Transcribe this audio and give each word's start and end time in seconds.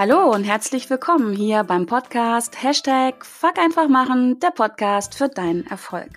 Hallo 0.00 0.32
und 0.32 0.44
herzlich 0.44 0.88
willkommen 0.88 1.34
hier 1.34 1.62
beim 1.62 1.84
Podcast 1.84 2.62
Hashtag 2.62 3.22
Fuck 3.22 3.58
einfach 3.58 3.86
machen, 3.86 4.40
der 4.40 4.50
Podcast 4.50 5.14
für 5.14 5.28
deinen 5.28 5.66
Erfolg. 5.66 6.08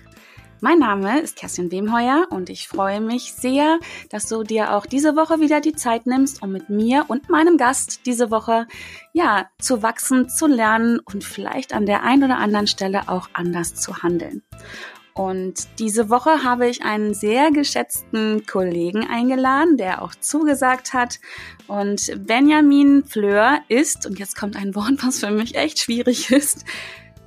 Mein 0.62 0.78
Name 0.78 1.20
ist 1.20 1.36
Kerstin 1.36 1.70
Wemheuer 1.70 2.28
und 2.30 2.48
ich 2.48 2.66
freue 2.66 3.02
mich 3.02 3.34
sehr, 3.34 3.78
dass 4.08 4.26
du 4.26 4.42
dir 4.42 4.72
auch 4.72 4.86
diese 4.86 5.16
Woche 5.16 5.40
wieder 5.40 5.60
die 5.60 5.74
Zeit 5.74 6.06
nimmst, 6.06 6.42
um 6.42 6.50
mit 6.50 6.70
mir 6.70 7.04
und 7.08 7.28
meinem 7.28 7.58
Gast 7.58 8.06
diese 8.06 8.30
Woche 8.30 8.66
ja 9.12 9.50
zu 9.58 9.82
wachsen, 9.82 10.30
zu 10.30 10.46
lernen 10.46 10.98
und 11.00 11.22
vielleicht 11.22 11.74
an 11.74 11.84
der 11.84 12.04
einen 12.04 12.24
oder 12.24 12.38
anderen 12.38 12.66
Stelle 12.66 13.10
auch 13.10 13.28
anders 13.34 13.74
zu 13.74 14.02
handeln. 14.02 14.42
Und 15.16 15.78
diese 15.78 16.10
Woche 16.10 16.42
habe 16.42 16.68
ich 16.68 16.82
einen 16.82 17.14
sehr 17.14 17.52
geschätzten 17.52 18.46
Kollegen 18.46 19.06
eingeladen, 19.08 19.76
der 19.76 20.02
auch 20.02 20.14
zugesagt 20.16 20.92
hat. 20.92 21.20
Und 21.68 22.12
Benjamin 22.26 23.04
Fleur 23.04 23.60
ist, 23.68 24.06
und 24.06 24.18
jetzt 24.18 24.36
kommt 24.36 24.56
ein 24.56 24.74
Wort, 24.74 25.04
was 25.04 25.20
für 25.20 25.30
mich 25.30 25.54
echt 25.54 25.78
schwierig 25.78 26.32
ist, 26.32 26.64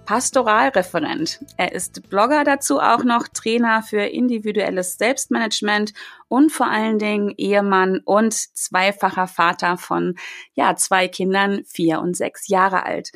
Pastoralreferent. 0.06 1.44
Er 1.58 1.74
ist 1.74 2.10
Blogger 2.10 2.46
dazu 2.46 2.80
auch 2.80 3.04
noch, 3.04 3.28
Trainer 3.28 3.84
für 3.84 4.02
individuelles 4.02 4.98
Selbstmanagement 4.98 5.94
und 6.30 6.52
vor 6.52 6.68
allen 6.68 6.98
Dingen 6.98 7.34
Ehemann 7.36 8.00
und 8.06 8.34
zweifacher 8.34 9.28
Vater 9.28 9.78
von, 9.78 10.16
ja, 10.54 10.76
zwei 10.78 11.10
Kindern, 11.10 11.64
vier 11.66 12.00
und 12.00 12.16
sechs 12.16 12.48
Jahre 12.48 12.84
alt. 12.86 13.12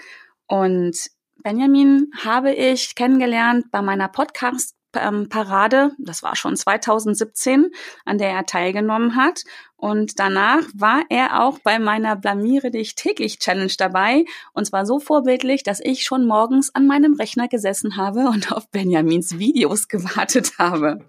Und 0.47 1.11
Benjamin 1.43 2.11
habe 2.23 2.53
ich 2.53 2.95
kennengelernt 2.95 3.71
bei 3.71 3.81
meiner 3.81 4.07
Podcast 4.07 4.75
Parade, 4.91 5.91
das 5.99 6.21
war 6.21 6.35
schon 6.35 6.55
2017, 6.55 7.71
an 8.05 8.17
der 8.17 8.29
er 8.29 8.45
teilgenommen 8.45 9.15
hat. 9.15 9.43
Und 9.77 10.19
danach 10.19 10.63
war 10.73 11.03
er 11.09 11.43
auch 11.43 11.59
bei 11.59 11.79
meiner 11.79 12.15
Blamiere 12.15 12.71
dich 12.71 12.95
täglich 12.95 13.39
Challenge 13.39 13.73
dabei. 13.77 14.25
Und 14.53 14.65
zwar 14.65 14.85
so 14.85 14.99
vorbildlich, 14.99 15.63
dass 15.63 15.79
ich 15.79 16.03
schon 16.03 16.25
morgens 16.25 16.75
an 16.75 16.87
meinem 16.87 17.15
Rechner 17.15 17.47
gesessen 17.47 17.95
habe 17.95 18.27
und 18.27 18.51
auf 18.51 18.69
Benjamins 18.69 19.39
Videos 19.39 19.87
gewartet 19.87 20.57
habe. 20.59 21.05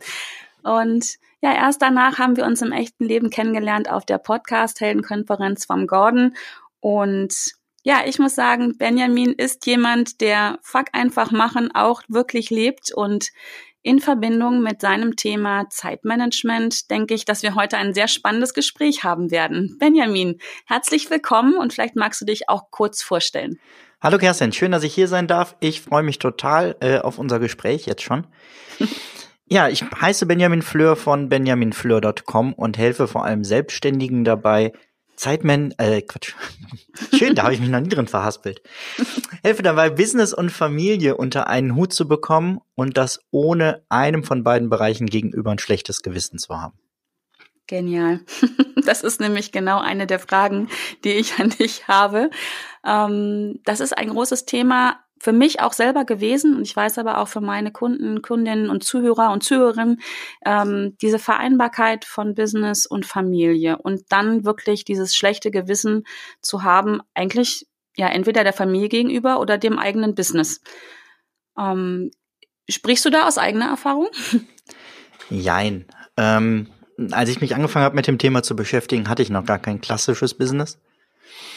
Und 0.63 1.17
ja, 1.41 1.53
erst 1.53 1.83
danach 1.83 2.19
haben 2.19 2.37
wir 2.37 2.45
uns 2.47 2.63
im 2.63 2.71
echten 2.71 3.05
Leben 3.05 3.31
kennengelernt 3.31 3.91
auf 3.91 4.07
der 4.07 4.19
Podcast-Heldenkonferenz 4.19 5.65
vom 5.65 5.89
Gordon. 5.89 6.37
Und 6.79 7.35
ja, 7.83 8.03
ich 8.07 8.19
muss 8.19 8.35
sagen, 8.35 8.77
Benjamin 8.79 9.33
ist 9.33 9.67
jemand, 9.67 10.21
der 10.21 10.59
Fuck 10.63 10.87
einfach 10.93 11.31
machen 11.31 11.71
auch 11.75 12.03
wirklich 12.09 12.51
lebt 12.51 12.93
und 12.95 13.29
in 13.83 13.99
Verbindung 13.99 14.63
mit 14.63 14.81
seinem 14.81 15.17
Thema 15.17 15.69
Zeitmanagement 15.69 16.91
denke 16.91 17.15
ich, 17.15 17.25
dass 17.25 17.43
wir 17.43 17.57
heute 17.57 17.77
ein 17.79 17.95
sehr 17.95 18.07
spannendes 18.07 18.55
Gespräch 18.55 19.03
haben 19.03 19.33
werden. 19.33 19.77
Benjamin, 19.81 20.39
herzlich 20.67 21.11
willkommen 21.11 21.57
und 21.57 21.73
vielleicht 21.73 21.97
magst 21.97 22.21
du 22.21 22.25
dich 22.25 22.49
auch 22.49 22.71
kurz 22.71 23.03
vorstellen. 23.03 23.59
Hallo 24.01 24.19
Kerstin, 24.19 24.53
schön, 24.53 24.71
dass 24.71 24.85
ich 24.85 24.95
hier 24.95 25.09
sein 25.09 25.27
darf. 25.27 25.57
Ich 25.59 25.81
freue 25.81 26.05
mich 26.05 26.21
total 26.21 26.77
äh, 26.81 26.99
auf 26.99 27.19
unser 27.19 27.41
Gespräch 27.41 27.87
jetzt 27.87 28.03
schon. 28.03 28.27
ja, 29.47 29.69
ich 29.69 29.83
heiße 29.83 30.27
Benjamin 30.27 30.63
Fleur 30.63 30.95
von 30.95 31.29
benjaminfleur.com 31.29 32.53
und 32.53 32.79
helfe 32.79 33.09
vor 33.09 33.25
allem 33.25 33.43
Selbstständigen 33.43 34.25
dabei, 34.25 34.73
Zeitman, 35.17 35.75
äh, 35.79 36.03
Quatsch. 36.03 36.35
Schön, 37.15 37.35
da 37.35 37.45
habe 37.45 37.55
ich 37.55 37.61
mich 37.61 37.69
noch 37.69 37.81
nie 37.81 37.89
drin 37.89 38.09
verhaspelt. 38.09 38.63
Helfe 39.43 39.63
dabei, 39.63 39.91
Business 39.91 40.33
und 40.33 40.51
Familie 40.51 41.17
unter 41.17 41.49
einen 41.49 41.75
Hut 41.77 41.93
zu 41.93 42.09
bekommen 42.09 42.61
und 42.75 42.97
das 42.97 43.21
ohne 43.31 43.85
einem 43.89 44.25
von 44.25 44.45
beiden 44.45 44.71
Bereichen 44.71 45.07
gegenüber 45.07 45.51
ein 45.51 45.59
schlechtes 45.59 46.03
Gewissen 46.03 46.39
zu 46.39 46.61
haben. 46.61 46.79
Genial. 47.67 48.21
Das 48.85 49.05
ist 49.05 49.21
nämlich 49.21 49.53
genau 49.53 49.79
eine 49.79 50.09
der 50.09 50.19
Fragen, 50.19 50.69
die 51.05 51.13
ich 51.13 51.39
an 51.39 51.51
dich 51.51 51.87
habe. 51.87 52.31
Ähm, 52.85 53.61
das 53.65 53.79
ist 53.79 53.97
ein 53.97 54.09
großes 54.09 54.45
Thema, 54.45 54.99
für 55.23 55.33
mich 55.33 55.61
auch 55.61 55.73
selber 55.73 56.05
gewesen 56.05 56.57
und 56.57 56.63
ich 56.63 56.75
weiß 56.75 56.99
aber 56.99 57.19
auch 57.19 57.29
für 57.29 57.41
meine 57.41 57.71
Kunden, 57.71 58.23
Kundinnen 58.23 58.69
und 58.69 58.83
Zuhörer 58.83 59.31
und 59.31 59.45
Zuhörerinnen, 59.45 60.01
ähm, 60.45 60.97
diese 61.01 61.21
Vereinbarkeit 61.21 62.05
von 62.05 62.35
Business 62.35 62.87
und 62.87 63.07
Familie 63.07 63.79
und 63.79 64.03
dann 64.09 64.45
wirklich 64.45 64.85
dieses 64.85 65.15
schlechte 65.15 65.53
Gewissen 65.53 66.03
zu 66.41 66.65
haben, 66.65 67.03
eigentlich 67.15 67.69
ja 67.97 68.09
entweder 68.09 68.43
der 68.43 68.53
Familie 68.53 68.89
gegenüber 68.89 69.39
oder 69.39 69.59
dem 69.59 69.79
eigenen 69.79 70.17
Business. 70.17 70.61
Ähm, 71.57 72.11
sprichst 72.69 73.05
du 73.05 73.11
da 73.11 73.29
aus 73.29 73.39
eigener 73.39 73.67
Erfahrung? 73.67 74.09
Jein. 75.31 75.85
Ähm, 76.17 76.67
als 77.13 77.31
ich 77.31 77.41
mich 77.41 77.55
angefangen 77.55 77.85
habe 77.85 77.95
mit 77.95 78.09
dem 78.09 78.19
Thema 78.19 78.43
zu 78.43 78.57
beschäftigen, 78.57 79.09
hatte 79.09 79.23
ich 79.23 79.31
noch 79.31 79.47
gar 79.47 79.61
kein 79.61 79.81
klassisches 79.81 80.35
Business 80.35 80.81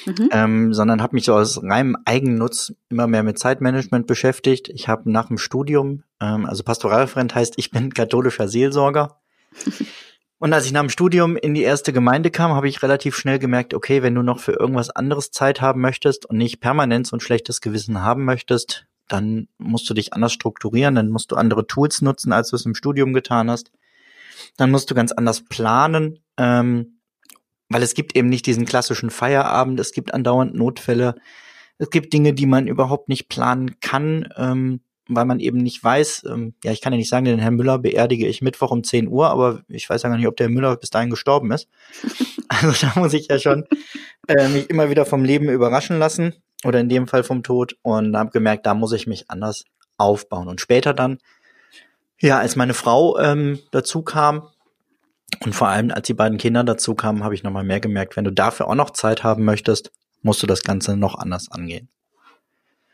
mhm. 0.06 0.30
ähm, 0.31 0.74
sondern 0.74 1.02
habe 1.02 1.16
mich 1.16 1.25
so 1.25 1.34
aus 1.34 1.62
reinem 1.63 1.97
Eigennutz 2.06 2.74
immer 2.90 3.08
mehr 3.08 3.24
mit 3.24 3.40
Zeitmanagement 3.40 4.08
beschäftigt. 4.08 4.69
Ich 4.69 4.88
habe 4.88 5.12
nach 5.12 5.28
dem 5.28 5.38
Studium, 5.38 6.03
ähm, 6.22 6.46
also 6.46 6.63
Pastoralreferent 6.63 7.36
heißt, 7.36 7.56
ich 7.58 7.72
bin 7.72 7.94
katholischer 7.94 8.47
Seelsorger. 8.47 9.19
Und 10.38 10.53
als 10.53 10.66
ich 10.66 10.74
nach 10.74 10.81
dem 10.81 10.90
Studium 10.90 11.38
in 11.38 11.53
die 11.53 11.64
erste 11.64 11.94
Gemeinde 11.94 12.30
kam, 12.30 12.52
habe 12.52 12.68
ich 12.68 12.84
relativ 12.84 13.16
schnell 13.16 13.40
gemerkt, 13.40 13.74
okay, 13.74 14.03
wenn 14.03 14.16
du 14.16 14.22
noch 14.22 14.40
für 14.40 14.52
irgendwas 14.52 14.90
anderes 14.90 15.31
Zeit 15.31 15.62
haben 15.62 15.80
möchtest 15.80 16.25
und 16.25 16.38
nicht 16.38 16.59
permanent 16.59 17.08
so 17.08 17.16
ein 17.16 17.22
schlechtes 17.22 17.62
Gewissen 17.62 18.02
haben 18.02 18.25
möchtest, 18.25 18.85
dann 19.08 19.47
musst 19.58 19.90
du 19.90 19.94
dich 19.94 20.14
anders 20.14 20.34
strukturieren, 20.34 20.96
dann 20.96 21.09
musst 21.09 21.31
du 21.31 21.35
andere 21.35 21.68
Tools 21.68 22.02
nutzen, 22.02 22.34
als 22.34 22.50
du 22.50 22.58
es 22.58 22.66
im 22.66 22.75
Studium 22.75 23.14
getan 23.14 23.50
hast. 23.50 23.72
Dann 24.58 24.72
musst 24.72 24.91
du 24.91 24.96
ganz 24.96 25.12
anders 25.12 25.41
planen. 25.41 26.19
Ähm, 26.38 26.94
weil 27.70 27.84
es 27.84 27.94
gibt 27.94 28.16
eben 28.16 28.30
nicht 28.30 28.46
diesen 28.46 28.66
klassischen 28.66 29.09
Feierabend, 29.09 29.80
es 29.80 29.92
gibt 29.92 30.14
andauernd 30.14 30.56
Notfälle, 30.56 31.16
es 31.78 31.90
gibt 31.90 32.14
Dinge, 32.14 32.34
die 32.34 32.46
man 32.46 32.68
überhaupt 32.68 33.09
nicht 33.09 33.28
planen 33.28 33.80
kann, 33.80 34.30
ähm, 34.38 34.81
weil 35.08 35.26
man 35.26 35.40
eben 35.40 35.59
nicht 35.59 35.84
weiß, 35.84 36.26
ähm, 36.30 36.56
ja, 36.64 36.72
ich 36.72 36.81
kann 36.81 36.94
ja 36.94 36.98
nicht 36.98 37.09
sagen, 37.09 37.26
den 37.26 37.40
Herrn 37.40 37.56
Müller 37.56 37.78
beerdige 37.78 38.28
ich 38.28 38.42
Mittwoch 38.42 38.72
um 38.72 38.84
10 38.84 39.08
Uhr, 39.08 39.30
aber 39.30 39.62
ich 39.68 39.90
weiß 39.90 40.02
ja 40.03 40.09
gar 40.09 40.18
nicht, 40.18 40.28
ob 40.28 40.38
der 40.38 40.48
Herr 40.48 40.53
Müller 40.53 40.76
bis 40.78 40.90
dahin 40.90 41.09
gestorben 41.09 41.52
ist. 41.52 41.68
Also 42.48 42.86
da 42.86 43.00
muss 43.00 43.12
ich 43.14 43.28
ja 43.28 43.40
schon 43.40 43.66
äh, 44.28 44.47
mich 44.47 44.70
immer 44.70 44.92
wieder 44.92 45.08
vom 45.08 45.26
Leben 45.26 45.50
überraschen 45.50 45.97
lassen 45.97 46.36
oder 46.64 46.80
in 46.80 46.90
dem 46.90 47.08
Fall 47.08 47.24
vom 47.24 47.42
Tod 47.42 47.76
und 47.82 48.16
habe 48.16 48.30
gemerkt, 48.30 48.68
da 48.68 48.76
muss 48.76 48.94
ich 48.94 49.08
mich 49.08 49.32
anders 49.32 49.66
aufbauen. 49.97 50.47
Und 50.47 50.62
später 50.62 50.94
dann, 50.94 51.18
ja, 52.22 52.38
als 52.38 52.56
meine 52.56 52.76
Frau 52.76 53.18
ähm, 53.18 53.59
dazu 53.72 54.03
kam, 54.03 54.47
und 55.41 55.53
vor 55.53 55.69
allem, 55.69 55.91
als 55.91 56.07
die 56.07 56.13
beiden 56.13 56.38
Kinder 56.38 56.63
dazu 56.63 56.96
kamen, 56.96 57.23
habe 57.23 57.35
ich 57.35 57.44
nochmal 57.44 57.63
mehr 57.63 57.79
gemerkt, 57.79 58.16
wenn 58.16 58.25
du 58.25 58.31
dafür 58.31 58.68
auch 58.68 58.75
noch 58.75 58.91
Zeit 58.91 59.23
haben 59.23 59.44
möchtest, 59.44 59.91
musst 60.22 60.41
du 60.41 60.47
das 60.47 60.63
Ganze 60.63 60.97
noch 60.97 61.16
anders 61.16 61.51
angehen. 61.51 61.90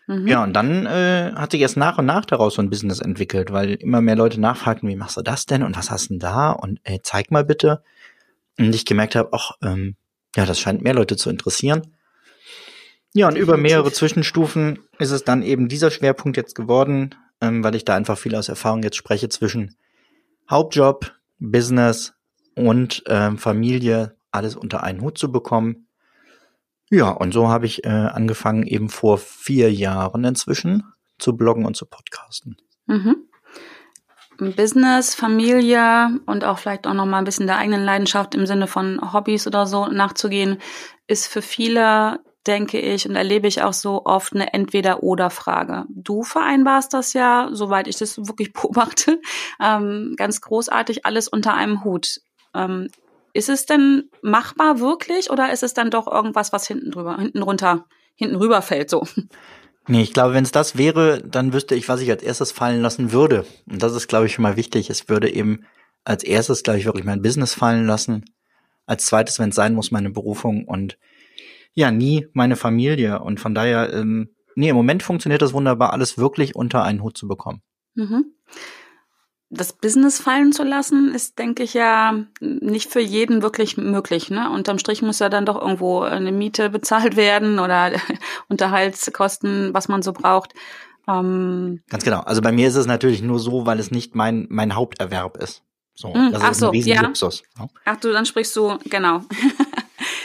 Mhm. 0.07 0.27
Ja, 0.27 0.43
und 0.43 0.53
dann 0.53 0.85
äh, 0.85 1.31
hat 1.35 1.51
sich 1.51 1.61
erst 1.61 1.77
nach 1.77 1.97
und 1.97 2.05
nach 2.05 2.25
daraus 2.25 2.55
so 2.55 2.61
ein 2.61 2.69
Business 2.69 2.99
entwickelt, 2.99 3.51
weil 3.51 3.75
immer 3.75 4.01
mehr 4.01 4.15
Leute 4.15 4.39
nachfragten, 4.39 4.89
wie 4.89 4.95
machst 4.95 5.17
du 5.17 5.21
das 5.21 5.45
denn 5.45 5.63
und 5.63 5.77
was 5.77 5.89
hast 5.89 6.05
du 6.05 6.13
denn 6.15 6.19
da 6.19 6.51
und 6.51 6.79
ey, 6.83 6.99
zeig 7.01 7.31
mal 7.31 7.45
bitte. 7.45 7.81
Und 8.59 8.75
ich 8.75 8.85
gemerkt 8.85 9.15
habe, 9.15 9.29
ach, 9.31 9.51
ähm, 9.63 9.95
ja, 10.35 10.45
das 10.45 10.59
scheint 10.59 10.81
mehr 10.81 10.93
Leute 10.93 11.15
zu 11.15 11.29
interessieren. 11.29 11.95
Ja, 13.13 13.27
und 13.27 13.37
über 13.37 13.57
mehrere 13.57 13.91
Zwischenstufen 13.91 14.79
ist 14.97 15.11
es 15.11 15.23
dann 15.23 15.43
eben 15.43 15.67
dieser 15.67 15.91
Schwerpunkt 15.91 16.37
jetzt 16.37 16.55
geworden, 16.55 17.15
ähm, 17.41 17.63
weil 17.63 17.75
ich 17.75 17.85
da 17.85 17.95
einfach 17.95 18.17
viel 18.17 18.35
aus 18.35 18.49
Erfahrung 18.49 18.83
jetzt 18.83 18.95
spreche 18.95 19.29
zwischen 19.29 19.75
Hauptjob, 20.49 21.13
Business, 21.39 22.13
und 22.67 23.03
ähm, 23.07 23.37
Familie 23.37 24.15
alles 24.31 24.55
unter 24.55 24.83
einen 24.83 25.01
Hut 25.01 25.17
zu 25.17 25.31
bekommen. 25.31 25.87
Ja, 26.89 27.09
und 27.09 27.33
so 27.33 27.47
habe 27.47 27.65
ich 27.65 27.85
äh, 27.85 27.89
angefangen, 27.89 28.63
eben 28.63 28.89
vor 28.89 29.17
vier 29.17 29.71
Jahren 29.71 30.23
inzwischen 30.23 30.83
zu 31.19 31.37
bloggen 31.37 31.65
und 31.65 31.75
zu 31.75 31.85
podcasten. 31.85 32.57
Mhm. 32.87 33.15
Business, 34.49 35.13
Familie 35.13 36.19
und 36.25 36.43
auch 36.43 36.57
vielleicht 36.57 36.87
auch 36.87 36.93
noch 36.93 37.05
mal 37.05 37.19
ein 37.19 37.25
bisschen 37.25 37.47
der 37.47 37.57
eigenen 37.57 37.85
Leidenschaft 37.85 38.33
im 38.33 38.47
Sinne 38.47 38.67
von 38.67 39.13
Hobbys 39.13 39.45
oder 39.45 39.67
so 39.67 39.85
nachzugehen, 39.87 40.57
ist 41.07 41.27
für 41.27 41.43
viele, 41.43 42.19
denke 42.47 42.79
ich, 42.79 43.07
und 43.07 43.15
erlebe 43.15 43.47
ich 43.47 43.61
auch 43.61 43.73
so 43.73 44.03
oft 44.05 44.33
eine 44.33 44.51
Entweder-Oder-Frage. 44.53 45.85
Du 45.89 46.23
vereinbarst 46.23 46.93
das 46.93 47.13
ja, 47.13 47.49
soweit 47.51 47.87
ich 47.87 47.97
das 47.97 48.17
wirklich 48.17 48.51
beobachte, 48.53 49.21
ähm, 49.61 50.15
ganz 50.17 50.41
großartig 50.41 51.05
alles 51.05 51.27
unter 51.27 51.53
einem 51.53 51.83
Hut. 51.83 52.21
Ähm, 52.53 52.89
ist 53.33 53.49
es 53.49 53.65
denn 53.65 54.09
machbar 54.21 54.79
wirklich 54.79 55.29
oder 55.29 55.51
ist 55.53 55.63
es 55.63 55.73
dann 55.73 55.89
doch 55.89 56.07
irgendwas, 56.11 56.51
was 56.51 56.67
hinten 56.67 56.91
drüber, 56.91 57.17
hinten 57.17 57.41
runter, 57.41 57.85
hinten 58.15 58.35
rüber 58.35 58.61
fällt 58.61 58.89
so? 58.89 59.07
Nee, 59.87 60.03
ich 60.03 60.13
glaube, 60.13 60.33
wenn 60.33 60.43
es 60.43 60.51
das 60.51 60.77
wäre, 60.77 61.21
dann 61.25 61.53
wüsste 61.53 61.75
ich, 61.75 61.89
was 61.89 62.01
ich 62.01 62.11
als 62.11 62.21
erstes 62.21 62.51
fallen 62.51 62.81
lassen 62.81 63.11
würde. 63.11 63.45
Und 63.69 63.81
das 63.81 63.95
ist, 63.95 64.07
glaube 64.07 64.27
ich, 64.27 64.33
schon 64.33 64.43
mal 64.43 64.55
wichtig. 64.55 64.89
Es 64.89 65.09
würde 65.09 65.33
eben 65.33 65.65
als 66.03 66.23
erstes, 66.23 66.63
glaube 66.63 66.79
ich, 66.79 66.85
wirklich 66.85 67.05
mein 67.05 67.21
Business 67.21 67.53
fallen 67.55 67.87
lassen. 67.87 68.25
Als 68.85 69.05
zweites, 69.05 69.39
wenn 69.39 69.49
es 69.49 69.55
sein 69.55 69.73
muss, 69.73 69.91
meine 69.91 70.11
Berufung 70.11 70.65
und 70.67 70.97
ja, 71.73 71.89
nie 71.89 72.27
meine 72.33 72.55
Familie. 72.55 73.21
Und 73.21 73.39
von 73.39 73.55
daher, 73.55 73.91
ähm, 73.93 74.29
nee, 74.55 74.69
im 74.69 74.75
Moment 74.75 75.03
funktioniert 75.03 75.41
das 75.41 75.53
wunderbar, 75.53 75.93
alles 75.93 76.17
wirklich 76.17 76.55
unter 76.55 76.83
einen 76.83 77.01
Hut 77.01 77.17
zu 77.17 77.27
bekommen. 77.27 77.61
Mhm. 77.95 78.25
Das 79.51 79.73
Business 79.73 80.19
fallen 80.19 80.53
zu 80.53 80.63
lassen, 80.63 81.13
ist, 81.13 81.37
denke 81.37 81.63
ich, 81.63 81.73
ja 81.73 82.15
nicht 82.39 82.89
für 82.89 83.01
jeden 83.01 83.41
wirklich 83.41 83.75
möglich. 83.75 84.29
Ne? 84.29 84.49
Unterm 84.49 84.79
Strich 84.79 85.01
muss 85.01 85.19
ja 85.19 85.27
dann 85.27 85.45
doch 85.45 85.61
irgendwo 85.61 86.01
eine 86.01 86.31
Miete 86.31 86.69
bezahlt 86.69 87.17
werden 87.17 87.59
oder 87.59 87.91
Unterhaltskosten, 88.47 89.73
was 89.73 89.89
man 89.89 90.01
so 90.01 90.13
braucht. 90.13 90.53
Ähm, 91.07 91.81
Ganz 91.89 92.05
genau. 92.05 92.21
Also 92.21 92.41
bei 92.41 92.53
mir 92.53 92.69
ist 92.69 92.75
es 92.75 92.85
natürlich 92.85 93.21
nur 93.21 93.39
so, 93.39 93.65
weil 93.65 93.79
es 93.79 93.91
nicht 93.91 94.15
mein, 94.15 94.47
mein 94.49 94.73
Haupterwerb 94.73 95.37
ist. 95.37 95.63
So, 95.93 96.13
hm, 96.13 96.31
das 96.31 96.41
ach 96.41 96.51
ist 96.51 96.59
so, 96.59 96.67
ein 96.67 96.71
riesen 96.71 96.89
ja. 96.89 97.11
Ja? 97.59 97.67
Ach 97.85 97.97
du, 97.97 98.11
dann 98.13 98.25
sprichst 98.25 98.55
du, 98.55 98.77
genau. 98.85 99.21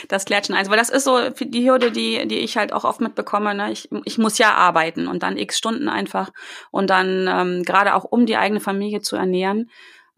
das 0.07 0.25
klärt 0.25 0.47
schon 0.47 0.55
eins. 0.55 0.69
Weil 0.69 0.77
das 0.77 0.89
ist 0.89 1.03
so 1.03 1.29
die 1.29 1.69
Hürde, 1.69 1.91
die, 1.91 2.27
die 2.27 2.39
ich 2.39 2.57
halt 2.57 2.73
auch 2.73 2.83
oft 2.83 3.01
mitbekomme. 3.01 3.53
Ne? 3.53 3.71
Ich, 3.71 3.89
ich 4.05 4.17
muss 4.17 4.37
ja 4.37 4.53
arbeiten 4.53 5.07
und 5.07 5.23
dann 5.23 5.37
x 5.37 5.57
Stunden 5.57 5.89
einfach. 5.89 6.31
Und 6.71 6.89
dann 6.89 7.27
ähm, 7.27 7.63
gerade 7.63 7.95
auch 7.95 8.03
um 8.03 8.25
die 8.25 8.37
eigene 8.37 8.59
Familie 8.59 9.01
zu 9.01 9.15
ernähren, 9.15 9.69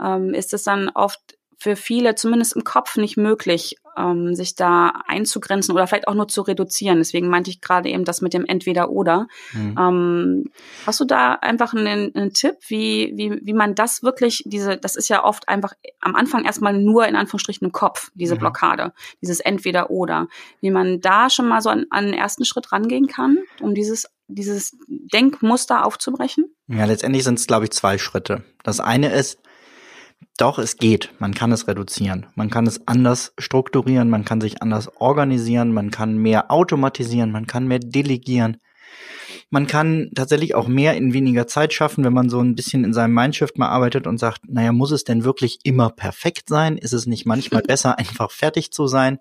ähm, 0.02 0.34
ist 0.34 0.54
es 0.54 0.64
dann 0.64 0.90
oft 0.90 1.20
für 1.58 1.76
viele 1.76 2.16
zumindest 2.16 2.56
im 2.56 2.64
Kopf 2.64 2.96
nicht 2.96 3.18
möglich, 3.18 3.76
ähm, 4.00 4.36
sich 4.36 4.56
da 4.56 4.94
einzugrenzen 5.08 5.74
oder 5.74 5.86
vielleicht 5.88 6.08
auch 6.08 6.14
nur 6.14 6.28
zu 6.28 6.42
reduzieren. 6.42 7.00
Deswegen 7.00 7.28
meinte 7.28 7.50
ich 7.50 7.62
gerade 7.62 7.90
eben 7.90 8.06
das 8.06 8.22
mit 8.22 8.34
dem 8.34 8.46
Entweder-Oder. 8.46 9.28
Mhm. 9.54 9.76
Ähm, 9.78 10.44
hast 10.86 11.00
du 11.00 11.06
da 11.06 11.34
einfach 11.34 11.74
einen, 11.74 12.16
einen 12.16 12.34
Tipp, 12.34 12.56
wie, 12.68 13.12
wie, 13.16 13.40
wie 13.44 13.54
man 13.54 13.76
das 13.76 14.02
wirklich, 14.04 14.44
diese, 14.46 14.78
das 14.78 14.96
ist 14.96 15.10
ja 15.10 15.24
oft 15.24 15.50
einfach 15.50 15.74
am 16.00 16.16
Anfang 16.16 16.46
erstmal 16.46 16.74
nur 16.74 17.08
in 17.08 17.16
Anführungsstrichen 17.16 17.66
im 17.66 17.74
Kopf, 17.74 18.12
diese 18.14 18.36
mhm. 18.36 18.40
Blockade, 18.40 18.94
dieses 19.22 19.40
Entweder-Oder, 19.40 20.28
wie 20.62 20.72
man 20.72 21.02
da 21.02 21.30
schon 21.30 21.48
mal 21.48 21.62
so 21.62 21.70
an, 21.70 21.86
an 21.90 22.06
den 22.06 22.14
ersten 22.14 22.46
Schritt 22.46 22.72
rangehen 22.72 23.08
kann, 23.08 23.38
um 23.62 23.74
dieses 23.74 24.08
dieses 24.32 24.78
Denkmuster 24.88 25.86
aufzubrechen? 25.86 26.54
Ja, 26.68 26.86
letztendlich 26.86 27.24
sind 27.24 27.40
es, 27.40 27.48
glaube 27.48 27.66
ich, 27.66 27.72
zwei 27.72 27.98
Schritte. 27.98 28.44
Das 28.62 28.80
eine 28.80 29.12
ist, 29.12 29.40
doch, 30.38 30.58
es 30.58 30.78
geht. 30.78 31.12
Man 31.20 31.34
kann 31.34 31.52
es 31.52 31.68
reduzieren. 31.68 32.28
Man 32.36 32.50
kann 32.50 32.66
es 32.66 32.88
anders 32.88 33.34
strukturieren, 33.38 34.10
man 34.10 34.24
kann 34.24 34.40
sich 34.40 34.62
anders 34.62 34.90
organisieren, 35.02 35.74
man 35.74 35.92
kann 35.92 36.18
mehr 36.18 36.50
automatisieren, 36.50 37.32
man 37.32 37.46
kann 37.46 37.68
mehr 37.68 37.80
delegieren. 37.80 38.58
Man 39.50 39.68
kann 39.68 40.12
tatsächlich 40.16 40.56
auch 40.56 40.68
mehr 40.68 40.96
in 40.96 41.14
weniger 41.14 41.48
Zeit 41.48 41.74
schaffen, 41.74 42.04
wenn 42.04 42.14
man 42.14 42.30
so 42.30 42.40
ein 42.40 42.56
bisschen 42.56 42.84
in 42.84 42.94
seinem 42.94 43.14
Mindshift 43.16 43.58
mal 43.58 43.70
arbeitet 43.70 44.08
und 44.08 44.18
sagt, 44.18 44.42
naja, 44.48 44.72
muss 44.72 44.92
es 44.92 45.04
denn 45.04 45.24
wirklich 45.24 45.60
immer 45.64 45.90
perfekt 45.90 46.50
sein? 46.50 46.78
Ist 46.78 46.94
es 46.94 47.06
nicht 47.06 47.26
manchmal 47.26 47.62
besser, 47.68 47.98
einfach 47.98 48.32
fertig 48.32 48.72
zu 48.72 48.88
sein? 48.88 49.20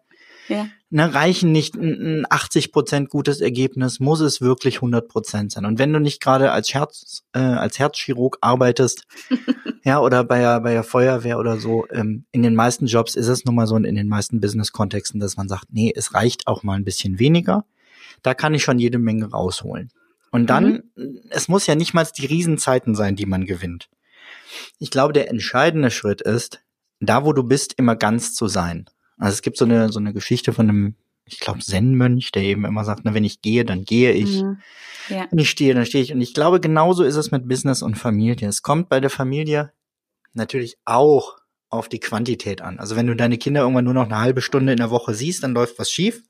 Ja. 0.49 0.69
Ne, 0.91 1.13
reichen 1.13 1.53
nicht 1.53 1.75
ein 1.77 2.25
80 2.29 2.73
Prozent 2.73 3.11
gutes 3.11 3.41
Ergebnis, 3.41 4.01
muss 4.01 4.21
es 4.21 4.41
wirklich 4.41 4.77
100 4.77 5.07
Prozent 5.07 5.53
sein. 5.53 5.67
Und 5.67 5.79
wenn 5.79 5.93
du 5.93 6.01
nicht 6.01 6.23
gerade 6.23 6.51
als 6.51 6.73
Herz, 6.73 7.25
äh, 7.35 7.41
als 7.41 7.79
Herzchirurg 7.79 8.39
arbeitest, 8.41 9.07
ja, 9.85 10.01
oder 10.01 10.25
bei 10.25 10.39
der, 10.39 10.61
bei 10.61 10.73
der 10.73 10.85
Feuerwehr 10.85 11.39
oder 11.39 11.59
so, 11.59 11.87
ähm, 11.91 12.25
in 12.33 12.43
den 12.43 12.55
meisten 12.55 12.87
Jobs 12.87 13.17
ist 13.17 13.29
es 13.29 13.45
nun 13.45 13.55
mal 13.55 13.67
so 13.67 13.75
und 13.75 13.85
in 13.85 13.97
den 13.97 14.09
meisten 14.09 14.41
Business-Kontexten, 14.41 15.21
dass 15.21 15.37
man 15.37 15.49
sagt, 15.49 15.67
nee, 15.71 15.93
es 15.95 16.15
reicht 16.15 16.47
auch 16.47 16.63
mal 16.63 16.75
ein 16.75 16.85
bisschen 16.85 17.19
weniger. 17.19 17.67
Da 18.23 18.33
kann 18.33 18.55
ich 18.55 18.63
schon 18.65 18.79
jede 18.79 18.99
Menge 18.99 19.31
rausholen. 19.31 19.91
Und 20.31 20.49
dann, 20.49 20.85
mhm. 20.97 21.21
es 21.31 21.49
muss 21.49 21.67
ja 21.67 21.75
nicht 21.75 21.95
mal 21.95 22.07
die 22.17 22.27
Riesenzeiten 22.27 22.95
sein, 22.95 23.17
die 23.17 23.27
man 23.27 23.45
gewinnt. 23.45 23.89
Ich 24.79 24.91
glaube, 24.91 25.13
der 25.13 25.29
entscheidende 25.31 25.91
Schritt 25.91 26.23
ist, 26.23 26.61
da 27.01 27.25
wo 27.25 27.33
du 27.33 27.43
bist, 27.43 27.75
immer 27.75 27.97
ganz 27.97 28.35
zu 28.35 28.49
sein. 28.49 28.87
Also 29.19 29.35
es 29.35 29.43
gibt 29.43 29.57
so 29.57 29.65
eine, 29.65 29.91
so 29.91 29.99
eine 29.99 30.13
Geschichte 30.13 30.53
von 30.53 30.69
einem, 30.69 30.95
ich 31.25 31.41
glaube, 31.41 31.61
Zen-Mönch, 31.61 32.33
der 32.33 32.43
eben 32.43 32.65
immer 32.65 32.85
sagt, 32.85 33.03
na, 33.05 33.15
wenn 33.15 33.25
ich 33.25 33.43
gehe, 33.43 33.65
dann 33.65 33.85
gehe 33.85 34.13
ich. 34.13 34.43
Mhm. 34.43 34.59
Ja. 35.09 35.27
Wenn 35.31 35.39
ich 35.39 35.51
stehe, 35.51 35.75
dann 35.75 35.87
stehe 35.87 36.05
ich. 36.05 36.13
Und 36.13 36.21
ich 36.21 36.35
glaube, 36.35 36.61
genauso 36.61 37.03
ist 37.05 37.17
es 37.17 37.31
mit 37.31 37.49
Business 37.49 37.83
und 37.83 37.97
Familie. 37.97 38.49
Es 38.49 38.63
kommt 38.63 38.89
bei 38.89 39.01
der 39.01 39.11
Familie 39.11 39.73
natürlich 40.35 40.77
auch 40.85 41.39
auf 41.71 41.89
die 41.89 42.01
Quantität 42.01 42.63
an. 42.63 42.79
Also 42.79 42.97
wenn 42.97 43.07
du 43.07 43.17
deine 43.17 43.39
Kinder 43.39 43.63
irgendwann 43.63 43.85
nur 43.85 43.95
noch 43.95 44.07
eine 44.07 44.21
halbe 44.21 44.41
Stunde 44.41 44.73
in 44.73 44.79
der 44.79 44.91
Woche 44.91 45.15
siehst, 45.15 45.43
dann 45.43 45.55
läuft 45.55 45.79
was 45.79 45.91
schief. 45.91 46.23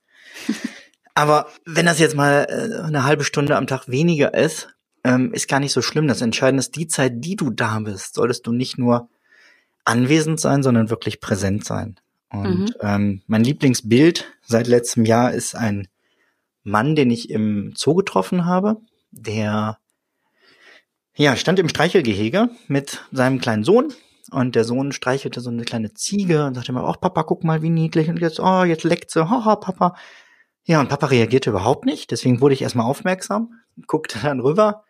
Aber 1.15 1.49
wenn 1.65 1.87
das 1.87 1.99
jetzt 1.99 2.15
mal 2.15 2.47
äh, 2.49 2.87
eine 2.87 3.05
halbe 3.05 3.25
Stunde 3.25 3.57
am 3.57 3.67
Tag 3.67 3.89
weniger 3.89 4.35
ist, 4.35 4.69
ähm, 5.05 5.33
ist 5.33 5.49
gar 5.49 5.61
nicht 5.61 5.73
so 5.73 5.83
schlimm. 5.83 6.09
Das 6.09 6.23
Entscheidende 6.23 6.61
ist, 6.61 6.77
die 6.77 6.87
Zeit, 6.87 7.13
die 7.17 7.37
du 7.37 7.51
da 7.51 7.81
bist, 7.81 8.15
solltest 8.15 8.47
du 8.47 8.53
nicht 8.53 8.79
nur 8.79 9.09
anwesend 9.85 10.39
sein, 10.39 10.63
sondern 10.63 10.91
wirklich 10.91 11.21
präsent 11.21 11.65
sein. 11.65 11.99
Und 12.31 12.61
mhm. 12.61 12.75
ähm, 12.81 13.23
mein 13.27 13.45
Lieblingsbild 13.45 14.27
seit 14.43 14.67
letztem 14.67 15.05
Jahr 15.05 15.33
ist 15.33 15.55
ein 15.55 15.89
Mann, 16.63 16.95
den 16.95 17.11
ich 17.11 17.31
im 17.31 17.73
Zoo 17.77 17.95
getroffen 17.95 18.45
habe, 18.45 18.77
der 19.11 19.79
ja 21.17 21.37
stand 21.37 21.59
im 21.59 21.69
Streichelgehege 21.69 22.51
mit 22.69 23.05
seinem 23.11 23.41
kleinen 23.41 23.65
Sohn 23.65 23.93
und 24.31 24.55
der 24.55 24.65
Sohn 24.65 24.93
streichelte 24.93 25.41
so 25.41 25.51
eine 25.51 25.65
kleine 25.65 25.95
Ziege 25.95 26.45
und 26.45 26.55
sagte 26.55 26.73
immer, 26.73 26.89
oh 26.89 26.93
Papa, 26.93 27.23
guck 27.23 27.45
mal, 27.45 27.63
wie 27.63 27.71
niedlich 27.71 28.09
und 28.09 28.21
jetzt, 28.21 28.41
oh, 28.41 28.65
jetzt 28.65 28.85
leckt 28.85 29.11
sie, 29.11 29.29
haha, 29.29 29.57
Papa. 29.57 29.97
Ja, 30.65 30.81
und 30.81 30.89
Papa 30.89 31.07
reagierte 31.07 31.51
überhaupt 31.51 31.87
nicht, 31.87 32.11
deswegen 32.11 32.43
wurde 32.43 32.55
ich 32.55 32.63
erstmal 32.63 32.87
aufmerksam, 32.87 33.55
guckte 33.87 34.19
dann 34.23 34.41
rüber 34.41 34.85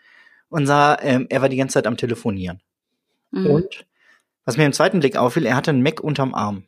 und 0.49 0.67
sah, 0.67 0.99
ähm, 1.01 1.27
er 1.31 1.41
war 1.41 1.49
die 1.49 1.57
ganze 1.57 1.75
Zeit 1.75 1.87
am 1.87 1.97
Telefonieren. 1.97 2.61
Mhm. 3.31 3.47
Und 3.47 3.87
was 4.45 4.57
mir 4.57 4.67
im 4.67 4.73
zweiten 4.73 5.01
Blick 5.01 5.17
auffiel, 5.17 5.47
er 5.47 5.57
hatte 5.57 5.71
einen 5.71 5.83
Mac 5.83 6.01
unterm 6.01 6.35
Arm. 6.35 6.65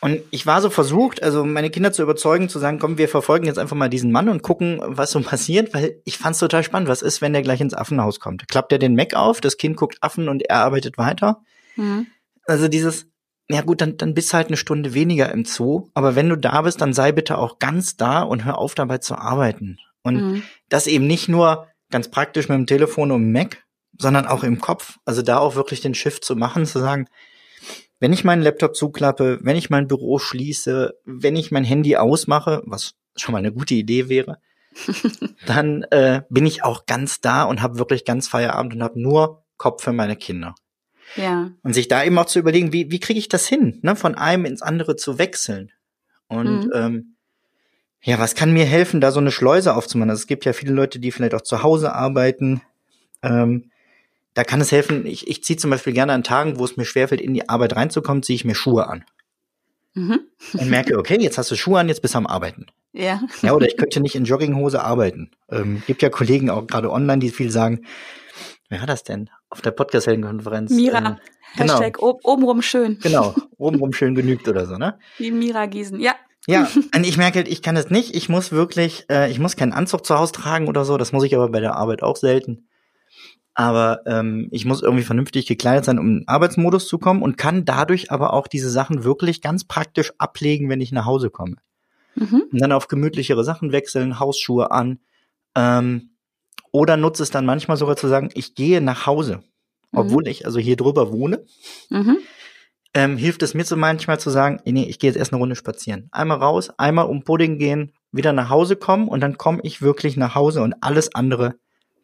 Und 0.00 0.22
ich 0.30 0.46
war 0.46 0.62
so 0.62 0.70
versucht, 0.70 1.22
also 1.24 1.44
meine 1.44 1.70
Kinder 1.70 1.92
zu 1.92 2.02
überzeugen, 2.02 2.48
zu 2.48 2.60
sagen, 2.60 2.78
komm, 2.78 2.98
wir 2.98 3.08
verfolgen 3.08 3.46
jetzt 3.46 3.58
einfach 3.58 3.76
mal 3.76 3.88
diesen 3.88 4.12
Mann 4.12 4.28
und 4.28 4.42
gucken, 4.42 4.80
was 4.84 5.10
so 5.10 5.20
passiert, 5.20 5.74
weil 5.74 6.00
ich 6.04 6.18
fand's 6.18 6.38
total 6.38 6.62
spannend. 6.62 6.88
Was 6.88 7.02
ist, 7.02 7.20
wenn 7.20 7.32
der 7.32 7.42
gleich 7.42 7.60
ins 7.60 7.74
Affenhaus 7.74 8.20
kommt? 8.20 8.46
Klappt 8.46 8.70
er 8.70 8.78
den 8.78 8.94
Mac 8.94 9.14
auf, 9.14 9.40
das 9.40 9.56
Kind 9.56 9.76
guckt 9.76 9.98
Affen 10.00 10.28
und 10.28 10.42
er 10.48 10.58
arbeitet 10.58 10.98
weiter? 10.98 11.42
Mhm. 11.74 12.06
Also 12.46 12.68
dieses, 12.68 13.08
ja 13.50 13.62
gut, 13.62 13.80
dann, 13.80 13.96
dann 13.96 14.14
bist 14.14 14.32
halt 14.34 14.46
eine 14.46 14.56
Stunde 14.56 14.94
weniger 14.94 15.32
im 15.32 15.44
Zoo, 15.44 15.88
aber 15.94 16.14
wenn 16.14 16.28
du 16.28 16.36
da 16.36 16.62
bist, 16.62 16.80
dann 16.80 16.92
sei 16.92 17.10
bitte 17.10 17.36
auch 17.36 17.58
ganz 17.58 17.96
da 17.96 18.22
und 18.22 18.44
hör 18.44 18.58
auf 18.58 18.76
dabei 18.76 18.98
zu 18.98 19.16
arbeiten. 19.16 19.78
Und 20.02 20.16
mhm. 20.16 20.42
das 20.68 20.86
eben 20.86 21.08
nicht 21.08 21.28
nur 21.28 21.66
ganz 21.90 22.08
praktisch 22.08 22.48
mit 22.48 22.56
dem 22.56 22.66
Telefon 22.66 23.10
und 23.10 23.22
dem 23.22 23.32
Mac, 23.32 23.64
sondern 23.98 24.26
auch 24.26 24.44
im 24.44 24.60
Kopf. 24.60 24.98
Also 25.04 25.22
da 25.22 25.38
auch 25.38 25.56
wirklich 25.56 25.80
den 25.80 25.94
Shift 25.94 26.24
zu 26.24 26.36
machen, 26.36 26.66
zu 26.66 26.78
sagen, 26.78 27.08
wenn 28.00 28.12
ich 28.12 28.24
meinen 28.24 28.42
Laptop 28.42 28.76
zuklappe, 28.76 29.38
wenn 29.42 29.56
ich 29.56 29.70
mein 29.70 29.88
Büro 29.88 30.18
schließe, 30.18 30.94
wenn 31.04 31.36
ich 31.36 31.50
mein 31.50 31.64
Handy 31.64 31.96
ausmache, 31.96 32.62
was 32.64 32.94
schon 33.16 33.32
mal 33.32 33.38
eine 33.38 33.52
gute 33.52 33.74
Idee 33.74 34.08
wäre, 34.08 34.38
dann 35.46 35.82
äh, 35.84 36.22
bin 36.30 36.46
ich 36.46 36.62
auch 36.62 36.86
ganz 36.86 37.20
da 37.20 37.44
und 37.44 37.62
habe 37.62 37.78
wirklich 37.78 38.04
ganz 38.04 38.28
Feierabend 38.28 38.74
und 38.74 38.82
habe 38.82 39.00
nur 39.00 39.44
Kopf 39.56 39.82
für 39.82 39.92
meine 39.92 40.16
Kinder. 40.16 40.54
Ja. 41.16 41.50
Und 41.62 41.72
sich 41.72 41.88
da 41.88 42.04
eben 42.04 42.18
auch 42.18 42.26
zu 42.26 42.38
überlegen, 42.38 42.72
wie, 42.72 42.90
wie 42.90 43.00
kriege 43.00 43.18
ich 43.18 43.28
das 43.28 43.48
hin, 43.48 43.80
ne, 43.82 43.96
von 43.96 44.14
einem 44.14 44.44
ins 44.44 44.62
andere 44.62 44.96
zu 44.96 45.18
wechseln. 45.18 45.72
Und 46.28 46.66
mhm. 46.66 46.72
ähm, 46.74 47.16
ja, 48.02 48.18
was 48.18 48.34
kann 48.34 48.52
mir 48.52 48.64
helfen, 48.64 49.00
da 49.00 49.10
so 49.10 49.18
eine 49.18 49.32
Schleuse 49.32 49.74
aufzumachen? 49.74 50.10
Also 50.10 50.20
es 50.20 50.26
gibt 50.26 50.44
ja 50.44 50.52
viele 50.52 50.72
Leute, 50.72 51.00
die 51.00 51.10
vielleicht 51.10 51.34
auch 51.34 51.40
zu 51.40 51.62
Hause 51.62 51.94
arbeiten. 51.94 52.60
Ähm, 53.22 53.70
da 54.34 54.44
kann 54.44 54.60
es 54.60 54.72
helfen, 54.72 55.06
ich, 55.06 55.28
ich 55.28 55.42
ziehe 55.42 55.56
zum 55.56 55.70
Beispiel 55.70 55.92
gerne 55.92 56.12
an 56.12 56.22
Tagen, 56.22 56.58
wo 56.58 56.64
es 56.64 56.76
mir 56.76 56.84
schwerfällt, 56.84 57.20
in 57.20 57.34
die 57.34 57.48
Arbeit 57.48 57.76
reinzukommen, 57.76 58.22
ziehe 58.22 58.36
ich 58.36 58.44
mir 58.44 58.54
Schuhe 58.54 58.86
an. 58.86 59.04
Mhm. 59.94 60.20
Und 60.52 60.70
merke, 60.70 60.98
okay, 60.98 61.18
jetzt 61.20 61.38
hast 61.38 61.50
du 61.50 61.56
Schuhe 61.56 61.80
an, 61.80 61.88
jetzt 61.88 62.02
bist 62.02 62.14
du 62.14 62.18
am 62.18 62.26
Arbeiten. 62.26 62.66
Ja. 62.92 63.20
Ja, 63.42 63.52
oder 63.52 63.66
ich 63.66 63.76
könnte 63.76 64.00
nicht 64.00 64.14
in 64.14 64.24
Jogginghose 64.24 64.82
arbeiten. 64.82 65.30
Ähm, 65.50 65.82
gibt 65.86 66.02
ja 66.02 66.08
Kollegen 66.08 66.50
auch 66.50 66.66
gerade 66.66 66.90
online, 66.90 67.18
die 67.18 67.30
viel 67.30 67.50
sagen, 67.50 67.84
wer 68.68 68.80
hat 68.80 68.88
das 68.88 69.02
denn? 69.02 69.30
Auf 69.50 69.60
der 69.60 69.72
Podcast-Heldenkonferenz. 69.72 70.70
Mira. 70.70 70.98
Ähm, 70.98 71.16
genau. 71.56 71.72
Hashtag 71.72 72.00
obenrum 72.00 72.62
schön. 72.62 72.98
Genau, 73.00 73.34
obenrum 73.56 73.92
schön 73.92 74.14
genügt 74.14 74.46
oder 74.48 74.66
so, 74.66 74.76
ne? 74.76 74.98
Wie 75.18 75.30
Mira 75.30 75.66
Giesen, 75.66 76.00
ja. 76.00 76.14
Ja, 76.46 76.66
und 76.94 77.06
ich 77.06 77.18
merke, 77.18 77.42
ich 77.42 77.60
kann 77.60 77.76
es 77.76 77.90
nicht. 77.90 78.14
Ich 78.16 78.30
muss 78.30 78.52
wirklich, 78.52 79.04
äh, 79.10 79.30
ich 79.30 79.38
muss 79.38 79.56
keinen 79.56 79.72
Anzug 79.72 80.06
zu 80.06 80.18
Hause 80.18 80.32
tragen 80.32 80.66
oder 80.66 80.86
so. 80.86 80.96
Das 80.96 81.12
muss 81.12 81.24
ich 81.24 81.34
aber 81.34 81.50
bei 81.50 81.60
der 81.60 81.74
Arbeit 81.74 82.02
auch 82.02 82.16
selten 82.16 82.67
aber 83.58 84.02
ähm, 84.06 84.46
ich 84.52 84.64
muss 84.66 84.82
irgendwie 84.82 85.02
vernünftig 85.02 85.46
gekleidet 85.46 85.84
sein, 85.84 85.98
um 85.98 86.06
in 86.06 86.18
den 86.20 86.28
Arbeitsmodus 86.28 86.86
zu 86.86 86.98
kommen 86.98 87.22
und 87.22 87.36
kann 87.36 87.64
dadurch 87.64 88.12
aber 88.12 88.32
auch 88.32 88.46
diese 88.46 88.70
Sachen 88.70 89.02
wirklich 89.02 89.42
ganz 89.42 89.64
praktisch 89.64 90.12
ablegen, 90.16 90.68
wenn 90.68 90.80
ich 90.80 90.92
nach 90.92 91.06
Hause 91.06 91.28
komme. 91.28 91.56
Mhm. 92.14 92.44
Und 92.52 92.60
dann 92.60 92.70
auf 92.70 92.86
gemütlichere 92.86 93.42
Sachen 93.42 93.72
wechseln, 93.72 94.20
Hausschuhe 94.20 94.70
an. 94.70 95.00
Ähm, 95.56 96.10
oder 96.70 96.96
nutze 96.96 97.24
es 97.24 97.30
dann 97.30 97.46
manchmal 97.46 97.76
sogar 97.76 97.96
zu 97.96 98.06
sagen, 98.06 98.30
ich 98.34 98.54
gehe 98.54 98.80
nach 98.80 99.06
Hause, 99.06 99.42
mhm. 99.90 99.98
obwohl 99.98 100.28
ich 100.28 100.46
also 100.46 100.60
hier 100.60 100.76
drüber 100.76 101.10
wohne. 101.10 101.44
Mhm. 101.90 102.18
Ähm, 102.94 103.16
hilft 103.16 103.42
es 103.42 103.54
mir 103.54 103.64
so 103.64 103.74
manchmal 103.74 104.20
zu 104.20 104.30
sagen, 104.30 104.60
nee, 104.66 104.84
ich 104.84 105.00
gehe 105.00 105.10
jetzt 105.10 105.18
erst 105.18 105.32
eine 105.32 105.40
Runde 105.40 105.56
spazieren. 105.56 106.06
Einmal 106.12 106.38
raus, 106.38 106.70
einmal 106.78 107.06
um 107.06 107.24
Pudding 107.24 107.58
gehen, 107.58 107.90
wieder 108.12 108.32
nach 108.32 108.50
Hause 108.50 108.76
kommen 108.76 109.08
und 109.08 109.18
dann 109.20 109.36
komme 109.36 109.58
ich 109.64 109.82
wirklich 109.82 110.16
nach 110.16 110.36
Hause 110.36 110.62
und 110.62 110.76
alles 110.80 111.12
andere 111.12 111.56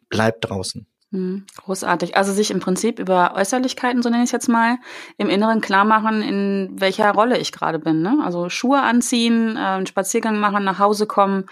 bleibt 0.09 0.49
draußen. 0.49 0.85
Hm, 1.15 1.45
großartig. 1.63 2.17
Also 2.17 2.33
sich 2.33 2.51
im 2.51 2.59
Prinzip 2.59 2.99
über 2.99 3.35
Äußerlichkeiten, 3.35 4.03
so 4.03 4.09
nenne 4.09 4.23
ich 4.23 4.27
es 4.27 4.31
jetzt 4.33 4.49
mal, 4.49 4.79
im 5.17 5.29
Inneren 5.29 5.61
klar 5.61 5.85
machen, 5.85 6.21
in 6.21 6.75
welcher 6.77 7.11
Rolle 7.13 7.37
ich 7.37 7.53
gerade 7.53 7.79
bin. 7.79 8.01
Ne? 8.01 8.19
Also 8.21 8.49
Schuhe 8.49 8.81
anziehen, 8.81 9.55
äh, 9.55 9.59
einen 9.59 9.85
Spaziergang 9.85 10.39
machen, 10.39 10.65
nach 10.65 10.79
Hause 10.79 11.07
kommen, 11.07 11.45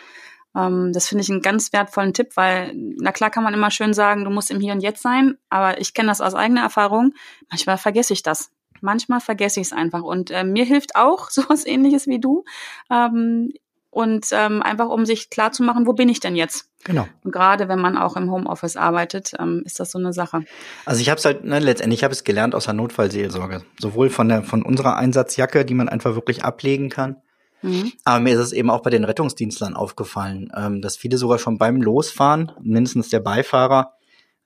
Ähm, 0.56 0.92
das 0.94 1.08
finde 1.08 1.24
ich 1.24 1.32
einen 1.32 1.42
ganz 1.42 1.74
wertvollen 1.74 2.14
Tipp, 2.14 2.32
weil, 2.36 2.74
na 2.76 3.12
klar 3.12 3.32
kann 3.32 3.44
man 3.44 3.54
immer 3.56 3.72
schön 3.72 3.94
sagen, 3.94 4.24
du 4.24 4.30
musst 4.30 4.52
im 4.52 4.60
Hier 4.60 4.74
und 4.74 4.82
Jetzt 4.82 5.02
sein, 5.02 5.38
aber 5.50 5.82
ich 5.82 5.94
kenne 5.96 6.10
das 6.10 6.22
aus 6.22 6.36
eigener 6.36 6.62
Erfahrung. 6.62 7.14
Manchmal 7.50 7.78
vergesse 7.80 8.14
ich 8.14 8.24
das. 8.24 8.52
Manchmal 8.82 9.20
vergesse 9.22 9.60
ich 9.62 9.68
es 9.68 9.74
einfach. 9.74 10.04
Und 10.04 10.30
äh, 10.32 10.44
mir 10.44 10.66
hilft 10.66 10.96
auch 10.96 11.30
sowas 11.32 11.66
ähnliches 11.66 12.08
wie 12.08 12.20
du. 12.20 12.44
Ähm, 12.92 13.52
und 13.94 14.28
ähm, 14.32 14.62
einfach 14.62 14.90
um 14.90 15.06
sich 15.06 15.30
klar 15.30 15.52
zu 15.52 15.64
machen, 15.64 15.86
wo 15.86 15.94
bin 15.94 16.10
ich 16.10 16.20
denn 16.20 16.36
jetzt? 16.36 16.68
Genau. 16.84 17.08
Und 17.24 17.32
gerade 17.32 17.70
wenn 17.70 17.80
man 17.80 17.98
auch 17.98 18.18
im 18.18 18.32
Homeoffice 18.32 18.76
arbeitet, 18.76 19.34
ähm, 19.40 19.62
ist 19.66 19.80
das 19.80 19.92
so 19.92 20.00
eine 20.00 20.14
Sache. 20.14 20.44
Also 20.86 21.02
ich 21.02 21.10
habe 21.10 21.20
es 21.20 21.26
halt, 21.26 21.46
ne, 21.46 21.60
letztendlich 21.60 22.04
habe 22.04 22.14
ich 22.14 22.20
es 22.20 22.24
gelernt 22.24 22.56
aus 22.56 22.66
der 22.66 22.74
Notfallseelsorge. 22.74 23.64
Sowohl 23.80 24.10
von 24.10 24.30
der 24.30 24.44
von 24.44 24.64
unserer 24.64 24.98
Einsatzjacke, 24.98 25.64
die 25.64 25.76
man 25.76 25.90
einfach 25.90 26.16
wirklich 26.16 26.44
ablegen 26.44 26.90
kann. 26.90 27.18
Mhm. 27.62 27.94
Aber 28.04 28.20
mir 28.20 28.34
ist 28.34 28.42
es 28.42 28.52
eben 28.52 28.70
auch 28.70 28.82
bei 28.82 28.90
den 28.90 29.06
Rettungsdienstlern 29.06 29.76
aufgefallen, 29.76 30.52
ähm, 30.56 30.82
dass 30.82 30.98
viele 30.98 31.18
sogar 31.18 31.40
schon 31.40 31.58
beim 31.58 31.82
Losfahren, 31.82 32.52
mindestens 32.62 33.10
der 33.10 33.22
Beifahrer, 33.22 33.94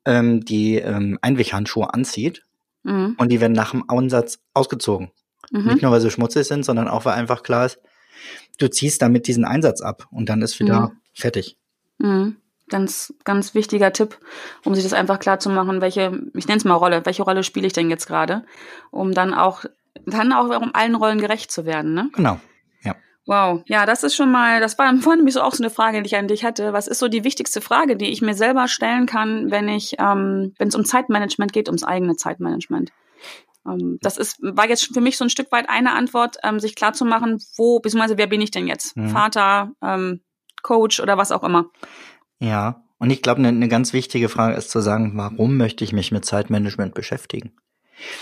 ähm, 0.06 0.46
die 0.46 0.75
ähm, 0.75 1.18
Einweghandschuhe 1.22 1.94
anzieht 1.94 2.44
mhm. 2.84 3.16
und 3.18 3.32
die 3.32 3.42
werden 3.42 3.54
nach 3.54 3.72
dem 3.72 3.89
Ansatz 3.89 4.39
ausgezogen. 4.54 5.12
Mhm. 5.51 5.66
Nicht 5.66 5.82
nur, 5.82 5.92
weil 5.92 6.01
sie 6.01 6.12
schmutzig 6.12 6.48
sind, 6.48 6.66
sondern 6.66 6.88
auch, 6.88 7.06
weil 7.06 7.13
einfach 7.13 7.44
klar 7.44 7.66
ist, 7.66 7.80
du 8.57 8.69
ziehst 8.69 9.01
damit 9.01 9.27
diesen 9.27 9.45
Einsatz 9.45 9.81
ab 9.81 10.07
und 10.12 10.29
dann 10.29 10.41
ist 10.41 10.59
wieder 10.59 10.89
mhm. 10.89 10.97
fertig. 11.13 11.57
Mhm. 11.97 12.38
Ganz, 12.69 13.13
ganz 13.24 13.53
wichtiger 13.53 13.93
Tipp, 13.93 14.19
um 14.65 14.75
sich 14.75 14.83
das 14.83 14.91
einfach 14.91 15.19
klar 15.19 15.39
zu 15.39 15.50
machen, 15.50 15.79
welche, 15.79 16.21
ich 16.33 16.47
nenne 16.47 16.57
es 16.57 16.65
mal 16.65 16.74
Rolle, 16.74 17.05
welche 17.05 17.24
Rolle 17.24 17.43
spiele 17.43 17.65
ich 17.65 17.71
denn 17.71 17.89
jetzt 17.89 18.07
gerade, 18.07 18.43
um 18.91 19.13
dann 19.13 19.33
auch, 19.33 19.63
dann 20.05 20.33
auch 20.33 20.50
um 20.62 20.75
allen 20.75 20.95
Rollen 20.95 21.19
gerecht 21.19 21.50
zu 21.50 21.65
werden, 21.65 21.93
ne? 21.93 22.09
Genau. 22.13 22.41
Ja. 22.83 22.95
Wow, 23.25 23.62
ja, 23.67 23.86
das 23.86 24.03
ist 24.03 24.15
schon 24.15 24.31
mal, 24.31 24.59
das 24.59 24.77
war 24.77 24.93
vorhin 24.97 25.19
nämlich 25.19 25.36
so 25.36 25.41
auch 25.41 25.53
so 25.53 25.63
eine 25.63 25.69
Frage, 25.69 26.01
die 26.01 26.07
ich 26.07 26.17
an 26.17 26.27
dich 26.27 26.43
hatte. 26.43 26.74
Was 26.74 26.88
ist 26.88 27.00
so 27.00 27.07
die 27.07 27.24
wichtigste 27.24 27.62
Frage, 27.62 27.95
die 27.95 28.09
ich 28.09 28.21
mir 28.21 28.36
selber 28.36 28.67
stellen 28.67 29.05
kann, 29.05 29.50
wenn 29.50 29.69
ich, 29.69 29.95
ähm, 29.97 30.53
wenn 30.57 30.67
es 30.67 30.75
um 30.75 30.83
Zeitmanagement 30.83 31.53
geht, 31.53 31.69
ums 31.69 31.83
eigene 31.83 32.17
Zeitmanagement? 32.17 32.91
Ähm, 33.67 33.97
das 34.01 34.17
ist, 34.17 34.38
war 34.41 34.67
jetzt 34.67 34.93
für 34.93 35.01
mich 35.01 35.17
so 35.17 35.25
ein 35.25 35.29
Stück 35.29 35.51
weit 35.51 35.69
eine 35.69 35.93
Antwort, 35.93 36.38
ähm, 36.43 36.59
sich 36.59 36.75
klar 36.75 36.93
zu 36.93 37.05
machen, 37.05 37.39
wo, 37.55 37.79
beziehungsweise 37.79 38.17
wer 38.17 38.27
bin 38.27 38.41
ich 38.41 38.51
denn 38.51 38.67
jetzt? 38.67 38.95
Mhm. 38.95 39.09
Vater, 39.09 39.71
ähm, 39.81 40.21
Coach 40.63 41.00
oder 41.00 41.17
was 41.17 41.31
auch 41.31 41.43
immer. 41.43 41.65
Ja, 42.39 42.83
und 43.00 43.09
ich 43.09 43.21
glaube, 43.21 43.39
eine 43.39 43.51
ne 43.51 43.67
ganz 43.67 43.93
wichtige 43.93 44.29
Frage 44.29 44.55
ist 44.55 44.71
zu 44.71 44.79
sagen, 44.81 45.13
warum 45.15 45.57
möchte 45.57 45.83
ich 45.83 45.93
mich 45.93 46.12
mit 46.12 46.25
Zeitmanagement 46.25 46.93
beschäftigen? 46.93 47.53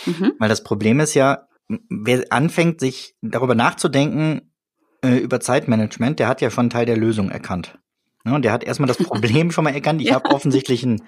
Mhm. 0.05 0.33
Weil 0.39 0.49
das 0.49 0.63
Problem 0.63 0.99
ist 0.99 1.13
ja, 1.13 1.47
wer 1.89 2.25
anfängt, 2.29 2.79
sich 2.79 3.15
darüber 3.21 3.55
nachzudenken, 3.55 4.53
äh, 5.01 5.17
über 5.17 5.39
Zeitmanagement, 5.39 6.19
der 6.19 6.27
hat 6.27 6.41
ja 6.41 6.49
schon 6.49 6.63
einen 6.63 6.69
Teil 6.69 6.85
der 6.85 6.97
Lösung 6.97 7.29
erkannt. 7.29 7.77
Ne? 8.23 8.35
Und 8.35 8.43
der 8.43 8.51
hat 8.51 8.63
erstmal 8.63 8.87
das 8.87 8.97
Problem 9.03 9.51
schon 9.51 9.63
mal 9.63 9.73
erkannt. 9.73 10.01
Ich 10.01 10.09
ja. 10.09 10.15
habe 10.15 10.29
offensichtlich 10.29 10.83
ein 10.83 11.01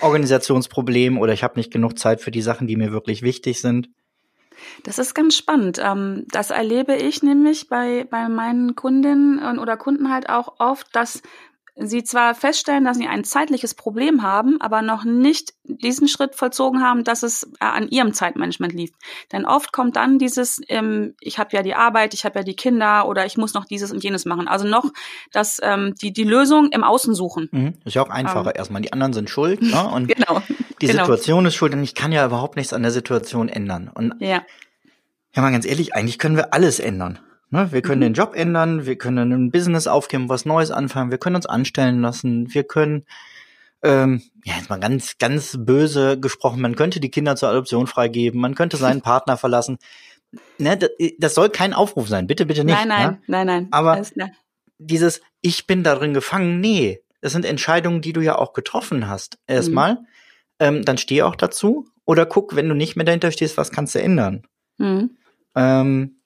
Organisationsproblem 0.00 1.18
oder 1.18 1.32
ich 1.32 1.42
habe 1.42 1.58
nicht 1.58 1.72
genug 1.72 1.98
Zeit 1.98 2.20
für 2.20 2.30
die 2.30 2.42
Sachen, 2.42 2.66
die 2.66 2.76
mir 2.76 2.92
wirklich 2.92 3.22
wichtig 3.22 3.60
sind. 3.60 3.88
Das 4.82 4.98
ist 4.98 5.14
ganz 5.14 5.36
spannend. 5.36 5.80
Ähm, 5.82 6.24
das 6.30 6.50
erlebe 6.50 6.96
ich 6.96 7.22
nämlich 7.22 7.68
bei, 7.68 8.06
bei 8.10 8.28
meinen 8.28 8.74
Kundinnen 8.74 9.58
oder 9.58 9.76
Kunden 9.76 10.12
halt 10.12 10.28
auch 10.28 10.58
oft, 10.58 10.94
dass 10.94 11.22
sie 11.80 12.02
zwar 12.02 12.34
feststellen, 12.34 12.84
dass 12.84 12.96
sie 12.96 13.06
ein 13.06 13.24
zeitliches 13.24 13.74
Problem 13.74 14.22
haben, 14.22 14.60
aber 14.60 14.82
noch 14.82 15.04
nicht 15.04 15.54
diesen 15.62 16.08
Schritt 16.08 16.34
vollzogen 16.34 16.82
haben, 16.82 17.04
dass 17.04 17.22
es 17.22 17.44
äh, 17.60 17.64
an 17.64 17.88
ihrem 17.88 18.12
Zeitmanagement 18.12 18.72
lief. 18.72 18.90
Denn 19.32 19.44
oft 19.44 19.72
kommt 19.72 19.96
dann 19.96 20.18
dieses, 20.18 20.60
ähm, 20.68 21.14
ich 21.20 21.38
habe 21.38 21.50
ja 21.52 21.62
die 21.62 21.74
Arbeit, 21.74 22.14
ich 22.14 22.24
habe 22.24 22.40
ja 22.40 22.42
die 22.42 22.56
Kinder 22.56 23.06
oder 23.06 23.26
ich 23.26 23.36
muss 23.36 23.54
noch 23.54 23.64
dieses 23.64 23.92
und 23.92 24.02
jenes 24.02 24.24
machen. 24.24 24.48
Also 24.48 24.66
noch 24.66 24.90
das, 25.32 25.60
ähm, 25.62 25.94
die, 26.00 26.12
die 26.12 26.24
Lösung 26.24 26.70
im 26.72 26.82
Außen 26.82 27.14
suchen. 27.14 27.48
Mhm. 27.52 27.74
Ist 27.84 27.94
ja 27.94 28.02
auch 28.02 28.10
einfacher 28.10 28.50
ähm. 28.50 28.56
erstmal. 28.56 28.82
Die 28.82 28.92
anderen 28.92 29.12
sind 29.12 29.30
schuld 29.30 29.62
ne? 29.62 29.88
und 29.92 30.08
genau. 30.08 30.42
die 30.80 30.86
genau. 30.86 31.04
Situation 31.04 31.46
ist 31.46 31.54
schuld 31.54 31.72
und 31.74 31.82
ich 31.82 31.94
kann 31.94 32.12
ja 32.12 32.26
überhaupt 32.26 32.56
nichts 32.56 32.72
an 32.72 32.82
der 32.82 32.90
Situation 32.90 33.48
ändern. 33.48 33.88
Und 33.92 34.14
ja. 34.18 34.42
ja 35.34 35.42
mal 35.42 35.52
ganz 35.52 35.64
ehrlich, 35.66 35.94
eigentlich 35.94 36.18
können 36.18 36.36
wir 36.36 36.52
alles 36.54 36.80
ändern. 36.80 37.20
Ne, 37.50 37.72
wir 37.72 37.80
können 37.80 38.00
mhm. 38.00 38.06
den 38.06 38.14
Job 38.14 38.34
ändern, 38.34 38.84
wir 38.84 38.96
können 38.96 39.32
ein 39.32 39.50
Business 39.50 39.86
aufgeben, 39.86 40.28
was 40.28 40.44
Neues 40.44 40.70
anfangen, 40.70 41.10
wir 41.10 41.18
können 41.18 41.36
uns 41.36 41.46
anstellen 41.46 42.02
lassen, 42.02 42.52
wir 42.52 42.64
können, 42.64 43.06
ähm, 43.82 44.22
ja, 44.44 44.54
jetzt 44.56 44.68
mal 44.68 44.78
ganz, 44.78 45.16
ganz 45.18 45.56
böse 45.58 46.20
gesprochen, 46.20 46.60
man 46.60 46.76
könnte 46.76 47.00
die 47.00 47.10
Kinder 47.10 47.36
zur 47.36 47.48
Adoption 47.48 47.86
freigeben, 47.86 48.40
man 48.40 48.54
könnte 48.54 48.76
seinen 48.76 49.00
Partner 49.02 49.38
verlassen. 49.38 49.78
Ne, 50.58 50.78
das, 51.18 51.34
soll 51.34 51.48
kein 51.48 51.72
Aufruf 51.72 52.08
sein, 52.08 52.26
bitte, 52.26 52.44
bitte 52.44 52.64
nicht. 52.64 52.74
Nein, 52.74 52.88
nein, 52.88 53.10
ne? 53.10 53.18
nein, 53.28 53.46
nein. 53.46 53.68
Aber 53.70 54.02
dieses, 54.76 55.22
ich 55.40 55.66
bin 55.66 55.82
darin 55.82 56.12
gefangen, 56.12 56.60
nee, 56.60 57.00
das 57.22 57.32
sind 57.32 57.46
Entscheidungen, 57.46 58.02
die 58.02 58.12
du 58.12 58.20
ja 58.20 58.36
auch 58.36 58.52
getroffen 58.52 59.08
hast. 59.08 59.38
Erstmal, 59.46 59.94
mhm. 59.94 60.06
ähm, 60.58 60.84
dann 60.84 60.98
steh 60.98 61.22
auch 61.22 61.34
dazu 61.34 61.86
oder 62.04 62.26
guck, 62.26 62.56
wenn 62.56 62.68
du 62.68 62.74
nicht 62.74 62.94
mehr 62.94 63.06
dahinter 63.06 63.32
stehst, 63.32 63.56
was 63.56 63.70
kannst 63.70 63.94
du 63.94 64.02
ändern. 64.02 64.42
Mhm. 64.76 65.16
Ähm, 65.56 66.17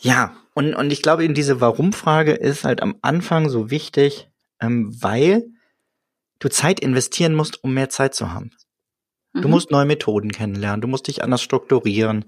ja, 0.00 0.36
und, 0.54 0.74
und 0.74 0.92
ich 0.92 1.02
glaube, 1.02 1.24
in 1.24 1.34
diese 1.34 1.60
Warum-Frage 1.60 2.32
ist 2.32 2.64
halt 2.64 2.82
am 2.82 2.96
Anfang 3.02 3.48
so 3.48 3.70
wichtig, 3.70 4.28
ähm, 4.60 4.94
weil 5.00 5.44
du 6.38 6.48
Zeit 6.48 6.80
investieren 6.80 7.34
musst, 7.34 7.62
um 7.62 7.74
mehr 7.74 7.88
Zeit 7.88 8.14
zu 8.14 8.32
haben. 8.32 8.50
Mhm. 9.32 9.42
Du 9.42 9.48
musst 9.48 9.70
neue 9.70 9.86
Methoden 9.86 10.32
kennenlernen, 10.32 10.80
du 10.80 10.88
musst 10.88 11.08
dich 11.08 11.22
anders 11.22 11.42
strukturieren, 11.42 12.24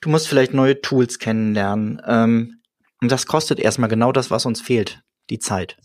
du 0.00 0.08
musst 0.08 0.28
vielleicht 0.28 0.54
neue 0.54 0.80
Tools 0.80 1.18
kennenlernen. 1.18 2.00
Ähm, 2.06 2.60
und 3.00 3.10
das 3.10 3.26
kostet 3.26 3.58
erstmal 3.58 3.88
genau 3.88 4.12
das, 4.12 4.30
was 4.30 4.46
uns 4.46 4.60
fehlt, 4.60 5.02
die 5.30 5.38
Zeit. 5.38 5.76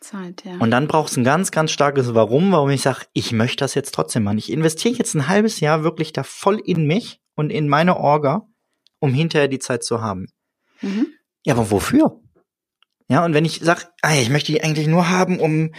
Zeit, 0.00 0.44
ja. 0.44 0.58
Und 0.58 0.70
dann 0.70 0.86
brauchst 0.86 1.16
du 1.16 1.20
ein 1.20 1.24
ganz, 1.24 1.50
ganz 1.50 1.70
starkes 1.70 2.14
Warum, 2.14 2.52
warum 2.52 2.70
ich 2.70 2.82
sage, 2.82 3.06
ich 3.12 3.32
möchte 3.32 3.64
das 3.64 3.74
jetzt 3.74 3.94
trotzdem 3.94 4.24
machen. 4.24 4.38
Ich 4.38 4.52
investiere 4.52 4.94
jetzt 4.94 5.14
ein 5.14 5.28
halbes 5.28 5.60
Jahr 5.60 5.82
wirklich 5.82 6.12
da 6.12 6.22
voll 6.22 6.60
in 6.64 6.86
mich 6.86 7.20
und 7.34 7.50
in 7.50 7.68
meine 7.68 7.96
Orga, 7.96 8.46
um 9.00 9.14
hinterher 9.14 9.48
die 9.48 9.58
Zeit 9.58 9.82
zu 9.82 10.02
haben. 10.02 10.26
Mhm. 10.84 11.06
Ja, 11.44 11.54
aber 11.54 11.70
wofür? 11.70 12.20
Ja, 13.08 13.24
und 13.24 13.34
wenn 13.34 13.44
ich 13.44 13.60
sage, 13.60 13.82
ah, 14.02 14.14
ich 14.14 14.30
möchte 14.30 14.52
die 14.52 14.62
eigentlich 14.62 14.86
nur 14.86 15.10
haben, 15.10 15.38
um 15.38 15.72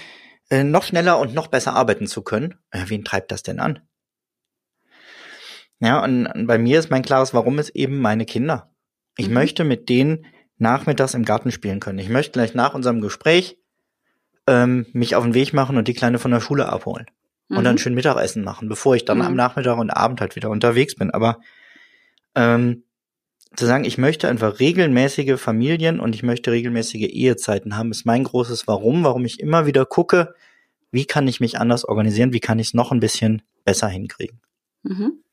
äh, 0.50 0.64
noch 0.64 0.84
schneller 0.84 1.20
und 1.20 1.34
noch 1.34 1.48
besser 1.48 1.74
arbeiten 1.74 2.08
zu 2.08 2.22
können, 2.22 2.56
äh, 2.72 2.84
wen 2.88 3.04
treibt 3.04 3.32
das 3.32 3.44
denn 3.44 3.60
an? 3.60 3.80
Ja, 5.80 6.04
und, 6.04 6.28
und 6.28 6.48
bei 6.48 6.58
mir 6.58 6.80
ist 6.80 6.92
mein 6.92 7.02
klares 7.02 7.34
Warum 7.34 7.60
ist 7.60 7.70
eben 7.70 8.00
meine 8.00 8.26
Kinder. 8.26 8.72
Ich 9.18 9.28
mhm. 9.28 9.34
möchte 9.34 9.64
mit 9.64 9.90
denen 9.90 10.26
nachmittags 10.58 11.14
im 11.14 11.26
Garten 11.26 11.52
spielen 11.52 11.80
können. 11.80 12.00
Ich 12.00 12.10
möchte 12.10 12.34
gleich 12.34 12.54
nach 12.54 12.74
unserem 12.74 13.02
Gespräch 13.02 13.58
ähm, 14.48 14.86
mich 14.94 15.16
auf 15.16 15.24
den 15.24 15.34
Weg 15.34 15.54
machen 15.54 15.78
und 15.78 15.88
die 15.88 15.94
Kleine 15.94 16.20
von 16.20 16.32
der 16.32 16.40
Schule 16.40 16.70
abholen. 16.70 17.08
Mhm. 17.50 17.58
Und 17.58 17.64
dann 17.64 17.76
mhm. 17.76 17.80
schön 17.80 17.96
Mittagessen 17.96 18.44
machen, 18.44 18.70
bevor 18.70 18.96
ich 18.96 19.06
dann 19.06 19.18
mhm. 19.18 19.26
am 19.26 19.36
Nachmittag 19.36 19.78
und 19.78 19.90
Abend 19.90 20.22
halt 20.22 20.36
wieder 20.36 20.50
unterwegs 20.50 20.96
bin. 20.96 21.12
Aber 21.12 21.40
ähm, 22.36 22.84
zu 23.56 23.66
sagen, 23.66 23.86
ich 23.86 23.98
möchte 23.98 24.28
einfach 24.28 24.60
regelmäßige 24.60 25.40
Familien 25.40 26.00
und 26.00 26.16
ich 26.16 26.24
möchte 26.24 26.52
regelmäßige 26.52 27.10
Ehezeiten 27.10 27.78
haben, 27.78 27.92
ist 27.92 28.06
mein 28.06 28.24
großes 28.24 28.68
Warum, 28.68 29.04
warum 29.04 29.26
ich 29.26 29.40
immer 29.40 29.66
wieder 29.66 29.86
gucke, 29.86 30.36
wie 30.92 31.06
kann 31.06 31.28
ich 31.28 31.40
mich 31.40 31.60
anders 31.60 31.86
organisieren, 31.86 32.34
wie 32.34 32.40
kann 32.40 32.60
ich 32.60 32.68
es 32.68 32.74
noch 32.74 32.92
ein 32.92 33.00
bisschen 33.00 33.42
besser 33.64 33.88
hinkriegen. 33.88 34.40
Mhm. 34.84 35.24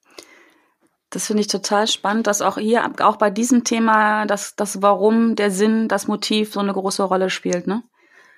Das 1.10 1.26
finde 1.26 1.42
ich 1.42 1.46
total 1.46 1.86
spannend, 1.88 2.26
dass 2.26 2.40
auch 2.40 2.56
hier, 2.56 2.90
auch 3.00 3.16
bei 3.16 3.30
diesem 3.30 3.64
Thema, 3.64 4.24
dass 4.24 4.56
das 4.56 4.80
Warum, 4.80 5.36
der 5.36 5.50
Sinn, 5.50 5.86
das 5.86 6.08
Motiv 6.08 6.52
so 6.52 6.60
eine 6.60 6.72
große 6.72 7.02
Rolle 7.02 7.28
spielt. 7.28 7.66
Ne? 7.66 7.82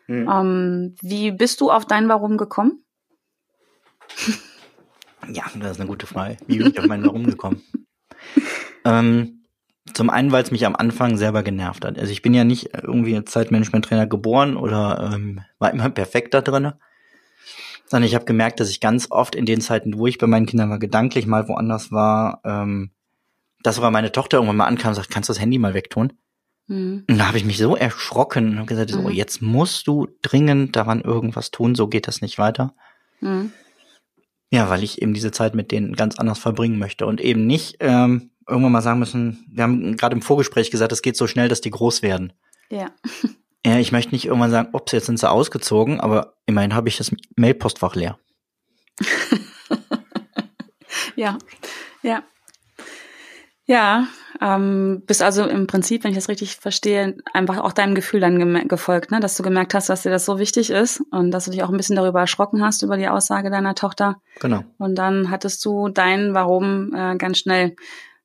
Mhm. 0.09 0.29
Ähm, 0.29 0.95
wie 1.01 1.31
bist 1.31 1.61
du 1.61 1.71
auf 1.71 1.87
dein 1.87 2.09
Warum 2.09 2.37
gekommen? 2.37 2.85
Ja, 5.33 5.45
das 5.55 5.73
ist 5.73 5.81
eine 5.81 5.89
gute 5.89 6.07
Frage. 6.07 6.37
Wie 6.47 6.59
bin 6.59 6.67
ich 6.69 6.79
auf 6.79 6.87
mein 6.87 7.05
Warum 7.05 7.25
gekommen? 7.25 7.63
ähm, 8.85 9.44
zum 9.93 10.09
einen, 10.09 10.33
weil 10.33 10.43
es 10.43 10.51
mich 10.51 10.65
am 10.65 10.77
Anfang 10.77 11.17
selber 11.19 11.43
genervt 11.43 11.85
hat. 11.85 11.99
Also 11.99 12.11
ich 12.11 12.23
bin 12.23 12.33
ja 12.33 12.45
nicht 12.45 12.71
irgendwie 12.73 13.15
als 13.17 13.31
Zeitmanagement-Trainer 13.31 14.07
geboren 14.07 14.57
oder 14.57 15.11
ähm, 15.13 15.41
war 15.59 15.71
immer 15.71 15.91
perfekt 15.91 16.33
da 16.33 16.41
drin, 16.41 16.73
sondern 17.87 18.07
ich 18.07 18.15
habe 18.15 18.25
gemerkt, 18.25 18.61
dass 18.61 18.71
ich 18.71 18.81
ganz 18.81 19.11
oft 19.11 19.35
in 19.35 19.45
den 19.45 19.61
Zeiten, 19.61 19.99
wo 19.99 20.07
ich 20.07 20.19
bei 20.19 20.27
meinen 20.27 20.47
Kindern 20.47 20.71
mal 20.71 20.79
gedanklich 20.79 21.27
mal 21.27 21.49
woanders 21.49 21.93
war, 21.93 22.41
ähm, 22.45 22.93
dass 23.63 23.77
sogar 23.77 23.91
meine 23.91 24.13
Tochter 24.13 24.39
irgendwann 24.39 24.57
mal 24.57 24.67
ankam 24.67 24.91
und 24.91 24.95
sagt, 24.95 25.11
kannst 25.11 25.29
du 25.29 25.33
das 25.33 25.41
Handy 25.41 25.59
mal 25.59 25.75
wegtun? 25.75 26.15
Mhm. 26.67 27.05
Und 27.09 27.19
da 27.19 27.29
habe 27.29 27.39
ich 27.39 27.45
mich 27.45 27.59
so 27.59 27.77
erschrocken 27.77 28.51
und 28.51 28.57
habe 28.57 28.67
gesagt, 28.67 28.91
mhm. 28.91 29.03
so, 29.03 29.11
jetzt 29.11 29.43
musst 29.43 29.87
du 29.87 30.09
dringend 30.23 30.77
daran 30.77 31.03
irgendwas 31.03 31.51
tun, 31.51 31.75
so 31.75 31.89
geht 31.89 32.09
das 32.09 32.23
nicht 32.23 32.39
weiter. 32.39 32.75
Mhm. 33.21 33.53
Ja, 34.51 34.71
weil 34.71 34.83
ich 34.83 35.03
eben 35.03 35.15
diese 35.15 35.31
Zeit 35.31 35.55
mit 35.55 35.73
denen 35.73 35.95
ganz 35.95 36.19
anders 36.19 36.39
verbringen 36.39 36.79
möchte 36.79 37.07
und 37.07 37.21
eben 37.21 37.47
nicht 37.47 37.79
ähm, 37.81 38.31
irgendwann 38.49 38.73
mal 38.73 38.83
sagen 38.83 38.99
müssen, 38.99 39.47
wir 39.51 39.63
haben 39.63 39.97
gerade 39.97 40.15
im 40.15 40.23
Vorgespräch 40.23 40.71
gesagt, 40.71 40.93
es 40.93 41.03
geht 41.03 41.17
so 41.17 41.27
schnell, 41.27 41.49
dass 41.49 41.61
die 41.61 41.71
groß 41.71 42.03
werden. 42.03 42.33
Ja. 42.71 42.91
Ja, 43.67 43.79
ich 43.79 43.93
möchte 43.93 44.13
nicht 44.13 44.27
irgendwann 44.27 44.51
sagen, 44.51 44.69
ups, 44.73 44.93
jetzt 44.93 45.07
sind 45.07 45.19
sie 45.19 45.31
ausgezogen, 45.31 45.99
aber 46.01 46.35
immerhin 46.45 46.75
habe 46.75 46.89
ich 46.89 46.99
das 46.99 47.11
Mailpostfach 47.37 47.95
leer. 47.95 48.19
ja, 51.17 51.39
ja. 52.03 52.23
Ja, 53.67 54.07
Ähm, 54.41 55.03
bist 55.07 55.23
also 55.23 55.45
im 55.47 55.67
Prinzip, 55.67 56.03
wenn 56.03 56.11
ich 56.11 56.17
das 56.17 56.29
richtig 56.29 56.57
verstehe, 56.57 57.17
einfach 57.33 57.59
auch 57.59 57.73
deinem 57.73 57.95
Gefühl 57.95 58.21
dann 58.21 58.69
gefolgt, 58.69 59.11
ne? 59.11 59.21
dass 59.21 59.37
du 59.37 59.43
gemerkt 59.43 59.75
hast, 59.75 59.89
dass 59.89 60.03
dir 60.03 60.11
das 60.11 60.25
so 60.25 60.39
wichtig 60.39 60.71
ist 60.71 61.03
und 61.13 61.31
dass 61.31 61.45
du 61.45 61.53
dich 61.53 61.63
auch 61.63 61.71
ein 61.71 61.77
bisschen 61.77 61.97
darüber 61.97 62.21
erschrocken 62.21 62.63
hast, 62.63 62.83
über 62.83 62.97
die 62.97 63.09
Aussage 63.09 63.49
deiner 63.51 63.75
Tochter. 63.75 64.21
Genau. 64.41 64.65
Und 64.77 64.97
dann 64.97 65.31
hattest 65.31 65.65
du 65.65 65.89
dein 65.89 66.35
Warum 66.35 66.93
äh, 66.95 67.17
ganz 67.17 67.39
schnell. 67.39 67.77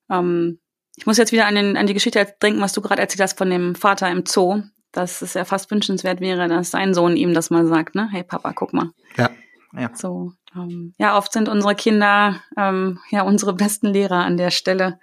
Ähm, 0.10 0.60
ich 0.98 1.06
muss 1.06 1.18
jetzt 1.18 1.32
wieder 1.32 1.46
an, 1.46 1.56
den, 1.56 1.78
an 1.78 1.88
die 1.88 1.94
Geschichte 1.94 2.26
denken, 2.42 2.62
was 2.62 2.74
du 2.74 2.82
gerade 2.82 3.02
erzählt 3.02 3.22
hast 3.22 3.38
von 3.38 3.50
dem 3.50 3.76
Vater 3.76 4.10
im 4.10 4.26
Zoo, 4.26 4.64
dass 4.92 5.22
es 5.22 5.34
ja 5.34 5.46
fast 5.46 5.72
wünschenswert 5.72 6.20
wäre, 6.20 6.48
dass 6.48 6.72
sein 6.72 6.94
Sohn 6.94 7.16
ihm 7.16 7.34
das 7.34 7.50
mal 7.50 7.66
sagt, 7.68 7.96
ne? 7.96 8.10
Hey 8.12 8.24
Papa, 8.24 8.52
guck 8.54 8.74
mal. 8.74 8.92
Ja. 9.18 9.30
Ja. 9.78 9.92
So, 9.94 10.34
ähm, 10.56 10.94
ja, 10.98 11.16
oft 11.18 11.32
sind 11.32 11.48
unsere 11.48 11.76
Kinder 11.76 12.42
ähm, 12.58 13.00
ja 13.12 13.22
unsere 13.22 13.54
besten 13.54 13.88
Lehrer 13.88 14.26
an 14.26 14.36
der 14.36 14.50
Stelle, 14.50 15.00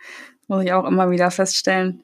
muss 0.48 0.64
ich 0.64 0.72
auch 0.72 0.84
immer 0.84 1.10
wieder 1.10 1.30
feststellen. 1.30 2.02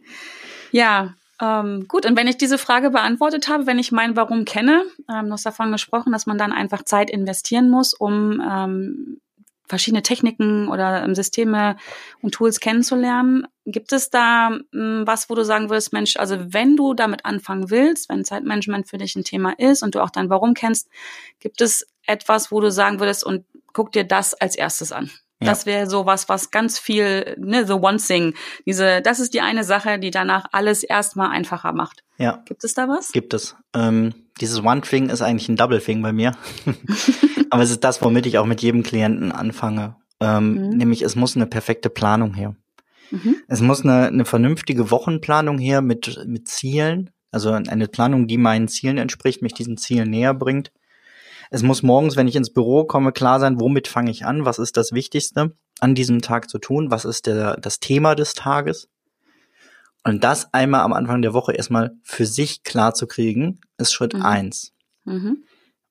Ja, 0.71 1.14
ähm, 1.40 1.87
gut, 1.88 2.06
und 2.06 2.16
wenn 2.16 2.28
ich 2.28 2.37
diese 2.37 2.59
Frage 2.59 2.90
beantwortet 2.90 3.49
habe, 3.49 3.66
wenn 3.66 3.80
ich 3.80 3.90
mein 3.90 4.14
Warum 4.14 4.44
kenne, 4.44 4.85
ähm, 5.12 5.26
du 5.26 5.32
hast 5.32 5.44
davon 5.44 5.73
gesprochen, 5.73 6.12
dass 6.12 6.26
man 6.26 6.38
dann 6.38 6.52
einfach 6.52 6.85
Zeit 6.85 7.11
investieren 7.11 7.68
muss, 7.68 7.94
um 7.94 8.40
ähm, 8.49 9.21
verschiedene 9.73 10.02
Techniken 10.02 10.69
oder 10.69 11.02
ähm, 11.02 11.14
Systeme 11.14 11.79
und 12.21 12.35
Tools 12.35 12.61
kennenzulernen. 12.61 13.47
Gibt 13.64 13.95
es 13.95 14.11
da 14.11 14.50
ähm, 14.75 15.05
was, 15.07 15.31
wo 15.31 15.35
du 15.35 15.47
sagen 15.47 15.71
würdest, 15.71 15.95
Mensch, 15.95 16.19
also 16.19 16.37
wenn 16.52 16.76
du 16.76 16.93
damit 16.93 17.25
anfangen 17.25 17.71
willst, 17.71 18.11
wenn 18.11 18.23
Zeitmanagement 18.23 18.87
für 18.87 18.99
dich 18.99 19.17
ein 19.17 19.25
Thema 19.25 19.59
ist 19.59 19.83
und 19.83 19.95
du 19.95 20.02
auch 20.02 20.11
dein 20.11 20.29
Warum 20.29 20.52
kennst, 20.52 20.91
gibt 21.41 21.62
es 21.62 21.87
etwas, 22.07 22.52
wo 22.52 22.61
du 22.61 22.71
sagen 22.71 23.00
würdest 23.00 23.25
und 23.25 23.47
guck 23.73 23.93
dir 23.93 24.05
das 24.05 24.35
als 24.35 24.57
erstes 24.57 24.93
an? 24.93 25.11
Ja. 25.41 25.47
Das 25.47 25.64
wäre 25.64 25.88
so 25.88 26.05
was, 26.05 26.29
was 26.29 26.50
ganz 26.50 26.79
viel, 26.79 27.35
ne, 27.38 27.67
the 27.67 27.73
one 27.73 27.97
thing. 27.97 28.35
Diese, 28.67 29.00
das 29.00 29.21
ist 29.21 29.33
die 29.33 29.41
eine 29.41 29.64
Sache, 29.64 29.99
die 29.99 30.11
danach 30.11 30.45
alles 30.52 30.83
erstmal 30.83 31.31
einfacher 31.31 31.73
macht. 31.73 32.05
Ja. 32.19 32.43
Gibt 32.45 32.62
es 32.62 32.75
da 32.75 32.91
was? 32.91 33.11
Gibt 33.11 33.33
es. 33.33 33.57
Ähm, 33.75 34.12
dieses 34.41 34.62
One 34.62 34.81
Thing 34.81 35.09
ist 35.09 35.23
eigentlich 35.23 35.49
ein 35.49 35.57
Double 35.57 35.81
Thing 35.81 36.03
bei 36.03 36.12
mir. 36.12 36.33
Aber 37.51 37.62
es 37.62 37.71
ist 37.71 37.85
das, 37.85 38.03
womit 38.03 38.27
ich 38.27 38.39
auch 38.39 38.47
mit 38.47 38.62
jedem 38.62 38.83
Klienten 38.83 39.33
anfange. 39.33 39.97
Ähm, 40.21 40.55
mhm. 40.55 40.77
Nämlich, 40.77 41.03
es 41.03 41.17
muss 41.17 41.37
eine 41.37 41.47
perfekte 41.47 41.91
Planung 41.91 42.35
her. 42.35 42.57
Mhm. 43.11 43.37
Es 43.49 43.61
muss 43.61 43.83
eine, 43.83 44.07
eine 44.07 44.25
vernünftige 44.25 44.91
Wochenplanung 44.91 45.59
her 45.59 45.83
mit, 45.83 46.25
mit 46.27 46.49
Zielen. 46.49 47.11
Also 47.31 47.51
eine 47.53 47.89
Planung, 47.89 48.27
die 48.27 48.39
meinen 48.39 48.69
Zielen 48.69 48.99
entspricht, 48.99 49.43
mich 49.43 49.55
diesen 49.55 49.77
Zielen 49.77 50.11
näher 50.11 50.35
bringt. 50.35 50.73
Es 51.51 51.62
muss 51.62 51.83
morgens, 51.83 52.17
wenn 52.17 52.29
ich 52.29 52.37
ins 52.37 52.53
Büro 52.53 52.85
komme, 52.85 53.12
klar 53.12 53.39
sein, 53.39 53.61
womit 53.61 53.89
fange 53.89 54.11
ich 54.11 54.25
an? 54.25 54.45
Was 54.47 54.59
ist 54.59 54.77
das 54.77 54.93
Wichtigste 54.93 55.55
an 55.81 55.95
diesem 55.95 56.23
Tag 56.23 56.49
zu 56.49 56.59
tun? 56.59 56.91
Was 56.91 57.05
ist 57.05 57.27
der, 57.27 57.57
das 57.59 57.81
Thema 57.81 58.15
des 58.15 58.33
Tages? 58.35 58.89
Und 60.04 60.25
das 60.25 60.52
einmal 60.52 60.80
am 60.82 60.92
Anfang 60.92 61.23
der 61.23 61.32
Woche 61.32 61.52
erstmal 61.52 61.92
für 62.02 62.26
sich 62.26 62.64
klar 62.64 62.94
zu 62.94 63.06
kriegen, 63.06 63.61
ist 63.78 63.92
Schritt 63.92 64.14
mhm. 64.14 64.23
eins. 64.23 64.73
Mhm. 65.04 65.44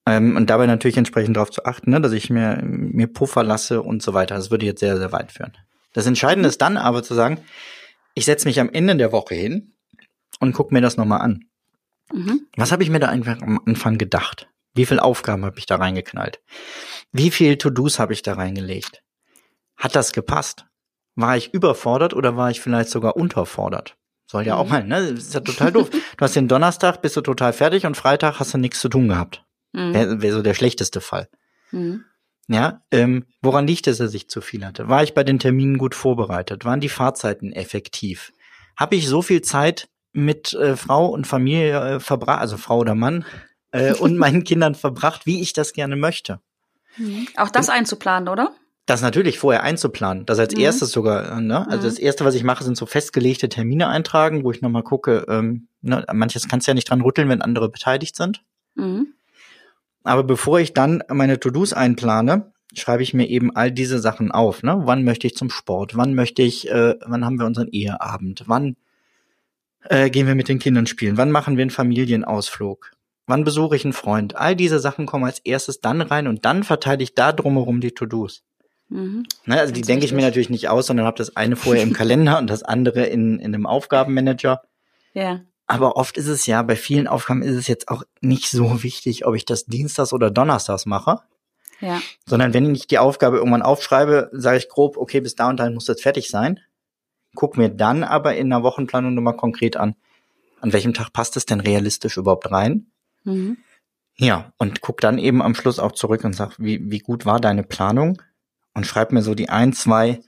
Ähm, 0.06 0.36
und 0.36 0.50
dabei 0.50 0.66
natürlich 0.66 0.98
entsprechend 0.98 1.38
darauf 1.38 1.52
zu 1.52 1.66
achten, 1.66 1.92
ne, 1.92 2.02
dass 2.02 2.12
ich 2.12 2.30
mir, 2.30 2.62
mir 2.64 3.08
Puffer 3.08 3.44
lasse 3.44 3.82
und 3.82 4.02
so 4.02 4.14
weiter. 4.14 4.36
Das 4.36 4.52
würde 4.52 4.66
jetzt 4.66 4.80
sehr, 4.80 4.98
sehr 4.98 5.12
weit 5.12 5.32
führen. 5.32 5.54
Das 5.94 6.06
Entscheidende 6.06 6.48
mhm. 6.48 6.50
ist 6.50 6.62
dann 6.62 6.78
aber 6.78 7.04
zu 7.04 7.14
sagen, 7.14 7.40
ich 8.14 8.26
setze 8.26 8.48
mich 8.48 8.60
am 8.60 8.70
Ende 8.70 8.96
der 8.96 9.12
Woche 9.12 9.36
hin 9.36 9.74
und 10.40 10.54
gucke 10.54 10.74
mir 10.74 10.82
das 10.82 10.98
nochmal 10.98 11.22
an. 11.22 11.46
Mhm. 12.12 12.48
Was 12.58 12.72
habe 12.72 12.84
ich 12.84 12.90
mir 12.90 13.00
da 13.00 13.08
einfach 13.08 13.42
am 13.42 13.62
Anfang 13.66 13.98
gedacht? 13.98 14.50
Wie 14.74 14.86
viele 14.86 15.04
Aufgaben 15.04 15.46
habe 15.46 15.60
ich 15.60 15.66
da 15.66 15.76
reingeknallt? 15.76 16.42
Wie 17.12 17.32
viel 17.32 17.58
To-Dos 17.58 18.00
habe 18.00 18.14
ich 18.14 18.22
da 18.22 18.34
reingelegt? 18.34 19.04
Hat 19.78 19.96
das 19.96 20.12
gepasst? 20.12 20.66
War 21.16 21.36
ich 21.38 21.54
überfordert 21.54 22.14
oder 22.14 22.38
war 22.38 22.52
ich 22.52 22.62
vielleicht 22.62 22.90
sogar 22.90 23.16
unterfordert? 23.18 23.98
Soll 24.32 24.48
ja 24.48 24.56
auch 24.56 24.64
mhm. 24.64 24.70
mal, 24.70 24.84
ne? 24.86 25.14
Das 25.14 25.26
ist 25.26 25.34
ja 25.34 25.42
total 25.42 25.74
doof. 25.74 25.90
Du 25.90 26.24
hast 26.24 26.38
den 26.38 26.48
Donnerstag, 26.48 27.02
bist 27.02 27.18
du 27.18 27.22
total 27.22 27.52
fertig 27.52 27.86
und 27.86 27.98
Freitag 27.98 28.40
hast 28.40 28.54
du 28.54 28.58
nichts 28.58 28.80
zu 28.80 28.88
tun 28.88 29.10
gehabt. 29.10 29.44
Mhm. 29.74 29.94
Wäre 29.94 30.22
wär 30.22 30.32
so 30.32 30.42
der 30.42 30.54
schlechteste 30.54 31.02
Fall. 31.02 31.28
Mhm. 31.72 32.06
Ja, 32.48 32.82
ähm, 32.92 33.26
woran 33.42 33.68
liegt 33.68 33.88
es, 33.88 33.98
dass 33.98 34.14
ich 34.14 34.30
zu 34.30 34.40
viel 34.40 34.66
hatte? 34.66 34.88
War 34.88 35.04
ich 35.04 35.14
bei 35.14 35.26
den 35.26 35.38
Terminen 35.38 35.78
gut 35.78 35.96
vorbereitet? 35.96 36.64
Waren 36.64 36.80
die 36.80 36.88
Fahrzeiten 36.88 37.52
effektiv? 37.52 38.32
Habe 38.78 38.96
ich 38.96 39.06
so 39.06 39.22
viel 39.22 39.42
Zeit 39.42 39.90
mit 40.14 40.54
äh, 40.54 40.78
Frau 40.78 41.08
und 41.08 41.28
Familie 41.28 41.96
äh, 41.96 42.00
verbracht, 42.00 42.40
also 42.40 42.56
Frau 42.56 42.78
oder 42.78 42.96
Mann, 42.96 43.26
äh, 43.72 43.94
und 43.96 44.18
meinen 44.18 44.46
Kindern 44.46 44.76
verbracht, 44.76 45.26
wie 45.26 45.42
ich 45.42 45.52
das 45.52 45.74
gerne 45.74 45.98
möchte. 45.98 46.40
Mhm. 46.96 47.28
Auch 47.36 47.50
das 47.50 47.68
und, 47.68 47.76
einzuplanen, 47.76 48.30
oder? 48.30 48.56
Das 48.92 49.02
natürlich 49.02 49.40
vorher 49.40 49.64
einzuplanen. 49.64 50.26
Das 50.26 50.38
als 50.38 50.54
mhm. 50.54 50.60
erstes 50.60 50.92
sogar, 50.92 51.40
ne? 51.40 51.66
Also 51.70 51.84
mhm. 51.84 51.92
das 51.92 51.98
erste, 51.98 52.26
was 52.26 52.36
ich 52.36 52.44
mache, 52.44 52.66
sind 52.66 52.76
so 52.76 52.86
festgelegte 52.86 53.48
Termine 53.48 53.88
eintragen, 53.88 54.44
wo 54.44 54.52
ich 54.52 54.62
nochmal 54.62 54.84
gucke, 54.84 55.26
ähm, 55.30 55.70
ne, 55.82 56.04
manches 56.12 56.50
kannst 56.50 56.68
du 56.68 56.72
ja 56.72 56.74
nicht 56.74 56.90
dran 56.90 57.00
rütteln, 57.00 57.30
wenn 57.30 57.42
andere 57.42 57.70
beteiligt 57.70 58.18
sind. 58.18 58.44
Mhm. 58.76 59.14
Aber 60.04 60.26
bevor 60.26 60.60
ich 60.60 60.74
dann 60.74 61.06
meine 61.08 61.40
To-Dos 61.40 61.72
einplane, 61.72 62.52
schreibe 62.74 63.02
ich 63.02 63.14
mir 63.14 63.30
eben 63.30 63.56
all 63.56 63.72
diese 63.72 63.98
Sachen 63.98 64.30
auf. 64.30 64.62
Ne? 64.62 64.82
Wann 64.84 65.06
möchte 65.06 65.26
ich 65.26 65.38
zum 65.38 65.50
Sport? 65.50 65.96
Wann 65.96 66.14
möchte 66.14 66.42
ich, 66.42 66.70
äh, 66.70 66.96
wann 67.06 67.24
haben 67.24 67.40
wir 67.40 67.46
unseren 67.46 67.70
Eheabend? 67.70 68.44
Wann 68.48 68.76
äh, 69.86 70.10
gehen 70.10 70.28
wir 70.28 70.36
mit 70.36 70.50
den 70.50 70.60
Kindern 70.60 70.86
spielen? 70.86 71.16
Wann 71.16 71.32
machen 71.32 71.56
wir 71.56 71.62
einen 71.62 71.72
Familienausflug? 71.72 72.92
Wann 73.26 73.46
besuche 73.46 73.78
ich 73.78 73.86
einen 73.86 73.94
Freund? 73.94 74.36
All 74.36 74.54
diese 74.54 74.80
Sachen 74.80 75.06
kommen 75.06 75.24
als 75.24 75.40
erstes 75.40 75.80
dann 75.80 76.02
rein 76.02 76.28
und 76.28 76.44
dann 76.44 76.66
verteile 76.66 77.04
ich 77.04 77.16
da 77.16 77.32
drumherum 77.32 77.80
die 77.80 77.92
To-Dos. 77.92 78.44
Mhm. 78.92 79.24
Ne, 79.46 79.58
also 79.58 79.74
die 79.74 79.82
denke 79.82 80.06
ich 80.06 80.12
mir 80.12 80.22
natürlich 80.22 80.50
nicht 80.50 80.68
aus, 80.68 80.88
sondern 80.88 81.06
habe 81.06 81.18
das 81.18 81.38
eine 81.38 81.56
vorher 81.56 81.82
im 81.82 81.94
Kalender 81.94 82.38
und 82.38 82.50
das 82.50 82.62
andere 82.62 83.06
in, 83.06 83.40
in 83.40 83.56
einem 83.56 83.66
Aufgabenmanager. 83.66 84.62
Ja. 85.14 85.42
Aber 85.66 85.96
oft 85.96 86.18
ist 86.18 86.28
es 86.28 86.46
ja, 86.46 86.62
bei 86.62 86.76
vielen 86.76 87.08
Aufgaben 87.08 87.42
ist 87.42 87.56
es 87.56 87.68
jetzt 87.68 87.88
auch 87.88 88.04
nicht 88.20 88.50
so 88.50 88.84
wichtig, 88.84 89.26
ob 89.26 89.36
ich 89.36 89.46
das 89.46 89.66
Dienstags 89.66 90.12
oder 90.12 90.30
Donnerstags 90.30 90.86
mache. 90.86 91.22
Ja. 91.80 92.02
Sondern 92.28 92.54
wenn 92.54 92.76
ich 92.76 92.86
die 92.86 93.00
Aufgabe 93.00 93.38
irgendwann 93.38 93.62
aufschreibe, 93.62 94.30
sage 94.34 94.58
ich 94.58 94.68
grob, 94.68 94.98
okay, 94.98 95.22
bis 95.22 95.36
da 95.36 95.50
und 95.50 95.58
dahin 95.58 95.74
muss 95.74 95.86
das 95.86 96.02
fertig 96.02 96.30
sein. 96.30 96.60
Guck 97.34 97.58
mir 97.58 97.70
dann 97.70 98.04
aber 98.04 98.36
in 98.36 98.50
der 98.50 98.62
Wochenplanung 98.62 99.14
nochmal 99.14 99.38
konkret 99.38 99.78
an, 99.78 99.96
an 100.60 100.74
welchem 100.74 100.94
Tag 100.94 101.14
passt 101.14 101.38
es 101.38 101.46
denn 101.46 101.62
realistisch 101.62 102.18
überhaupt 102.18 102.52
rein? 102.52 102.88
Mhm. 103.24 103.58
Ja, 104.18 104.52
und 104.58 104.82
guck 104.82 105.00
dann 105.00 105.18
eben 105.18 105.42
am 105.42 105.56
Schluss 105.56 105.80
auch 105.80 105.94
zurück 105.94 106.26
und 106.26 106.36
sag, 106.36 106.60
wie, 106.60 106.92
wie 106.92 107.00
gut 107.00 107.26
war 107.26 107.40
deine 107.40 107.64
Planung? 107.64 108.22
Und 108.74 108.86
schreib 108.86 109.12
mir 109.12 109.22
so 109.22 109.36
die 109.36 109.50
ein, 109.50 109.74
zwei 109.74 110.22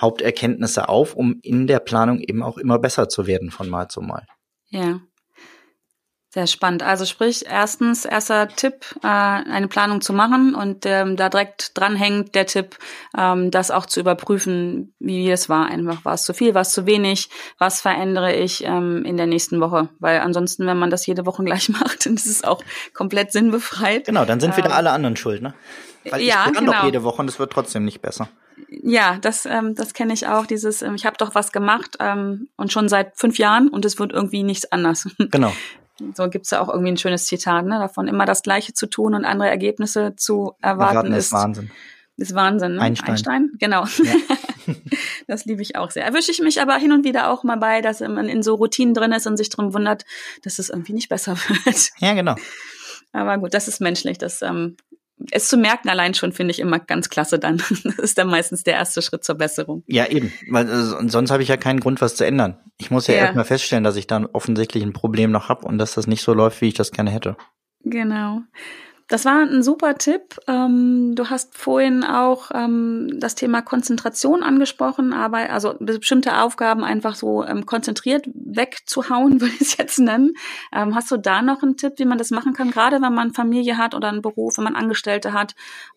Haupterkenntnisse 0.00 0.88
auf, 0.88 1.14
um 1.14 1.40
in 1.42 1.66
der 1.66 1.80
Planung 1.80 2.20
eben 2.20 2.42
auch 2.42 2.58
immer 2.58 2.78
besser 2.78 3.08
zu 3.08 3.26
werden 3.26 3.50
von 3.50 3.68
Mal 3.68 3.88
zu 3.88 4.00
Mal. 4.00 4.26
Ja. 4.68 5.00
Sehr 6.30 6.46
spannend. 6.46 6.82
Also 6.82 7.06
sprich, 7.06 7.46
erstens, 7.48 8.04
erster 8.04 8.48
Tipp, 8.48 8.84
äh, 9.02 9.06
eine 9.06 9.66
Planung 9.66 10.02
zu 10.02 10.12
machen 10.12 10.54
und 10.54 10.84
ähm, 10.84 11.16
da 11.16 11.30
direkt 11.30 11.76
dranhängt 11.76 12.34
der 12.34 12.44
Tipp, 12.44 12.76
ähm, 13.16 13.50
das 13.50 13.70
auch 13.70 13.86
zu 13.86 13.98
überprüfen, 13.98 14.94
wie 14.98 15.30
es 15.30 15.48
war. 15.48 15.66
Einfach 15.66 16.04
war 16.04 16.12
es 16.12 16.24
zu 16.24 16.34
viel, 16.34 16.52
war 16.52 16.60
es 16.60 16.72
zu 16.72 16.84
wenig, 16.84 17.30
was 17.58 17.80
verändere 17.80 18.34
ich 18.34 18.62
ähm, 18.64 19.06
in 19.06 19.16
der 19.16 19.26
nächsten 19.26 19.58
Woche. 19.58 19.88
Weil 20.00 20.20
ansonsten, 20.20 20.66
wenn 20.66 20.78
man 20.78 20.90
das 20.90 21.06
jede 21.06 21.24
Woche 21.24 21.42
gleich 21.44 21.70
macht, 21.70 22.04
dann 22.04 22.14
ist 22.14 22.26
es 22.26 22.44
auch 22.44 22.62
komplett 22.92 23.32
sinnbefreit. 23.32 24.04
Genau, 24.04 24.26
dann 24.26 24.38
sind 24.38 24.54
wieder 24.58 24.68
ähm, 24.68 24.76
alle 24.76 24.90
anderen 24.90 25.16
schuld, 25.16 25.40
ne? 25.40 25.54
Weil 26.12 26.22
ich 26.22 26.28
ja, 26.28 26.44
plan 26.44 26.64
genau. 26.64 26.72
doch 26.72 26.84
jede 26.84 27.02
Woche 27.02 27.22
und 27.22 27.28
es 27.28 27.38
wird 27.38 27.52
trotzdem 27.52 27.84
nicht 27.84 28.00
besser. 28.00 28.28
Ja, 28.68 29.18
das, 29.18 29.46
ähm, 29.46 29.74
das 29.74 29.94
kenne 29.94 30.12
ich 30.12 30.26
auch. 30.26 30.46
Dieses, 30.46 30.82
ähm, 30.82 30.94
ich 30.94 31.06
habe 31.06 31.16
doch 31.16 31.34
was 31.34 31.52
gemacht 31.52 31.96
ähm, 32.00 32.48
und 32.56 32.72
schon 32.72 32.88
seit 32.88 33.16
fünf 33.16 33.38
Jahren 33.38 33.68
und 33.68 33.84
es 33.84 33.98
wird 33.98 34.12
irgendwie 34.12 34.42
nichts 34.42 34.70
anders. 34.70 35.08
Genau. 35.30 35.52
So 36.14 36.28
gibt's 36.28 36.52
ja 36.52 36.60
auch 36.60 36.68
irgendwie 36.68 36.92
ein 36.92 36.96
schönes 36.96 37.26
Zitat, 37.26 37.66
ne? 37.66 37.78
Davon 37.80 38.06
immer 38.06 38.24
das 38.24 38.44
Gleiche 38.44 38.72
zu 38.72 38.86
tun 38.86 39.14
und 39.14 39.24
andere 39.24 39.48
Ergebnisse 39.48 40.14
zu 40.14 40.54
erwarten. 40.62 40.96
erwarten 40.96 41.12
ist, 41.12 41.26
ist 41.26 41.32
Wahnsinn. 41.32 41.70
Ist 42.16 42.34
Wahnsinn, 42.34 42.74
ne? 42.74 42.80
Einstein. 42.80 43.10
Einstein? 43.10 43.50
Genau. 43.58 43.84
Ja. 43.84 44.14
das 45.26 45.44
liebe 45.44 45.60
ich 45.62 45.76
auch 45.76 45.90
sehr. 45.90 46.04
Erwische 46.04 46.30
ich 46.30 46.40
mich 46.40 46.60
aber 46.60 46.76
hin 46.76 46.92
und 46.92 47.04
wieder 47.04 47.30
auch 47.30 47.42
mal 47.42 47.56
bei, 47.56 47.80
dass 47.80 48.00
man 48.00 48.28
in 48.28 48.42
so 48.42 48.54
Routinen 48.54 48.94
drin 48.94 49.12
ist 49.12 49.26
und 49.26 49.36
sich 49.36 49.50
drum 49.50 49.74
wundert, 49.74 50.04
dass 50.42 50.58
es 50.58 50.70
irgendwie 50.70 50.92
nicht 50.92 51.08
besser 51.08 51.36
wird. 51.64 51.90
Ja, 51.98 52.14
genau. 52.14 52.36
Aber 53.12 53.38
gut, 53.38 53.54
das 53.54 53.68
ist 53.68 53.80
menschlich. 53.80 54.18
Das 54.18 54.42
ähm, 54.42 54.76
es 55.30 55.48
zu 55.48 55.56
merken 55.56 55.88
allein 55.88 56.14
schon 56.14 56.32
finde 56.32 56.52
ich 56.52 56.60
immer 56.60 56.78
ganz 56.78 57.08
klasse 57.08 57.38
dann. 57.38 57.58
Das 57.84 57.98
ist 57.98 58.18
dann 58.18 58.28
meistens 58.28 58.64
der 58.64 58.74
erste 58.74 59.02
Schritt 59.02 59.24
zur 59.24 59.36
Besserung. 59.36 59.82
Ja, 59.86 60.06
eben. 60.06 60.32
Weil 60.50 60.68
äh, 60.68 61.08
sonst 61.08 61.30
habe 61.30 61.42
ich 61.42 61.48
ja 61.48 61.56
keinen 61.56 61.80
Grund, 61.80 62.00
was 62.00 62.16
zu 62.16 62.24
ändern. 62.24 62.58
Ich 62.78 62.90
muss 62.90 63.06
ja, 63.06 63.14
ja. 63.14 63.20
erstmal 63.22 63.44
feststellen, 63.44 63.84
dass 63.84 63.96
ich 63.96 64.06
dann 64.06 64.26
offensichtlich 64.26 64.82
ein 64.82 64.92
Problem 64.92 65.30
noch 65.30 65.48
habe 65.48 65.66
und 65.66 65.78
dass 65.78 65.94
das 65.94 66.06
nicht 66.06 66.22
so 66.22 66.32
läuft, 66.34 66.60
wie 66.60 66.68
ich 66.68 66.74
das 66.74 66.92
gerne 66.92 67.10
hätte. 67.10 67.36
Genau. 67.84 68.42
Das 69.08 69.24
war 69.24 69.40
ein 69.40 69.62
super 69.62 69.96
Tipp. 69.96 70.38
Ähm, 70.46 71.14
du 71.14 71.30
hast 71.30 71.56
vorhin 71.56 72.04
auch 72.04 72.50
ähm, 72.52 73.08
das 73.18 73.34
Thema 73.34 73.62
Konzentration 73.62 74.42
angesprochen, 74.42 75.14
aber 75.14 75.50
also 75.50 75.74
bestimmte 75.80 76.42
Aufgaben 76.42 76.84
einfach 76.84 77.14
so 77.14 77.42
ähm, 77.42 77.64
konzentriert 77.64 78.28
wegzuhauen, 78.34 79.40
würde 79.40 79.54
ich 79.54 79.62
es 79.62 79.76
jetzt 79.78 79.98
nennen. 79.98 80.34
Ähm, 80.74 80.94
hast 80.94 81.10
du 81.10 81.16
da 81.16 81.40
noch 81.40 81.62
einen 81.62 81.78
Tipp, 81.78 81.94
wie 81.96 82.04
man 82.04 82.18
das 82.18 82.30
machen 82.30 82.52
kann, 82.52 82.70
gerade 82.70 83.00
wenn 83.00 83.14
man 83.14 83.32
Familie 83.32 83.78
hat 83.78 83.94
oder 83.94 84.08
einen 84.08 84.20
Beruf, 84.20 84.58
wenn 84.58 84.64
man 84.64 84.76
Angestellte 84.76 85.32
hat? 85.32 85.54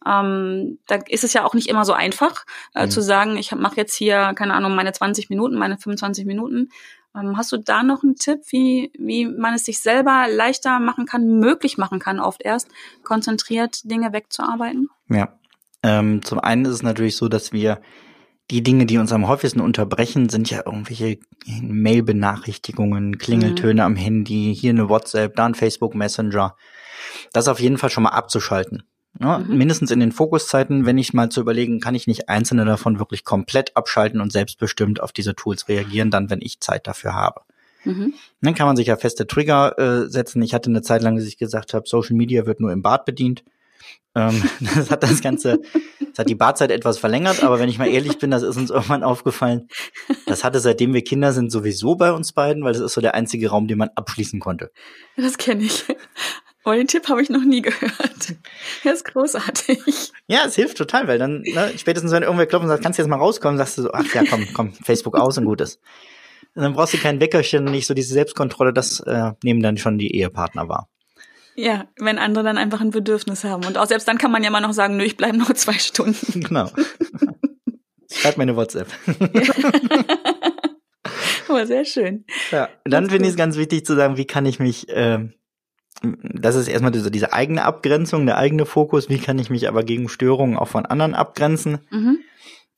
Ähm, 0.07 0.79
da 0.87 0.95
ist 1.07 1.25
es 1.25 1.33
ja 1.33 1.43
auch 1.43 1.53
nicht 1.53 1.67
immer 1.67 1.83
so 1.83 1.91
einfach 1.91 2.45
äh, 2.73 2.85
mhm. 2.85 2.91
zu 2.91 3.01
sagen, 3.01 3.35
ich 3.35 3.53
mache 3.53 3.75
jetzt 3.75 3.93
hier 3.93 4.33
keine 4.35 4.53
Ahnung 4.53 4.73
meine 4.73 4.93
20 4.93 5.29
Minuten, 5.29 5.57
meine 5.57 5.77
25 5.77 6.25
Minuten. 6.25 6.69
Ähm, 7.15 7.37
hast 7.37 7.51
du 7.51 7.57
da 7.57 7.83
noch 7.83 8.03
einen 8.03 8.15
Tipp, 8.15 8.39
wie, 8.49 8.91
wie 8.97 9.25
man 9.25 9.53
es 9.53 9.63
sich 9.63 9.81
selber 9.81 10.27
leichter 10.29 10.79
machen 10.79 11.05
kann, 11.05 11.39
möglich 11.39 11.77
machen 11.77 11.99
kann, 11.99 12.19
oft 12.19 12.41
erst, 12.41 12.69
konzentriert 13.03 13.89
Dinge 13.89 14.13
wegzuarbeiten? 14.13 14.89
Ja. 15.09 15.37
Ähm, 15.83 16.23
zum 16.23 16.39
einen 16.39 16.65
ist 16.65 16.73
es 16.73 16.83
natürlich 16.83 17.17
so, 17.17 17.27
dass 17.27 17.51
wir 17.51 17.81
die 18.51 18.63
Dinge, 18.63 18.85
die 18.85 18.97
uns 18.97 19.13
am 19.13 19.27
häufigsten 19.27 19.61
unterbrechen, 19.61 20.29
sind 20.29 20.49
ja 20.49 20.63
irgendwelche 20.65 21.19
Mail-Benachrichtigungen, 21.61 23.17
Klingeltöne 23.17 23.81
mhm. 23.81 23.85
am 23.85 23.95
Handy, 23.95 24.55
hier 24.55 24.71
eine 24.71 24.89
WhatsApp, 24.89 25.35
da 25.35 25.45
ein 25.45 25.55
Facebook 25.55 25.95
Messenger. 25.95 26.55
Das 27.33 27.47
auf 27.47 27.59
jeden 27.59 27.77
Fall 27.77 27.89
schon 27.89 28.03
mal 28.03 28.09
abzuschalten. 28.09 28.83
Ja, 29.19 29.39
mhm. 29.39 29.57
Mindestens 29.57 29.91
in 29.91 29.99
den 29.99 30.11
Fokuszeiten, 30.11 30.85
wenn 30.85 30.97
ich 30.97 31.13
mal 31.13 31.29
zu 31.29 31.41
überlegen, 31.41 31.79
kann 31.79 31.95
ich 31.95 32.07
nicht 32.07 32.29
einzelne 32.29 32.65
davon 32.65 32.99
wirklich 32.99 33.23
komplett 33.23 33.75
abschalten 33.75 34.21
und 34.21 34.31
selbstbestimmt 34.31 35.01
auf 35.01 35.11
diese 35.11 35.35
Tools 35.35 35.67
reagieren, 35.67 36.11
dann, 36.11 36.29
wenn 36.29 36.41
ich 36.41 36.61
Zeit 36.61 36.87
dafür 36.87 37.13
habe. 37.13 37.41
Mhm. 37.83 38.13
Dann 38.41 38.55
kann 38.55 38.67
man 38.67 38.75
sich 38.75 38.87
ja 38.87 38.95
feste 38.95 39.27
Trigger 39.27 39.77
äh, 39.77 40.09
setzen. 40.09 40.41
Ich 40.41 40.53
hatte 40.53 40.69
eine 40.69 40.81
Zeit 40.81 41.01
lang, 41.01 41.15
dass 41.15 41.25
ich 41.25 41.37
gesagt 41.37 41.73
habe, 41.73 41.87
Social 41.87 42.15
Media 42.15 42.45
wird 42.45 42.59
nur 42.59 42.71
im 42.71 42.81
Bad 42.81 43.05
bedient. 43.05 43.43
Ähm, 44.13 44.43
das 44.75 44.91
hat 44.91 45.03
das 45.03 45.21
Ganze, 45.21 45.59
das 45.99 46.19
hat 46.19 46.29
die 46.29 46.35
Badzeit 46.35 46.71
etwas 46.71 46.97
verlängert, 46.97 47.43
aber 47.43 47.59
wenn 47.59 47.69
ich 47.69 47.77
mal 47.77 47.87
ehrlich 47.87 48.17
bin, 48.17 48.31
das 48.31 48.43
ist 48.43 48.57
uns 48.57 48.69
irgendwann 48.69 49.03
aufgefallen. 49.03 49.67
Das 50.25 50.43
hatte 50.43 50.59
seitdem 50.59 50.93
wir 50.93 51.03
Kinder 51.03 51.33
sind 51.33 51.51
sowieso 51.51 51.95
bei 51.95 52.11
uns 52.11 52.33
beiden, 52.33 52.63
weil 52.63 52.73
das 52.73 52.81
ist 52.81 52.93
so 52.93 53.01
der 53.01 53.15
einzige 53.15 53.49
Raum, 53.49 53.67
den 53.67 53.77
man 53.77 53.89
abschließen 53.95 54.39
konnte. 54.39 54.71
Das 55.17 55.37
kenne 55.37 55.63
ich. 55.63 55.85
Oh, 56.63 56.71
den 56.71 56.87
Tipp 56.87 57.09
habe 57.09 57.21
ich 57.21 57.29
noch 57.29 57.43
nie 57.43 57.61
gehört. 57.61 58.35
Er 58.83 58.93
ist 58.93 59.05
großartig. 59.05 60.11
Ja, 60.27 60.45
es 60.45 60.55
hilft 60.55 60.77
total, 60.77 61.07
weil 61.07 61.17
dann, 61.19 61.41
ne, 61.41 61.71
spätestens 61.77 62.11
wenn 62.11 62.23
irgendwer 62.23 62.45
klopft 62.45 62.63
und 62.63 62.69
sagt, 62.69 62.83
kannst 62.83 62.99
du 62.99 63.03
jetzt 63.03 63.09
mal 63.09 63.17
rauskommen, 63.17 63.57
sagst 63.57 63.77
du 63.77 63.83
so, 63.83 63.91
ach 63.93 64.05
ja, 64.13 64.23
komm, 64.29 64.47
komm, 64.53 64.73
Facebook 64.73 65.17
aus 65.17 65.37
und 65.37 65.45
gut 65.45 65.61
ist. 65.61 65.79
Und 66.55 66.63
dann 66.63 66.73
brauchst 66.73 66.93
du 66.93 66.97
kein 66.97 67.19
Weckerchen 67.19 67.65
und 67.65 67.71
nicht 67.71 67.87
so 67.87 67.93
diese 67.93 68.13
Selbstkontrolle, 68.13 68.73
das 68.73 68.99
äh, 69.01 69.31
nehmen 69.43 69.61
dann 69.61 69.77
schon 69.77 69.97
die 69.97 70.15
Ehepartner 70.15 70.67
wahr. 70.67 70.89
Ja, 71.55 71.85
wenn 71.97 72.17
andere 72.17 72.43
dann 72.43 72.57
einfach 72.57 72.81
ein 72.81 72.91
Bedürfnis 72.91 73.43
haben. 73.43 73.65
Und 73.65 73.77
auch 73.77 73.85
selbst 73.85 74.07
dann 74.07 74.17
kann 74.17 74.31
man 74.31 74.43
ja 74.43 74.49
mal 74.49 74.61
noch 74.61 74.73
sagen, 74.73 74.97
nö, 74.97 75.03
ich 75.03 75.17
bleibe 75.17 75.37
noch 75.37 75.53
zwei 75.53 75.73
Stunden. 75.73 76.41
Genau. 76.51 76.71
Schreib 78.11 78.37
mir 78.37 78.43
eine 78.43 78.57
WhatsApp. 78.57 78.87
Aber 81.47 81.65
sehr 81.65 81.85
schön. 81.85 82.25
Ja, 82.51 82.67
dann 82.83 83.09
finde 83.09 83.25
ich 83.25 83.31
es 83.31 83.37
ganz 83.37 83.55
wichtig 83.55 83.85
zu 83.85 83.95
sagen, 83.95 84.17
wie 84.17 84.25
kann 84.25 84.45
ich 84.45 84.59
mich 84.59 84.89
äh, 84.89 85.29
das 86.01 86.55
ist 86.55 86.67
erstmal 86.67 86.91
diese, 86.91 87.11
diese 87.11 87.33
eigene 87.33 87.63
Abgrenzung, 87.63 88.25
der 88.25 88.37
eigene 88.37 88.65
Fokus. 88.65 89.09
Wie 89.09 89.19
kann 89.19 89.39
ich 89.39 89.49
mich 89.49 89.67
aber 89.67 89.83
gegen 89.83 90.09
Störungen 90.09 90.57
auch 90.57 90.67
von 90.67 90.85
anderen 90.85 91.13
abgrenzen? 91.13 91.79
Mhm. 91.91 92.19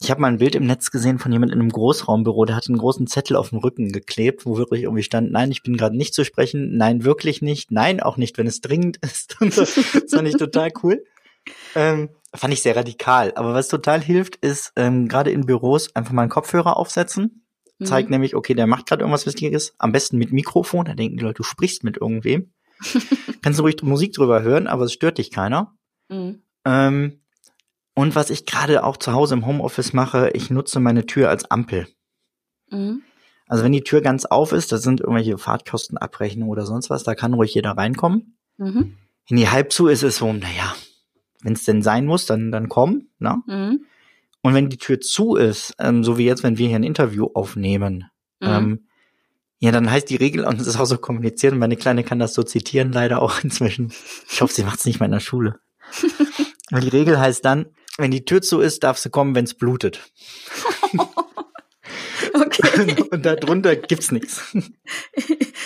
Ich 0.02 0.12
habe 0.12 0.20
mal 0.20 0.28
ein 0.28 0.38
Bild 0.38 0.56
im 0.56 0.66
Netz 0.66 0.92
gesehen 0.92 1.18
von 1.18 1.32
jemand 1.32 1.54
in 1.54 1.62
einem 1.62 1.70
Großraumbüro, 1.70 2.44
der 2.44 2.58
hat 2.58 2.68
einen 2.68 2.78
großen 2.78 3.08
Zettel 3.08 3.38
auf 3.38 3.50
dem 3.50 3.60
Rücken 3.60 3.94
geklebt, 3.94 4.46
wo 4.46 4.58
wirklich 4.58 4.84
irgendwie 4.84 5.04
stand, 5.04 5.32
nein, 5.32 5.52
ich 5.52 5.64
bin 5.64 5.78
gerade 5.78 5.96
nicht 5.96 6.14
zu 6.14 6.26
sprechen, 6.26 6.76
nein, 6.76 7.06
wirklich 7.06 7.42
nicht, 7.42 7.72
nein, 7.72 8.02
auch 8.02 8.18
nicht, 8.18 8.38
wenn 8.38 8.48
es 8.48 8.60
dringend 8.60 8.98
ist. 8.98 9.38
Und 9.42 9.54
so. 9.54 9.62
Das 9.62 9.72
fand 10.10 10.28
ich 10.28 10.36
total 10.36 10.72
cool. 10.84 11.06
Ähm, 11.76 12.10
fand 12.34 12.54
ich 12.54 12.62
sehr 12.62 12.76
radikal. 12.76 13.32
Aber 13.36 13.54
was 13.54 13.70
total 13.70 14.02
hilft, 14.02 14.36
ist 14.38 14.74
ähm, 14.76 15.08
gerade 15.08 15.32
in 15.32 15.46
Büros 15.46 15.96
einfach 15.96 16.12
mal 16.12 16.24
einen 16.24 16.32
Kopfhörer 16.32 16.76
aufsetzen. 16.76 17.46
Mhm. 17.80 17.86
Zeigt 17.86 18.10
nämlich, 18.10 18.36
okay, 18.36 18.56
der 18.56 18.68
macht 18.68 18.88
gerade 18.88 19.04
irgendwas 19.04 19.26
Wichtiges. 19.26 19.74
Am 19.78 19.94
besten 19.94 20.18
mit 20.18 20.34
Mikrofon. 20.34 20.86
Da 20.86 20.96
denken 20.96 21.18
die 21.18 21.24
Leute, 21.24 21.38
du 21.38 21.44
sprichst 21.44 21.84
mit 21.86 21.98
irgendwem. 21.98 22.52
Kannst 23.42 23.60
du 23.60 23.64
ruhig 23.64 23.82
Musik 23.84 24.14
drüber 24.14 24.42
hören, 24.42 24.68
aber 24.68 24.86
es 24.86 24.94
stört 24.94 25.18
dich 25.18 25.32
keiner. 25.32 25.76
Mhm. 26.10 26.42
Ähm, 26.66 27.22
und 27.96 28.16
was 28.16 28.30
ich 28.30 28.46
gerade 28.46 28.84
auch 28.84 28.98
zu 28.98 29.14
Hause 29.14 29.36
im 29.36 29.46
Homeoffice 29.46 29.94
mache, 29.94 30.32
ich 30.34 30.50
nutze 30.50 30.80
meine 30.80 31.06
Tür 31.06 31.30
als 31.30 31.50
Ampel. 31.52 31.88
Mhm. 32.70 33.04
Also 33.48 33.64
wenn 33.64 33.72
die 33.72 33.84
Tür 33.84 34.02
ganz 34.02 34.26
auf 34.26 34.52
ist, 34.52 34.72
das 34.72 34.82
sind 34.82 35.02
irgendwelche 35.02 35.38
Fahrtkostenabrechnungen 35.38 36.50
oder 36.50 36.66
sonst 36.66 36.90
was, 36.90 37.04
da 37.04 37.14
kann 37.14 37.34
ruhig 37.34 37.54
jeder 37.54 37.72
reinkommen. 37.72 38.38
Mhm. 38.58 38.98
Wenn 39.30 39.38
die 39.38 39.50
halb 39.50 39.72
zu 39.72 39.88
ist, 39.88 40.04
ist 40.04 40.14
es 40.14 40.18
so, 40.18 40.34
naja, 40.34 40.76
wenn 41.42 41.54
es 41.54 41.64
denn 41.64 41.82
sein 41.82 42.06
muss, 42.06 42.26
dann, 42.26 42.52
dann 42.52 42.70
komm. 42.70 43.10
Ne? 43.20 43.42
Mhm. 43.46 43.86
Und 44.42 44.54
wenn 44.54 44.70
die 44.70 44.78
Tür 44.78 45.00
zu 45.00 45.36
ist, 45.36 45.76
ähm, 45.80 46.04
so 46.04 46.18
wie 46.18 46.26
jetzt, 46.26 46.44
wenn 46.44 46.58
wir 46.58 46.68
hier 46.68 46.78
ein 46.78 46.84
Interview 46.84 47.30
aufnehmen, 47.34 48.06
mhm. 48.40 48.48
ähm, 48.48 48.88
ja, 49.64 49.72
dann 49.72 49.90
heißt 49.90 50.10
die 50.10 50.18
Regel, 50.18 50.44
und 50.46 50.60
es 50.60 50.68
ist 50.68 50.78
auch 50.78 50.86
so 50.86 50.98
kommuniziert, 50.98 51.54
und 51.54 51.60
meine 51.60 51.78
Kleine 51.78 52.04
kann 52.04 52.20
das 52.20 52.34
so 52.34 52.44
zitieren, 52.44 52.92
leider 52.92 53.22
auch 53.22 53.42
inzwischen. 53.44 53.94
Ich 54.30 54.42
hoffe, 54.42 54.54
sie 54.54 54.64
macht 54.64 54.80
es 54.80 54.86
nicht 54.86 55.00
mal 55.00 55.06
in 55.06 55.14
der 55.14 55.22
Schule. 55.22 55.60
Und 56.72 56.82
die 56.82 56.90
Regel 56.90 57.20
heißt 57.20 57.46
dann, 57.46 57.68
wenn 58.00 58.10
die 58.10 58.26
Tür 58.26 58.42
zu 58.42 58.60
ist, 58.60 58.84
darfst 58.84 59.06
du 59.06 59.12
kommen, 59.12 59.36
wenn 59.36 59.44
es 59.44 59.54
blutet. 59.54 60.00
okay. 62.34 62.96
Und 63.12 63.24
darunter 63.24 63.76
gibt's 63.76 64.12
nichts. 64.12 64.42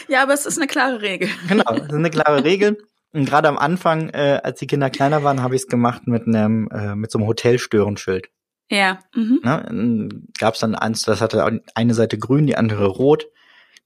Ja, 0.10 0.24
aber 0.24 0.34
es 0.34 0.46
ist 0.46 0.58
eine 0.58 0.68
klare 0.68 1.02
Regel. 1.02 1.30
Genau, 1.48 1.72
es 1.72 1.84
ist 1.84 1.94
eine 1.94 2.10
klare 2.10 2.44
Regel. 2.44 2.78
Und 3.14 3.24
gerade 3.24 3.48
am 3.48 3.58
Anfang, 3.58 4.10
äh, 4.10 4.42
als 4.44 4.60
die 4.60 4.68
Kinder 4.68 4.90
kleiner 4.90 5.24
waren, 5.24 5.42
habe 5.42 5.56
ich 5.56 5.62
es 5.62 5.68
gemacht 5.70 6.08
mit 6.08 6.28
einem, 6.28 6.68
äh, 6.72 6.96
mit 6.96 7.10
so 7.10 7.20
einem 7.20 7.28
Hotelstörensschild. 7.28 8.28
Ja. 8.70 9.00
Mhm. 9.16 9.40
Ne? 9.44 10.10
Gab 10.38 10.56
es 10.56 10.60
dann 10.60 10.76
eins, 10.76 11.04
das 11.04 11.22
hatte 11.22 11.62
eine 11.74 11.94
Seite 11.94 12.18
grün, 12.18 12.48
die 12.48 12.58
andere 12.58 12.88
rot 12.88 13.28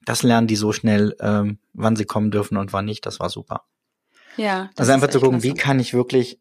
das 0.05 0.23
lernen 0.23 0.47
die 0.47 0.55
so 0.55 0.73
schnell, 0.73 1.15
ähm, 1.19 1.59
wann 1.73 1.95
sie 1.95 2.05
kommen 2.05 2.31
dürfen 2.31 2.57
und 2.57 2.73
wann 2.73 2.85
nicht. 2.85 3.05
Das 3.05 3.19
war 3.19 3.29
super. 3.29 3.63
Ja. 4.37 4.69
Also 4.77 4.91
einfach 4.91 5.09
zu 5.09 5.19
gucken, 5.19 5.43
wie 5.43 5.53
kann 5.53 5.79
ich 5.79 5.93
wirklich 5.93 6.39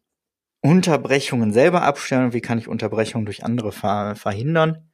Unterbrechungen 0.61 1.53
selber 1.53 1.81
abstellen 1.83 2.25
und 2.25 2.33
wie 2.33 2.41
kann 2.41 2.57
ich 2.57 2.67
Unterbrechungen 2.67 3.25
durch 3.25 3.43
andere 3.43 3.71
ver 3.71 4.15
verhindern. 4.15 4.89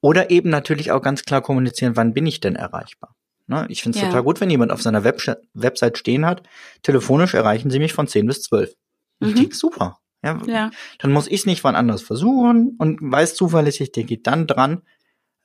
Oder 0.00 0.30
eben 0.30 0.48
natürlich 0.48 0.92
auch 0.92 1.02
ganz 1.02 1.24
klar 1.24 1.42
kommunizieren, 1.42 1.96
wann 1.96 2.14
bin 2.14 2.26
ich 2.26 2.40
denn 2.40 2.56
erreichbar. 2.56 3.16
Ne? 3.46 3.66
Ich 3.68 3.82
finde 3.82 3.98
es 3.98 4.02
ja. 4.02 4.08
total 4.08 4.22
gut, 4.22 4.40
wenn 4.40 4.48
jemand 4.48 4.72
auf 4.72 4.80
seiner 4.80 5.04
Web 5.04 5.20
Website 5.54 5.98
stehen 5.98 6.24
hat, 6.24 6.42
telefonisch 6.82 7.34
erreichen 7.34 7.70
Sie 7.70 7.78
mich 7.78 7.92
von 7.92 8.06
10 8.06 8.26
bis 8.26 8.42
12. 8.42 8.74
Mhm. 9.20 9.36
Ich 9.36 9.54
super. 9.54 9.98
Ja, 10.22 10.38
ja. 10.46 10.70
Dann 10.98 11.12
muss 11.12 11.26
ich 11.26 11.40
es 11.40 11.46
nicht 11.46 11.64
wann 11.64 11.76
anders 11.76 12.02
versuchen 12.02 12.76
und 12.78 12.98
weiß 13.00 13.34
zuverlässig, 13.34 13.92
der 13.92 14.04
geht 14.04 14.26
dann 14.26 14.46
dran. 14.46 14.82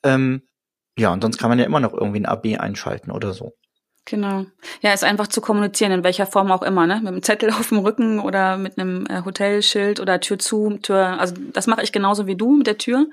Ähm, 0.03 0.43
ja, 0.97 1.11
und 1.13 1.21
sonst 1.21 1.37
kann 1.37 1.49
man 1.49 1.59
ja 1.59 1.65
immer 1.65 1.79
noch 1.79 1.93
irgendwie 1.93 2.19
ein 2.19 2.25
AB 2.25 2.57
einschalten 2.57 3.11
oder 3.11 3.33
so. 3.33 3.55
Genau. 4.05 4.45
Ja, 4.81 4.93
ist 4.93 5.03
einfach 5.03 5.27
zu 5.27 5.41
kommunizieren, 5.41 5.91
in 5.91 6.03
welcher 6.03 6.27
Form 6.27 6.51
auch 6.51 6.61
immer, 6.61 6.85
ne? 6.85 6.97
Mit 6.97 7.07
einem 7.07 7.23
Zettel 7.23 7.49
auf 7.59 7.69
dem 7.69 7.79
Rücken 7.79 8.19
oder 8.19 8.55
mit 8.57 8.77
einem 8.77 9.05
äh, 9.07 9.23
Hotelschild 9.25 9.99
oder 9.99 10.19
Tür 10.19 10.37
zu, 10.37 10.77
Tür. 10.81 11.19
Also 11.19 11.33
das 11.53 11.65
mache 11.65 11.81
ich 11.81 11.91
genauso 11.91 12.27
wie 12.27 12.35
du 12.35 12.55
mit 12.55 12.67
der 12.67 12.77
Tür. 12.77 13.07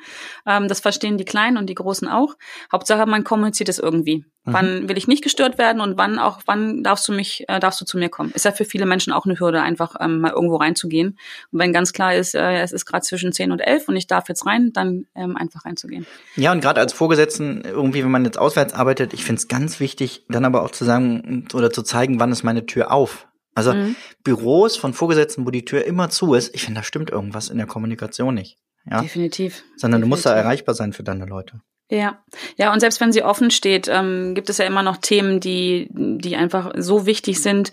Ähm, 0.46 0.68
das 0.68 0.80
verstehen 0.80 1.16
die 1.16 1.24
Kleinen 1.24 1.56
und 1.56 1.66
die 1.66 1.74
Großen 1.74 2.08
auch. 2.08 2.36
Hauptsache, 2.70 3.06
man 3.06 3.24
kommuniziert 3.24 3.70
es 3.70 3.78
irgendwie. 3.78 4.26
Mhm. 4.44 4.52
Wann 4.52 4.88
will 4.88 4.98
ich 4.98 5.06
nicht 5.06 5.22
gestört 5.22 5.56
werden 5.56 5.80
und 5.80 5.96
wann 5.96 6.18
auch, 6.18 6.40
wann 6.46 6.82
darfst 6.82 7.06
du 7.06 7.12
mich, 7.12 7.44
äh, 7.48 7.60
darfst 7.60 7.80
du 7.80 7.84
zu 7.84 7.96
mir 7.96 8.08
kommen? 8.08 8.32
Ist 8.32 8.44
ja 8.44 8.50
für 8.50 8.64
viele 8.64 8.86
Menschen 8.86 9.12
auch 9.12 9.24
eine 9.24 9.38
Hürde, 9.38 9.62
einfach 9.62 9.94
ähm, 10.00 10.20
mal 10.20 10.32
irgendwo 10.32 10.56
reinzugehen. 10.56 11.16
Und 11.52 11.58
wenn 11.60 11.72
ganz 11.72 11.92
klar 11.92 12.14
ist, 12.14 12.34
äh, 12.34 12.60
es 12.60 12.72
ist 12.72 12.84
gerade 12.84 13.02
zwischen 13.02 13.32
10 13.32 13.52
und 13.52 13.60
11 13.60 13.86
und 13.88 13.96
ich 13.96 14.08
darf 14.08 14.28
jetzt 14.28 14.44
rein, 14.44 14.72
dann 14.72 15.06
ähm, 15.14 15.36
einfach 15.36 15.64
reinzugehen. 15.64 16.06
Ja, 16.34 16.50
und 16.50 16.60
gerade 16.60 16.80
als 16.80 16.92
Vorgesetzten, 16.92 17.62
irgendwie, 17.64 18.02
wenn 18.02 18.10
man 18.10 18.24
jetzt 18.24 18.38
auswärts 18.38 18.74
arbeitet, 18.74 19.14
ich 19.14 19.24
finde 19.24 19.38
es 19.38 19.46
ganz 19.46 19.78
wichtig, 19.78 20.24
dann 20.28 20.44
aber 20.44 20.62
auch 20.62 20.72
zu 20.72 20.81
sagen 20.84 21.46
oder 21.54 21.70
zu 21.70 21.82
zeigen, 21.82 22.20
wann 22.20 22.32
ist 22.32 22.42
meine 22.42 22.66
Tür 22.66 22.92
auf. 22.92 23.28
Also 23.54 23.74
mhm. 23.74 23.96
Büros 24.24 24.76
von 24.76 24.94
Vorgesetzten, 24.94 25.46
wo 25.46 25.50
die 25.50 25.64
Tür 25.64 25.84
immer 25.84 26.08
zu 26.10 26.34
ist, 26.34 26.54
ich 26.54 26.64
finde, 26.64 26.80
da 26.80 26.84
stimmt 26.84 27.10
irgendwas 27.10 27.48
in 27.48 27.58
der 27.58 27.66
Kommunikation 27.66 28.34
nicht. 28.34 28.58
Ja? 28.90 29.02
Definitiv. 29.02 29.62
Sondern 29.76 30.00
Definitiv. 30.00 30.02
du 30.02 30.08
musst 30.08 30.26
da 30.26 30.34
erreichbar 30.34 30.74
sein 30.74 30.92
für 30.92 31.02
deine 31.02 31.26
Leute. 31.26 31.60
Ja, 31.90 32.22
ja, 32.56 32.72
und 32.72 32.80
selbst 32.80 33.02
wenn 33.02 33.12
sie 33.12 33.22
offen 33.22 33.50
steht, 33.50 33.86
ähm, 33.86 34.34
gibt 34.34 34.48
es 34.48 34.56
ja 34.56 34.64
immer 34.64 34.82
noch 34.82 34.96
Themen, 34.96 35.40
die, 35.40 35.88
die 35.90 36.36
einfach 36.36 36.72
so 36.78 37.04
wichtig 37.04 37.42
sind, 37.42 37.70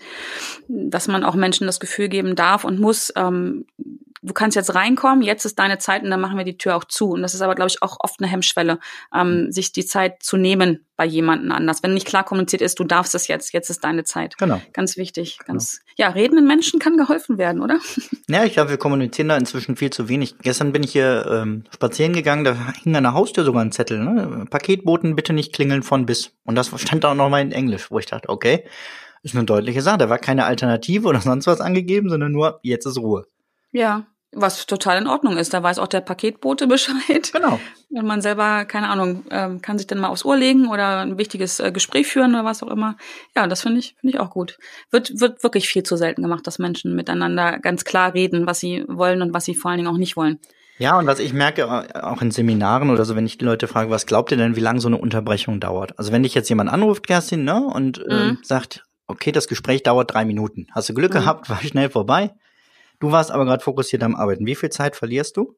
dass 0.68 1.08
man 1.08 1.24
auch 1.24 1.34
Menschen 1.34 1.66
das 1.66 1.80
Gefühl 1.80 2.10
geben 2.10 2.36
darf 2.36 2.64
und 2.64 2.78
muss, 2.78 3.10
ähm, 3.16 3.64
du 4.22 4.34
kannst 4.34 4.56
jetzt 4.56 4.74
reinkommen, 4.74 5.22
jetzt 5.22 5.44
ist 5.44 5.58
deine 5.58 5.78
Zeit 5.78 6.02
und 6.02 6.10
dann 6.10 6.20
machen 6.20 6.36
wir 6.36 6.44
die 6.44 6.58
Tür 6.58 6.76
auch 6.76 6.84
zu. 6.84 7.10
Und 7.10 7.22
das 7.22 7.34
ist 7.34 7.40
aber, 7.40 7.54
glaube 7.54 7.70
ich, 7.70 7.82
auch 7.82 7.96
oft 8.00 8.20
eine 8.20 8.30
Hemmschwelle, 8.30 8.78
ähm, 9.14 9.44
mhm. 9.44 9.52
sich 9.52 9.72
die 9.72 9.84
Zeit 9.84 10.22
zu 10.22 10.36
nehmen 10.36 10.84
bei 10.96 11.06
jemandem 11.06 11.52
anders. 11.52 11.82
Wenn 11.82 11.94
nicht 11.94 12.06
klar 12.06 12.24
kommuniziert 12.24 12.60
ist, 12.60 12.78
du 12.78 12.84
darfst 12.84 13.14
es 13.14 13.26
jetzt, 13.28 13.52
jetzt 13.52 13.70
ist 13.70 13.82
deine 13.84 14.04
Zeit. 14.04 14.36
Genau. 14.36 14.60
Ganz 14.74 14.98
wichtig. 14.98 15.38
Ganz, 15.46 15.80
genau. 15.80 16.08
ja, 16.08 16.08
redenden 16.14 16.46
Menschen 16.46 16.78
kann 16.78 16.96
geholfen 16.96 17.38
werden, 17.38 17.62
oder? 17.62 17.78
Ja, 18.28 18.44
ich 18.44 18.52
glaube, 18.52 18.70
wir 18.70 18.76
kommunizieren 18.76 19.28
da 19.28 19.36
inzwischen 19.36 19.74
viel 19.74 19.90
zu 19.90 20.08
wenig. 20.08 20.38
Gestern 20.38 20.70
bin 20.70 20.84
ich 20.84 20.92
hier 20.92 21.26
ähm, 21.28 21.64
spazieren 21.74 22.12
gegangen, 22.12 22.44
da 22.44 22.54
hing 22.80 22.94
an 22.94 23.02
der 23.02 23.12
Haustür 23.12 23.42
sogar 23.42 23.64
ein 23.64 23.72
Zettel, 23.72 23.98
ne? 23.98 24.44
Paketboten 24.48 25.16
bitte 25.16 25.32
nicht 25.32 25.52
klingeln 25.52 25.82
von 25.82 26.06
bis. 26.06 26.30
Und 26.44 26.54
das 26.54 26.70
stand 26.80 27.02
da 27.02 27.10
auch 27.10 27.16
nochmal 27.16 27.42
in 27.42 27.50
Englisch, 27.50 27.90
wo 27.90 27.98
ich 27.98 28.06
dachte, 28.06 28.28
okay. 28.28 28.64
Ist 29.22 29.34
eine 29.34 29.44
deutliche 29.44 29.82
Sache. 29.82 29.98
Da 29.98 30.08
war 30.08 30.18
keine 30.18 30.46
Alternative 30.46 31.06
oder 31.06 31.20
sonst 31.20 31.46
was 31.46 31.60
angegeben, 31.60 32.08
sondern 32.08 32.32
nur, 32.32 32.60
jetzt 32.62 32.86
ist 32.86 32.96
Ruhe. 32.96 33.26
Ja, 33.72 34.06
was 34.32 34.66
total 34.66 34.98
in 34.98 35.08
Ordnung 35.08 35.36
ist. 35.36 35.52
Da 35.52 35.62
weiß 35.62 35.78
auch 35.78 35.88
der 35.88 36.00
Paketbote 36.00 36.66
Bescheid. 36.68 37.32
Genau. 37.32 37.58
Wenn 37.90 38.06
man 38.06 38.20
selber, 38.20 38.64
keine 38.64 38.88
Ahnung, 38.88 39.24
ähm, 39.30 39.60
kann 39.60 39.78
sich 39.78 39.86
dann 39.86 39.98
mal 39.98 40.08
aufs 40.08 40.24
Ohr 40.24 40.36
legen 40.36 40.68
oder 40.68 41.00
ein 41.00 41.18
wichtiges 41.18 41.60
äh, 41.60 41.72
Gespräch 41.72 42.06
führen 42.06 42.34
oder 42.34 42.44
was 42.44 42.62
auch 42.62 42.70
immer. 42.70 42.96
Ja, 43.34 43.46
das 43.46 43.62
finde 43.62 43.80
ich, 43.80 43.96
finde 44.00 44.14
ich 44.14 44.20
auch 44.20 44.30
gut. 44.30 44.58
Wird, 44.90 45.20
wird 45.20 45.42
wirklich 45.42 45.68
viel 45.68 45.82
zu 45.82 45.96
selten 45.96 46.22
gemacht, 46.22 46.46
dass 46.46 46.58
Menschen 46.58 46.94
miteinander 46.94 47.58
ganz 47.58 47.84
klar 47.84 48.14
reden, 48.14 48.46
was 48.46 48.60
sie 48.60 48.84
wollen 48.86 49.22
und 49.22 49.34
was 49.34 49.44
sie 49.44 49.54
vor 49.54 49.70
allen 49.70 49.78
Dingen 49.78 49.92
auch 49.92 49.98
nicht 49.98 50.16
wollen. 50.16 50.38
Ja, 50.78 50.98
und 50.98 51.06
was 51.06 51.18
ich 51.18 51.34
merke, 51.34 51.62
äh, 51.62 51.98
auch 52.00 52.22
in 52.22 52.30
Seminaren 52.30 52.90
oder 52.90 53.04
so, 53.04 53.16
wenn 53.16 53.26
ich 53.26 53.36
die 53.36 53.44
Leute 53.44 53.66
frage, 53.66 53.90
was 53.90 54.06
glaubt 54.06 54.30
ihr 54.30 54.38
denn, 54.38 54.56
wie 54.56 54.60
lange 54.60 54.80
so 54.80 54.88
eine 54.88 54.96
Unterbrechung 54.96 55.60
dauert? 55.60 55.98
Also 55.98 56.12
wenn 56.12 56.22
dich 56.22 56.34
jetzt 56.34 56.48
jemand 56.48 56.70
anruft, 56.70 57.06
Kerstin, 57.06 57.44
ne, 57.44 57.62
und 57.62 57.98
mhm. 57.98 58.12
ähm, 58.12 58.38
sagt, 58.42 58.84
okay, 59.06 59.32
das 59.32 59.48
Gespräch 59.48 59.82
dauert 59.82 60.14
drei 60.14 60.24
Minuten. 60.24 60.68
Hast 60.70 60.88
du 60.88 60.94
Glück 60.94 61.12
mhm. 61.12 61.18
gehabt, 61.18 61.50
war 61.50 61.60
schnell 61.60 61.90
vorbei. 61.90 62.30
Du 63.00 63.10
warst 63.10 63.30
aber 63.30 63.44
gerade 63.44 63.64
fokussiert 63.64 64.02
am 64.02 64.14
Arbeiten. 64.14 64.46
Wie 64.46 64.54
viel 64.54 64.70
Zeit 64.70 64.94
verlierst 64.94 65.36
du? 65.36 65.56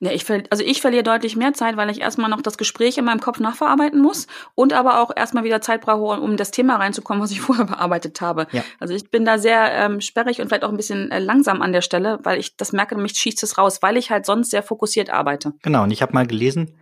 Ja, 0.00 0.10
ich 0.10 0.24
also 0.50 0.64
ich 0.64 0.80
verliere 0.80 1.04
deutlich 1.04 1.36
mehr 1.36 1.52
Zeit, 1.52 1.76
weil 1.76 1.90
ich 1.90 2.00
erstmal 2.00 2.30
noch 2.30 2.42
das 2.42 2.58
Gespräch 2.58 2.98
in 2.98 3.04
meinem 3.04 3.20
Kopf 3.20 3.38
nachverarbeiten 3.38 4.00
muss 4.00 4.26
und 4.56 4.72
aber 4.72 5.00
auch 5.00 5.12
erstmal 5.14 5.44
wieder 5.44 5.60
Zeit 5.60 5.82
brauche, 5.82 6.20
um 6.20 6.36
das 6.36 6.50
Thema 6.50 6.76
reinzukommen, 6.76 7.22
was 7.22 7.30
ich 7.30 7.40
vorher 7.42 7.66
bearbeitet 7.66 8.20
habe. 8.20 8.48
Ja. 8.50 8.64
Also 8.80 8.94
ich 8.94 9.10
bin 9.10 9.24
da 9.24 9.38
sehr 9.38 9.72
ähm, 9.72 10.00
sperrig 10.00 10.40
und 10.40 10.48
vielleicht 10.48 10.64
auch 10.64 10.70
ein 10.70 10.76
bisschen 10.76 11.10
äh, 11.10 11.20
langsam 11.20 11.62
an 11.62 11.72
der 11.72 11.82
Stelle, 11.82 12.18
weil 12.24 12.40
ich 12.40 12.56
das 12.56 12.72
merke, 12.72 12.96
mich 12.96 13.12
schießt 13.12 13.42
es 13.42 13.56
raus, 13.56 13.80
weil 13.80 13.96
ich 13.96 14.10
halt 14.10 14.26
sonst 14.26 14.50
sehr 14.50 14.62
fokussiert 14.62 15.10
arbeite. 15.10 15.52
Genau, 15.62 15.84
und 15.84 15.92
ich 15.92 16.02
habe 16.02 16.12
mal 16.12 16.26
gelesen, 16.26 16.74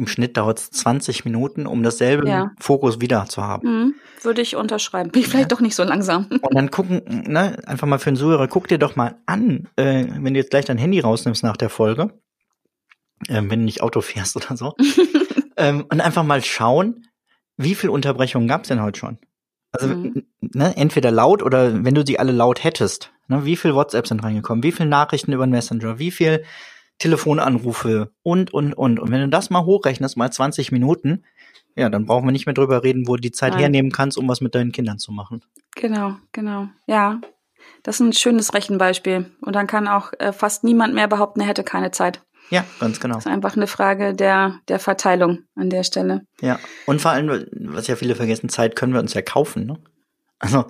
im 0.00 0.06
Schnitt 0.06 0.36
dauert 0.36 0.58
es 0.58 0.70
20 0.70 1.24
Minuten, 1.24 1.66
um 1.66 1.82
dasselbe 1.82 2.26
ja. 2.26 2.52
Fokus 2.58 3.00
wieder 3.00 3.26
zu 3.26 3.42
haben. 3.42 3.68
Mhm, 3.68 3.94
würde 4.22 4.40
ich 4.40 4.56
unterschreiben. 4.56 5.10
Bin 5.10 5.20
ich 5.20 5.28
vielleicht 5.28 5.50
ja. 5.50 5.56
doch 5.56 5.60
nicht 5.60 5.76
so 5.76 5.84
langsam. 5.84 6.26
Und 6.30 6.54
dann 6.54 6.70
gucken, 6.70 7.02
ne, 7.28 7.58
einfach 7.66 7.86
mal 7.86 7.98
für 7.98 8.10
den 8.10 8.16
Zuhörer, 8.16 8.48
guck 8.48 8.66
dir 8.66 8.78
doch 8.78 8.96
mal 8.96 9.16
an, 9.26 9.68
äh, 9.76 10.06
wenn 10.08 10.34
du 10.34 10.40
jetzt 10.40 10.50
gleich 10.50 10.64
dein 10.64 10.78
Handy 10.78 11.00
rausnimmst 11.00 11.44
nach 11.44 11.58
der 11.58 11.68
Folge, 11.68 12.14
äh, 13.28 13.42
wenn 13.42 13.60
du 13.60 13.64
nicht 13.64 13.82
Auto 13.82 14.00
fährst 14.00 14.36
oder 14.36 14.56
so, 14.56 14.74
ähm, 15.56 15.84
und 15.90 16.00
einfach 16.00 16.24
mal 16.24 16.42
schauen, 16.42 17.06
wie 17.58 17.74
viel 17.74 17.90
Unterbrechungen 17.90 18.48
gab 18.48 18.62
es 18.62 18.68
denn 18.68 18.82
heute 18.82 18.98
schon? 18.98 19.18
Also 19.72 19.88
mhm. 19.88 20.24
ne, 20.40 20.74
entweder 20.76 21.10
laut 21.10 21.42
oder 21.42 21.84
wenn 21.84 21.94
du 21.94 22.04
sie 22.04 22.18
alle 22.18 22.32
laut 22.32 22.64
hättest, 22.64 23.12
ne, 23.28 23.44
wie 23.44 23.56
viel 23.56 23.74
WhatsApps 23.74 24.08
sind 24.08 24.24
reingekommen, 24.24 24.64
wie 24.64 24.72
viel 24.72 24.86
Nachrichten 24.86 25.32
über 25.32 25.46
den 25.46 25.52
Messenger, 25.52 25.98
wie 25.98 26.10
viel 26.10 26.42
Telefonanrufe 27.00 28.12
und, 28.22 28.54
und, 28.54 28.74
und. 28.74 29.00
Und 29.00 29.10
wenn 29.10 29.22
du 29.22 29.28
das 29.28 29.50
mal 29.50 29.64
hochrechnest, 29.64 30.16
mal 30.16 30.30
20 30.30 30.70
Minuten, 30.70 31.24
ja, 31.74 31.88
dann 31.88 32.06
brauchen 32.06 32.26
wir 32.26 32.32
nicht 32.32 32.46
mehr 32.46 32.54
drüber 32.54 32.84
reden, 32.84 33.08
wo 33.08 33.16
du 33.16 33.22
die 33.22 33.32
Zeit 33.32 33.52
Nein. 33.52 33.60
hernehmen 33.60 33.90
kannst, 33.90 34.18
um 34.18 34.28
was 34.28 34.40
mit 34.40 34.54
deinen 34.54 34.70
Kindern 34.70 34.98
zu 34.98 35.10
machen. 35.10 35.42
Genau, 35.74 36.16
genau. 36.32 36.68
Ja, 36.86 37.20
das 37.82 37.96
ist 37.96 38.00
ein 38.00 38.12
schönes 38.12 38.54
Rechenbeispiel. 38.54 39.30
Und 39.40 39.56
dann 39.56 39.66
kann 39.66 39.88
auch 39.88 40.12
äh, 40.18 40.32
fast 40.32 40.62
niemand 40.62 40.94
mehr 40.94 41.08
behaupten, 41.08 41.40
er 41.40 41.46
hätte 41.46 41.64
keine 41.64 41.90
Zeit. 41.90 42.22
Ja, 42.50 42.64
ganz 42.80 43.00
genau. 43.00 43.14
Das 43.14 43.26
ist 43.26 43.32
einfach 43.32 43.56
eine 43.56 43.68
Frage 43.68 44.12
der, 44.14 44.58
der 44.68 44.78
Verteilung 44.78 45.44
an 45.54 45.70
der 45.70 45.84
Stelle. 45.84 46.22
Ja, 46.40 46.58
und 46.84 47.00
vor 47.00 47.12
allem, 47.12 47.46
was 47.52 47.86
ja 47.86 47.96
viele 47.96 48.16
vergessen, 48.16 48.48
Zeit 48.48 48.76
können 48.76 48.92
wir 48.92 49.00
uns 49.00 49.14
ja 49.14 49.22
kaufen. 49.22 49.66
Ne? 49.66 49.78
Also 50.40 50.64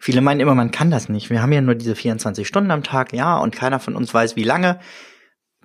viele 0.00 0.22
meinen 0.22 0.40
immer, 0.40 0.54
man 0.54 0.70
kann 0.70 0.90
das 0.90 1.08
nicht. 1.08 1.30
Wir 1.30 1.42
haben 1.42 1.52
ja 1.52 1.60
nur 1.60 1.74
diese 1.74 1.94
24 1.94 2.48
Stunden 2.48 2.70
am 2.70 2.82
Tag, 2.82 3.12
ja, 3.12 3.36
und 3.36 3.54
keiner 3.54 3.78
von 3.78 3.94
uns 3.96 4.12
weiß, 4.14 4.34
wie 4.34 4.44
lange 4.44 4.80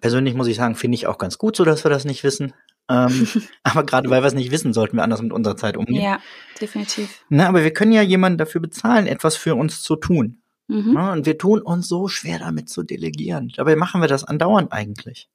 persönlich 0.02 0.34
muss 0.34 0.48
ich 0.48 0.58
sagen, 0.58 0.76
finde 0.76 0.96
ich 0.96 1.08
auch 1.08 1.18
ganz 1.18 1.38
gut 1.38 1.56
so, 1.56 1.64
dass 1.64 1.86
wir 1.86 1.92
das 1.92 2.04
nicht 2.04 2.24
wissen. 2.24 2.54
Ähm, 2.90 3.28
aber 3.64 3.86
gerade 3.86 4.10
weil 4.10 4.22
wir 4.22 4.28
es 4.28 4.34
nicht 4.34 4.52
wissen, 4.52 4.74
sollten 4.74 4.98
wir 4.98 5.04
anders 5.04 5.22
mit 5.22 5.32
unserer 5.32 5.56
Zeit 5.56 5.78
umgehen. 5.78 6.02
Ja, 6.02 6.20
definitiv. 6.60 7.24
Na, 7.30 7.48
aber 7.48 7.64
wir 7.64 7.72
können 7.72 7.94
ja 7.94 8.02
jemanden 8.02 8.38
dafür 8.38 8.60
bezahlen, 8.60 9.08
etwas 9.08 9.38
für 9.38 9.56
uns 9.56 9.82
zu 9.82 9.96
tun. 9.96 10.42
Mhm. 10.68 10.92
Na, 10.94 11.14
und 11.14 11.26
wir 11.26 11.38
tun 11.38 11.62
uns 11.62 11.88
so 11.88 12.08
schwer 12.08 12.40
damit 12.40 12.70
zu 12.70 12.84
delegieren. 12.84 13.54
Dabei 13.56 13.76
machen 13.76 14.02
wir 14.02 14.08
das 14.08 14.24
andauernd 14.24 14.74
eigentlich. 14.74 15.30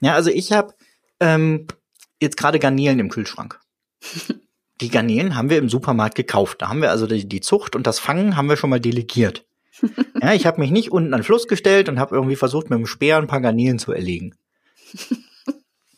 Ja, 0.00 0.14
also 0.14 0.30
ich 0.30 0.52
habe 0.52 0.74
ähm, 1.20 1.66
jetzt 2.20 2.36
gerade 2.36 2.58
Garnelen 2.58 2.98
im 2.98 3.10
Kühlschrank. 3.10 3.60
Die 4.80 4.88
Garnelen 4.88 5.36
haben 5.36 5.50
wir 5.50 5.58
im 5.58 5.68
Supermarkt 5.68 6.16
gekauft. 6.16 6.62
Da 6.62 6.68
haben 6.68 6.82
wir 6.82 6.90
also 6.90 7.06
die, 7.06 7.28
die 7.28 7.40
Zucht 7.40 7.76
und 7.76 7.86
das 7.86 8.00
Fangen 8.00 8.36
haben 8.36 8.48
wir 8.48 8.56
schon 8.56 8.70
mal 8.70 8.80
delegiert 8.80 9.44
ja, 10.20 10.34
ich 10.34 10.46
habe 10.46 10.60
mich 10.60 10.70
nicht 10.70 10.92
unten 10.92 11.14
an 11.14 11.20
den 11.20 11.24
Fluss 11.24 11.48
gestellt 11.48 11.88
und 11.88 11.98
habe 11.98 12.14
irgendwie 12.14 12.36
versucht, 12.36 12.70
mit 12.70 12.78
dem 12.78 12.86
Speer 12.86 13.18
ein 13.18 13.26
paar 13.26 13.40
Garnelen 13.40 13.78
zu 13.78 13.92
erlegen. 13.92 14.34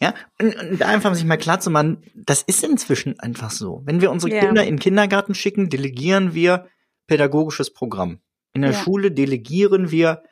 Ja, 0.00 0.12
und, 0.38 0.54
und 0.56 0.80
da 0.80 0.88
einfach 0.88 1.14
sich 1.14 1.24
mal 1.24 1.38
klar 1.38 1.60
zu 1.60 1.70
machen, 1.70 2.02
das 2.14 2.42
ist 2.42 2.62
inzwischen 2.62 3.18
einfach 3.20 3.50
so. 3.50 3.80
Wenn 3.84 4.00
wir 4.02 4.10
unsere 4.10 4.32
yeah. 4.32 4.44
Kinder 4.44 4.62
in 4.62 4.74
den 4.74 4.80
Kindergarten 4.80 5.34
schicken, 5.34 5.70
delegieren 5.70 6.34
wir 6.34 6.66
pädagogisches 7.06 7.72
Programm. 7.72 8.18
In 8.52 8.62
der 8.62 8.72
ja. 8.72 8.78
Schule 8.78 9.12
delegieren 9.12 9.90
wir 9.90 10.22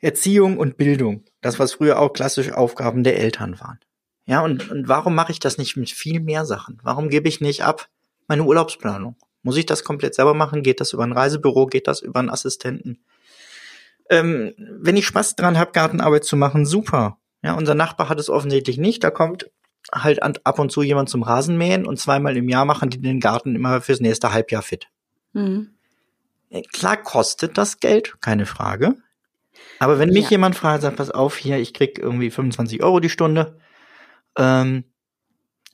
Erziehung 0.00 0.58
und 0.58 0.76
Bildung. 0.76 1.24
Das, 1.40 1.58
was 1.58 1.72
früher 1.72 1.98
auch 1.98 2.12
klassische 2.12 2.56
Aufgaben 2.56 3.02
der 3.02 3.18
Eltern 3.18 3.58
waren. 3.58 3.80
Ja, 4.26 4.42
und, 4.42 4.70
und 4.70 4.86
warum 4.88 5.14
mache 5.14 5.32
ich 5.32 5.40
das 5.40 5.58
nicht 5.58 5.76
mit 5.76 5.90
viel 5.90 6.20
mehr 6.20 6.44
Sachen? 6.44 6.78
Warum 6.82 7.08
gebe 7.08 7.28
ich 7.28 7.40
nicht 7.40 7.64
ab 7.64 7.88
meine 8.28 8.44
Urlaubsplanung? 8.44 9.16
Muss 9.48 9.56
ich 9.56 9.64
das 9.64 9.82
komplett 9.82 10.14
selber 10.14 10.34
machen? 10.34 10.62
Geht 10.62 10.78
das 10.78 10.92
über 10.92 11.04
ein 11.04 11.12
Reisebüro? 11.12 11.64
Geht 11.64 11.88
das 11.88 12.02
über 12.02 12.20
einen 12.20 12.28
Assistenten? 12.28 13.02
Ähm, 14.10 14.52
wenn 14.58 14.98
ich 14.98 15.06
Spaß 15.06 15.36
dran 15.36 15.56
habe, 15.56 15.72
Gartenarbeit 15.72 16.24
zu 16.26 16.36
machen, 16.36 16.66
super. 16.66 17.16
Ja, 17.42 17.54
unser 17.54 17.74
Nachbar 17.74 18.10
hat 18.10 18.20
es 18.20 18.28
offensichtlich 18.28 18.76
nicht. 18.76 19.02
Da 19.02 19.10
kommt 19.10 19.50
halt 19.90 20.22
ab 20.22 20.58
und 20.58 20.70
zu 20.70 20.82
jemand 20.82 21.08
zum 21.08 21.22
Rasenmähen 21.22 21.86
und 21.86 21.98
zweimal 21.98 22.36
im 22.36 22.50
Jahr 22.50 22.66
machen 22.66 22.90
die 22.90 23.00
den 23.00 23.20
Garten 23.20 23.56
immer 23.56 23.80
fürs 23.80 24.00
nächste 24.00 24.34
Halbjahr 24.34 24.60
fit. 24.60 24.88
Mhm. 25.32 25.70
Äh, 26.50 26.60
klar 26.60 26.98
kostet 26.98 27.56
das 27.56 27.80
Geld, 27.80 28.20
keine 28.20 28.44
Frage. 28.44 28.96
Aber 29.78 29.98
wenn 29.98 30.10
mich 30.10 30.24
ja. 30.24 30.32
jemand 30.32 30.56
fragt, 30.56 30.82
sagt, 30.82 30.98
pass 30.98 31.10
auf, 31.10 31.38
hier, 31.38 31.56
ich 31.56 31.72
krieg 31.72 31.98
irgendwie 31.98 32.30
25 32.30 32.82
Euro 32.82 33.00
die 33.00 33.08
Stunde, 33.08 33.56
ähm, 34.36 34.84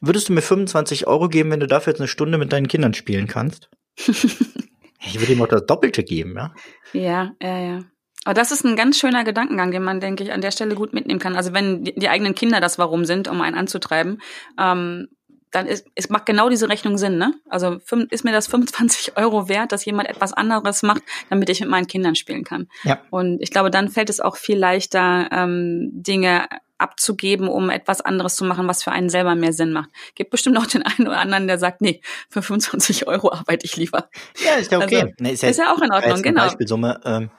Würdest 0.07 0.29
du 0.29 0.33
mir 0.33 0.43
25 0.43 1.07
Euro 1.07 1.29
geben, 1.29 1.51
wenn 1.51 1.61
du 1.61 1.67
dafür 1.67 1.93
jetzt 1.93 2.01
eine 2.01 2.09
Stunde 2.09 2.39
mit 2.39 2.53
deinen 2.53 2.69
Kindern 2.69 2.95
spielen 2.95 3.27
kannst? 3.27 3.71
ich 3.99 5.19
würde 5.19 5.33
ihm 5.33 5.43
auch 5.43 5.49
das 5.49 5.67
Doppelte 5.67 6.05
geben, 6.05 6.35
ja? 6.37 6.55
Ja, 6.93 7.33
ja, 7.41 7.59
ja. 7.59 7.81
Aber 8.25 8.35
das 8.35 8.53
ist 8.53 8.65
ein 8.65 8.77
ganz 8.77 8.99
schöner 8.99 9.25
Gedankengang, 9.25 9.71
den 9.71 9.83
man, 9.83 10.01
denke 10.01 10.25
ich, 10.25 10.33
an 10.33 10.41
der 10.41 10.51
Stelle 10.51 10.75
gut 10.75 10.95
mitnehmen 10.95 11.21
kann. 11.21 11.37
Also 11.37 11.53
wenn 11.53 11.85
die, 11.85 11.95
die 11.95 12.09
eigenen 12.09 12.35
Kinder 12.35 12.61
das 12.61 12.79
Warum 12.79 13.05
sind, 13.05 13.29
um 13.29 13.41
einen 13.41 13.57
anzutreiben, 13.57 14.21
ähm, 14.59 15.09
dann 15.51 15.67
ist, 15.67 15.87
es 15.95 16.09
macht 16.09 16.27
genau 16.27 16.49
diese 16.49 16.69
Rechnung 16.69 16.99
Sinn, 16.99 17.17
ne? 17.17 17.35
Also 17.49 17.79
ist 18.11 18.25
mir 18.25 18.33
das 18.33 18.49
25 18.49 19.17
Euro 19.17 19.49
wert, 19.49 19.73
dass 19.73 19.85
jemand 19.85 20.09
etwas 20.09 20.33
anderes 20.33 20.83
macht, 20.83 21.03
damit 21.31 21.49
ich 21.49 21.61
mit 21.61 21.69
meinen 21.69 21.87
Kindern 21.87 22.17
spielen 22.17 22.45
kann. 22.45 22.67
Ja. 22.83 23.01
Und 23.11 23.41
ich 23.41 23.51
glaube, 23.51 23.71
dann 23.71 23.89
fällt 23.89 24.11
es 24.11 24.21
auch 24.21 24.37
viel 24.37 24.59
leichter, 24.59 25.29
ähm, 25.31 25.91
Dinge 25.93 26.47
abzugeben, 26.79 27.49
um 27.49 27.71
etwas 27.71 28.01
anderes 28.01 28.37
zu 28.37 28.45
machen, 28.45 28.69
was 28.69 28.83
für 28.83 28.93
einen 28.93 29.09
selber 29.09 29.35
mehr 29.35 29.53
Sinn 29.53 29.73
macht. 29.73 29.91
Gibt 30.15 30.31
bestimmt 30.31 30.59
auch 30.59 30.67
den 30.67 30.83
einen 30.83 31.09
oder 31.09 31.19
anderen, 31.19 31.47
der 31.47 31.59
sagt, 31.59 31.81
nee, 31.81 32.01
für 32.29 32.43
25 32.43 33.07
Euro 33.07 33.33
arbeite 33.33 33.65
ich 33.65 33.77
lieber. 33.77 34.09
Ja, 34.45 34.55
ist 34.55 34.73
ja 34.73 34.79
okay. 34.79 35.03
Also, 35.03 35.15
nee, 35.19 35.33
ist, 35.33 35.43
ja, 35.43 35.49
ist, 35.49 35.59
ja, 35.59 35.73
auch 35.73 35.81
in 35.81 35.93
Ordnung, 35.93 36.23
genau. 36.23 36.45
Beispielsumme. 36.45 37.01
Ähm, 37.05 37.31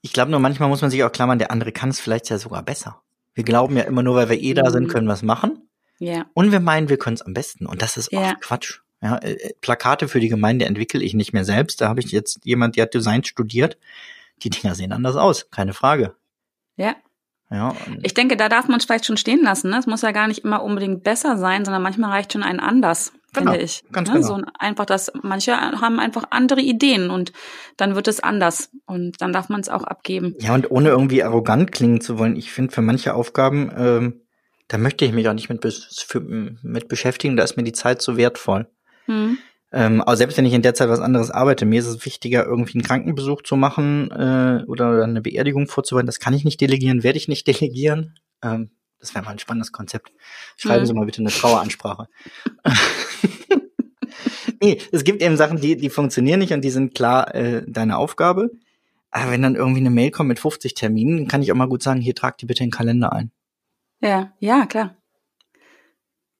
ich 0.00 0.12
glaube 0.12 0.30
nur, 0.30 0.40
manchmal 0.40 0.68
muss 0.68 0.80
man 0.80 0.90
sich 0.90 1.04
auch 1.04 1.12
klammern, 1.12 1.38
der 1.38 1.50
andere 1.50 1.72
kann 1.72 1.90
es 1.90 2.00
vielleicht 2.00 2.28
ja 2.30 2.38
sogar 2.38 2.62
besser. 2.62 3.00
Wir 3.34 3.44
glauben 3.44 3.76
ja 3.76 3.84
immer 3.84 4.02
nur, 4.02 4.16
weil 4.16 4.28
wir 4.28 4.40
eh 4.40 4.54
da 4.54 4.70
sind, 4.70 4.84
mhm. 4.84 4.88
können 4.88 5.06
wir 5.06 5.14
es 5.14 5.22
machen. 5.22 5.68
Ja. 5.98 6.26
Und 6.34 6.50
wir 6.50 6.60
meinen, 6.60 6.88
wir 6.88 6.98
können 6.98 7.14
es 7.14 7.22
am 7.22 7.32
besten. 7.32 7.66
Und 7.66 7.82
das 7.82 7.96
ist 7.96 8.12
ja. 8.12 8.20
oft 8.20 8.40
Quatsch. 8.40 8.80
Ja, 9.00 9.16
äh, 9.18 9.32
äh, 9.32 9.52
Plakate 9.60 10.08
für 10.08 10.20
die 10.20 10.28
Gemeinde 10.28 10.64
entwickle 10.64 11.02
ich 11.02 11.14
nicht 11.14 11.32
mehr 11.32 11.44
selbst. 11.44 11.80
Da 11.80 11.88
habe 11.88 12.00
ich 12.00 12.10
jetzt 12.12 12.40
jemand, 12.44 12.76
der 12.76 12.84
hat 12.84 12.94
Design 12.94 13.24
studiert. 13.24 13.78
Die 14.42 14.50
Dinger 14.50 14.74
sehen 14.74 14.92
anders 14.92 15.16
aus, 15.16 15.50
keine 15.50 15.72
Frage. 15.72 16.14
Ja, 16.76 16.96
ja, 17.52 17.74
ich 18.02 18.14
denke, 18.14 18.36
da 18.36 18.48
darf 18.48 18.68
man 18.68 18.78
es 18.78 18.84
vielleicht 18.84 19.06
schon 19.06 19.16
stehen 19.16 19.42
lassen. 19.42 19.70
Ne? 19.70 19.78
Es 19.78 19.86
muss 19.86 20.02
ja 20.02 20.12
gar 20.12 20.28
nicht 20.28 20.44
immer 20.44 20.62
unbedingt 20.62 21.02
besser 21.02 21.36
sein, 21.36 21.64
sondern 21.64 21.82
manchmal 21.82 22.10
reicht 22.10 22.32
schon 22.32 22.42
ein 22.42 22.60
anders, 22.60 23.12
genau, 23.32 23.52
finde 23.52 23.64
ich. 23.64 23.84
Ganz 23.92 24.08
ne? 24.08 24.16
genau. 24.16 24.26
So 24.26 24.42
einfach, 24.58 24.86
dass 24.86 25.12
manche 25.22 25.56
haben 25.56 26.00
einfach 26.00 26.24
andere 26.30 26.60
Ideen 26.60 27.10
und 27.10 27.32
dann 27.76 27.94
wird 27.94 28.08
es 28.08 28.20
anders 28.20 28.70
und 28.86 29.20
dann 29.20 29.32
darf 29.32 29.48
man 29.48 29.60
es 29.60 29.68
auch 29.68 29.84
abgeben. 29.84 30.34
Ja, 30.38 30.54
und 30.54 30.70
ohne 30.70 30.88
irgendwie 30.88 31.22
arrogant 31.22 31.72
klingen 31.72 32.00
zu 32.00 32.18
wollen, 32.18 32.36
ich 32.36 32.52
finde 32.52 32.72
für 32.72 32.82
manche 32.82 33.14
Aufgaben, 33.14 33.70
ähm, 33.76 34.22
da 34.68 34.78
möchte 34.78 35.04
ich 35.04 35.12
mich 35.12 35.28
auch 35.28 35.34
nicht 35.34 35.50
mit, 35.50 35.62
mit 36.62 36.88
beschäftigen, 36.88 37.36
da 37.36 37.44
ist 37.44 37.56
mir 37.56 37.64
die 37.64 37.72
Zeit 37.72 38.00
so 38.00 38.16
wertvoll. 38.16 38.68
Hm. 39.06 39.38
Ähm, 39.72 40.02
aber 40.02 40.16
selbst 40.16 40.36
wenn 40.36 40.44
ich 40.44 40.52
in 40.52 40.62
der 40.62 40.74
Zeit 40.74 40.90
was 40.90 41.00
anderes 41.00 41.30
arbeite, 41.30 41.64
mir 41.64 41.80
ist 41.80 41.86
es 41.86 42.04
wichtiger, 42.04 42.44
irgendwie 42.44 42.74
einen 42.74 42.82
Krankenbesuch 42.82 43.42
zu 43.42 43.56
machen 43.56 44.10
äh, 44.10 44.64
oder 44.66 45.02
eine 45.02 45.22
Beerdigung 45.22 45.66
vorzubereiten. 45.66 46.06
Das 46.06 46.20
kann 46.20 46.34
ich 46.34 46.44
nicht 46.44 46.60
delegieren, 46.60 47.02
werde 47.02 47.18
ich 47.18 47.28
nicht 47.28 47.46
delegieren. 47.46 48.18
Ähm, 48.42 48.70
das 48.98 49.14
wäre 49.14 49.24
mal 49.24 49.32
ein 49.32 49.38
spannendes 49.38 49.72
Konzept. 49.72 50.12
Schreiben 50.56 50.82
mhm. 50.82 50.86
Sie 50.86 50.94
mal 50.94 51.06
bitte 51.06 51.22
eine 51.22 51.30
Traueransprache. 51.30 52.06
nee, 54.62 54.78
es 54.92 55.04
gibt 55.04 55.22
eben 55.22 55.36
Sachen, 55.36 55.60
die, 55.60 55.76
die 55.76 55.90
funktionieren 55.90 56.38
nicht 56.38 56.52
und 56.52 56.62
die 56.62 56.70
sind 56.70 56.94
klar 56.94 57.34
äh, 57.34 57.64
deine 57.66 57.96
Aufgabe. 57.96 58.50
Aber 59.10 59.30
wenn 59.30 59.42
dann 59.42 59.56
irgendwie 59.56 59.80
eine 59.80 59.90
Mail 59.90 60.10
kommt 60.10 60.28
mit 60.28 60.38
50 60.38 60.74
Terminen, 60.74 61.28
kann 61.28 61.42
ich 61.42 61.50
auch 61.50 61.56
mal 61.56 61.68
gut 61.68 61.82
sagen, 61.82 62.00
hier 62.00 62.14
trag 62.14 62.38
die 62.38 62.46
bitte 62.46 62.62
in 62.62 62.68
den 62.68 62.76
Kalender 62.76 63.12
ein. 63.12 63.30
Ja, 64.00 64.32
ja, 64.38 64.66
klar. 64.66 64.96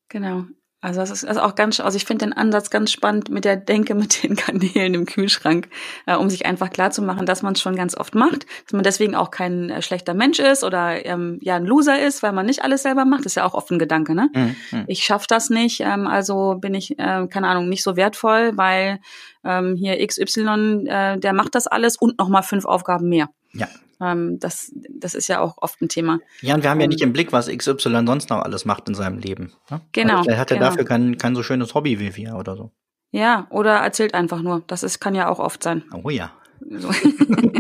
Genau. 0.09 0.45
Also 0.83 0.99
das 0.99 1.13
ist, 1.13 1.25
also 1.25 1.41
auch 1.43 1.55
ganz, 1.55 1.79
also 1.79 1.97
ich 1.97 2.05
finde 2.05 2.27
den 2.27 2.33
Ansatz 2.33 2.69
ganz 2.69 2.91
spannend 2.91 3.31
mit 3.31 3.45
der 3.45 3.57
Denke 3.57 3.95
mit 3.95 4.25
den 4.25 4.35
Kanälen 4.37 4.95
im 4.95 5.07
Kühlschrank, 5.07 5.69
äh, 6.07 6.17
um 6.17 6.29
sich 6.29 6.45
einfach 6.45 6.71
klar 6.71 6.91
zu 6.91 7.03
machen, 7.03 7.25
dass 7.25 7.43
man 7.43 7.53
es 7.53 7.61
schon 7.61 7.77
ganz 7.77 7.97
oft 7.97 8.17
macht, 8.17 8.47
dass 8.65 8.73
man 8.73 8.83
deswegen 8.83 9.15
auch 9.15 9.31
kein 9.31 9.71
äh, 9.71 9.81
schlechter 9.81 10.13
Mensch 10.13 10.41
ist 10.41 10.65
oder 10.65 11.07
ähm, 11.07 11.39
ja 11.41 11.55
ein 11.55 11.65
Loser 11.65 12.01
ist, 12.05 12.25
weil 12.25 12.33
man 12.33 12.47
nicht 12.47 12.65
alles 12.65 12.83
selber 12.83 13.05
macht. 13.05 13.21
Das 13.21 13.33
ist 13.33 13.37
ja 13.37 13.45
auch 13.45 13.55
oft 13.55 13.71
ein 13.71 13.79
Gedanke, 13.79 14.17
ne? 14.17 14.29
Mhm. 14.35 14.57
mhm. 14.73 14.85
Ich 14.89 15.05
schaff 15.05 15.29
das 15.29 15.51
nicht, 15.51 15.81
ähm, 15.81 16.09
also 16.09 16.57
bin 16.61 16.75
ich, 16.75 16.99
äh, 16.99 17.29
keine 17.29 17.47
Ahnung, 17.47 17.69
nicht 17.69 17.85
so 17.85 17.95
wertvoll, 17.95 18.51
weil 18.57 18.99
ähm, 19.45 19.77
hier 19.77 20.05
XY, 20.05 20.87
äh, 20.89 21.19
der 21.19 21.33
macht 21.33 21.55
das 21.55 21.69
alles 21.69 21.97
und 21.97 22.19
noch 22.19 22.29
mal 22.29 22.43
fünf 22.43 22.65
Aufgaben 22.65 23.09
mehr. 23.09 23.29
Ja. 23.53 23.69
Ähm, 24.03 24.39
das, 24.39 24.73
das 24.91 25.15
ist 25.15 25.29
ja 25.29 25.41
auch 25.41 25.59
oft 25.59 25.81
ein 25.81 25.89
Thema. 25.89 26.21
Ja, 26.41 26.55
und 26.55 26.63
wir 26.63 26.71
haben 26.71 26.81
ja 26.81 26.87
nicht 26.87 27.03
im 27.03 27.13
Blick, 27.13 27.33
was 27.33 27.49
XY 27.49 28.05
sonst 28.07 28.31
noch 28.31 28.43
alles 28.43 28.65
macht 28.65 28.89
in 28.89 28.95
seinem 28.95 29.19
Leben. 29.19 29.53
Ne? 29.71 29.81
Genau. 29.93 30.13
Also 30.15 30.25
vielleicht 30.25 30.41
hat 30.41 30.51
er 30.51 30.57
genau. 30.59 30.71
dafür 30.71 30.85
kein, 30.85 31.19
kein 31.19 31.35
so 31.35 31.43
schönes 31.43 31.75
Hobby 31.75 32.01
wie 32.01 32.17
wir 32.17 32.35
oder 32.37 32.57
so. 32.57 32.73
Ja, 33.11 33.47
oder 33.51 33.77
erzählt 33.77 34.15
einfach 34.15 34.41
nur. 34.41 34.63
Das 34.67 34.83
ist, 34.83 34.99
kann 34.99 35.15
ja 35.15 35.29
auch 35.29 35.39
oft 35.39 35.63
sein. 35.63 35.85
Oh 36.03 36.11
ja. 36.11 36.33
So. 36.71 36.91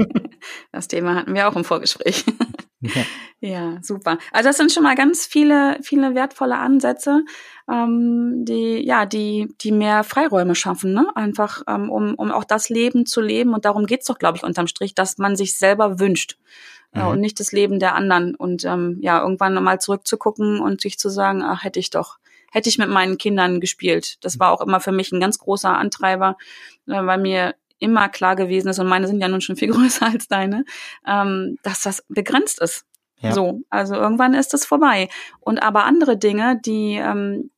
das 0.73 0.89
Thema 0.89 1.15
hatten 1.15 1.35
wir 1.35 1.49
auch 1.49 1.57
im 1.57 1.65
Vorgespräch. 1.65 2.25
Ja. 2.83 3.03
ja, 3.41 3.79
super. 3.83 4.19
Also 4.33 4.49
das 4.49 4.57
sind 4.57 4.73
schon 4.73 4.83
mal 4.83 4.97
ganz 4.97 5.25
viele, 5.25 5.79
viele 5.83 6.15
wertvolle 6.15 6.59
Ansätze, 6.59 7.25
ähm, 7.71 8.45
die, 8.45 8.85
ja, 8.85 9.07
die, 9.07 9.55
die 9.61 9.73
mehr 9.73 10.03
Freiräume 10.05 10.55
schaffen, 10.55 10.93
ne? 10.93 11.07
Einfach, 11.15 11.63
ähm, 11.69 11.91
um, 11.91 12.15
um 12.15 12.33
auch 12.33 12.45
das 12.45 12.69
Leben 12.69 13.07
zu 13.07 13.21
leben. 13.21 13.55
Und 13.55 13.65
darum 13.65 13.87
geht's 13.87 14.07
doch, 14.07 14.19
glaube 14.19 14.37
ich, 14.37 14.45
unterm 14.45 14.67
Strich, 14.67 14.95
dass 14.95 15.19
man 15.19 15.37
sich 15.37 15.57
selber 15.57 16.01
wünscht. 16.01 16.39
Äh, 16.93 17.03
mhm. 17.03 17.09
Und 17.09 17.21
nicht 17.21 17.41
das 17.41 17.53
Leben 17.53 17.79
der 17.79 17.95
anderen. 17.95 18.35
Und 18.35 18.65
ähm, 18.65 18.99
ja, 19.01 19.23
irgendwann 19.23 19.55
mal 19.63 19.81
zurückzugucken 19.81 20.61
und 20.61 20.81
sich 20.81 20.99
zu 20.99 21.09
sagen, 21.09 21.43
ach, 21.43 21.63
hätte 21.65 21.79
ich 21.79 21.91
doch, 21.91 22.19
hätte 22.51 22.69
ich 22.69 22.79
mit 22.79 22.89
meinen 22.89 23.17
Kindern 23.17 23.61
gespielt. 23.61 24.23
Das 24.25 24.39
war 24.41 24.51
auch 24.51 24.61
immer 24.61 24.81
für 24.81 24.93
mich 24.93 25.13
ein 25.13 25.21
ganz 25.21 25.39
großer 25.39 25.77
Antreiber, 25.77 26.37
äh, 26.87 27.05
weil 27.05 27.19
mir 27.19 27.55
immer 27.83 28.09
klar 28.09 28.37
gewesen 28.37 28.69
ist, 28.69 28.79
und 28.79 28.87
meine 28.87 29.07
sind 29.07 29.21
ja 29.21 29.29
nun 29.29 29.41
schon 29.41 29.57
viel 29.57 29.71
größer 29.73 30.07
als 30.07 30.29
deine, 30.29 30.65
ähm, 31.07 31.59
dass 31.63 31.83
das 31.83 32.05
begrenzt 32.09 32.61
ist. 32.61 32.87
Ja. 33.21 33.33
So, 33.33 33.61
also 33.71 33.95
irgendwann 33.95 34.35
ist 34.35 34.53
es 34.53 34.65
vorbei. 34.67 35.09
Und 35.39 35.63
aber 35.63 35.85
andere 35.85 36.17
Dinge, 36.17 36.61
die, 36.65 36.95
ähm, 36.95 37.52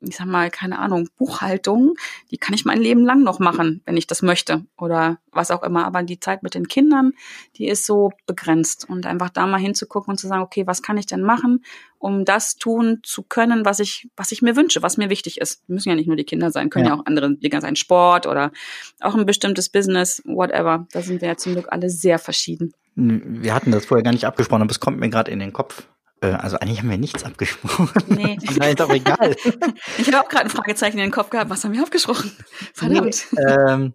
ich 0.00 0.16
sag 0.16 0.26
mal, 0.26 0.50
keine 0.50 0.78
Ahnung, 0.78 1.08
Buchhaltung, 1.18 1.94
die 2.30 2.38
kann 2.38 2.54
ich 2.54 2.64
mein 2.64 2.80
Leben 2.80 3.04
lang 3.04 3.22
noch 3.22 3.38
machen, 3.38 3.82
wenn 3.86 3.96
ich 3.96 4.06
das 4.06 4.22
möchte 4.22 4.64
oder 4.76 5.18
was 5.32 5.50
auch 5.50 5.62
immer. 5.62 5.84
Aber 5.86 6.02
die 6.02 6.20
Zeit 6.20 6.42
mit 6.42 6.54
den 6.54 6.68
Kindern, 6.68 7.12
die 7.56 7.68
ist 7.68 7.86
so 7.86 8.12
begrenzt 8.26 8.88
und 8.88 9.06
einfach 9.06 9.30
da 9.30 9.46
mal 9.46 9.58
hinzugucken 9.58 10.12
und 10.12 10.18
zu 10.18 10.26
sagen, 10.26 10.42
okay, 10.42 10.66
was 10.66 10.82
kann 10.82 10.96
ich 10.96 11.06
denn 11.06 11.22
machen, 11.22 11.64
um 11.98 12.24
das 12.24 12.56
tun 12.56 13.00
zu 13.02 13.22
können, 13.22 13.64
was 13.64 13.80
ich, 13.80 14.08
was 14.16 14.32
ich 14.32 14.42
mir 14.42 14.56
wünsche, 14.56 14.82
was 14.82 14.96
mir 14.96 15.10
wichtig 15.10 15.40
ist. 15.40 15.68
Müssen 15.68 15.88
ja 15.88 15.94
nicht 15.94 16.06
nur 16.06 16.16
die 16.16 16.24
Kinder 16.24 16.50
sein, 16.50 16.70
können 16.70 16.86
ja, 16.86 16.92
ja 16.94 17.00
auch 17.00 17.06
andere 17.06 17.34
Dinge 17.36 17.60
sein, 17.60 17.76
Sport 17.76 18.26
oder 18.26 18.52
auch 19.00 19.14
ein 19.14 19.26
bestimmtes 19.26 19.68
Business, 19.68 20.22
whatever. 20.24 20.86
Da 20.92 21.02
sind 21.02 21.20
wir 21.20 21.28
ja 21.28 21.36
zum 21.36 21.52
Glück 21.52 21.68
alle 21.70 21.88
sehr 21.88 22.18
verschieden. 22.18 22.72
Wir 22.96 23.54
hatten 23.54 23.72
das 23.72 23.86
vorher 23.86 24.04
gar 24.04 24.12
nicht 24.12 24.26
abgesprochen, 24.26 24.62
aber 24.62 24.70
es 24.70 24.80
kommt 24.80 25.00
mir 25.00 25.08
gerade 25.08 25.30
in 25.30 25.40
den 25.40 25.52
Kopf. 25.52 25.88
Äh, 26.24 26.34
also 26.34 26.58
eigentlich 26.58 26.78
haben 26.78 26.90
wir 26.90 26.98
nichts 26.98 27.24
abgesprochen. 27.24 27.90
Nee. 28.08 28.38
Nein, 28.58 28.72
ist 28.74 28.82
auch 28.82 28.90
egal. 28.90 29.36
ich 29.98 30.12
habe 30.12 30.24
auch 30.24 30.28
gerade 30.28 30.44
ein 30.44 30.50
Fragezeichen 30.50 30.98
in 30.98 31.04
den 31.04 31.10
Kopf 31.10 31.30
gehabt. 31.30 31.50
Was 31.50 31.64
haben 31.64 31.72
wir 31.72 31.82
abgesprochen? 31.82 32.30
Verdammt. 32.72 33.26
Nee, 33.32 33.42
ähm, 33.42 33.94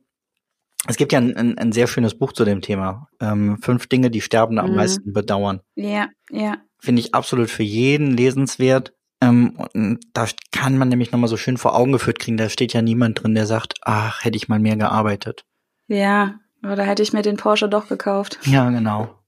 es 0.87 0.95
gibt 0.95 1.11
ja 1.11 1.19
ein, 1.19 1.35
ein, 1.35 1.57
ein, 1.57 1.71
sehr 1.71 1.87
schönes 1.87 2.17
Buch 2.17 2.33
zu 2.33 2.45
dem 2.45 2.61
Thema. 2.61 3.09
Ähm, 3.19 3.57
fünf 3.61 3.87
Dinge, 3.87 4.11
die 4.11 4.21
Sterbende 4.21 4.61
mhm. 4.61 4.69
am 4.69 4.75
meisten 4.75 5.13
bedauern. 5.13 5.61
Ja, 5.75 6.07
ja. 6.29 6.57
Finde 6.79 7.01
ich 7.01 7.13
absolut 7.13 7.49
für 7.49 7.63
jeden 7.63 8.15
lesenswert. 8.15 8.93
Ähm, 9.21 9.57
und 9.73 9.99
da 10.13 10.27
kann 10.51 10.77
man 10.77 10.87
nämlich 10.87 11.11
nochmal 11.11 11.27
so 11.27 11.35
schön 11.35 11.57
vor 11.57 11.75
Augen 11.75 11.91
geführt 11.91 12.19
kriegen. 12.19 12.37
Da 12.37 12.47
steht 12.49 12.73
ja 12.73 12.81
niemand 12.81 13.21
drin, 13.21 13.35
der 13.35 13.45
sagt, 13.45 13.73
ach, 13.81 14.23
hätte 14.23 14.37
ich 14.37 14.47
mal 14.47 14.59
mehr 14.59 14.77
gearbeitet. 14.77 15.43
Ja, 15.87 16.35
oder 16.63 16.83
hätte 16.83 17.03
ich 17.03 17.11
mir 17.11 17.21
den 17.21 17.37
Porsche 17.37 17.67
doch 17.67 17.89
gekauft. 17.89 18.39
Ja, 18.43 18.69
genau 18.69 19.19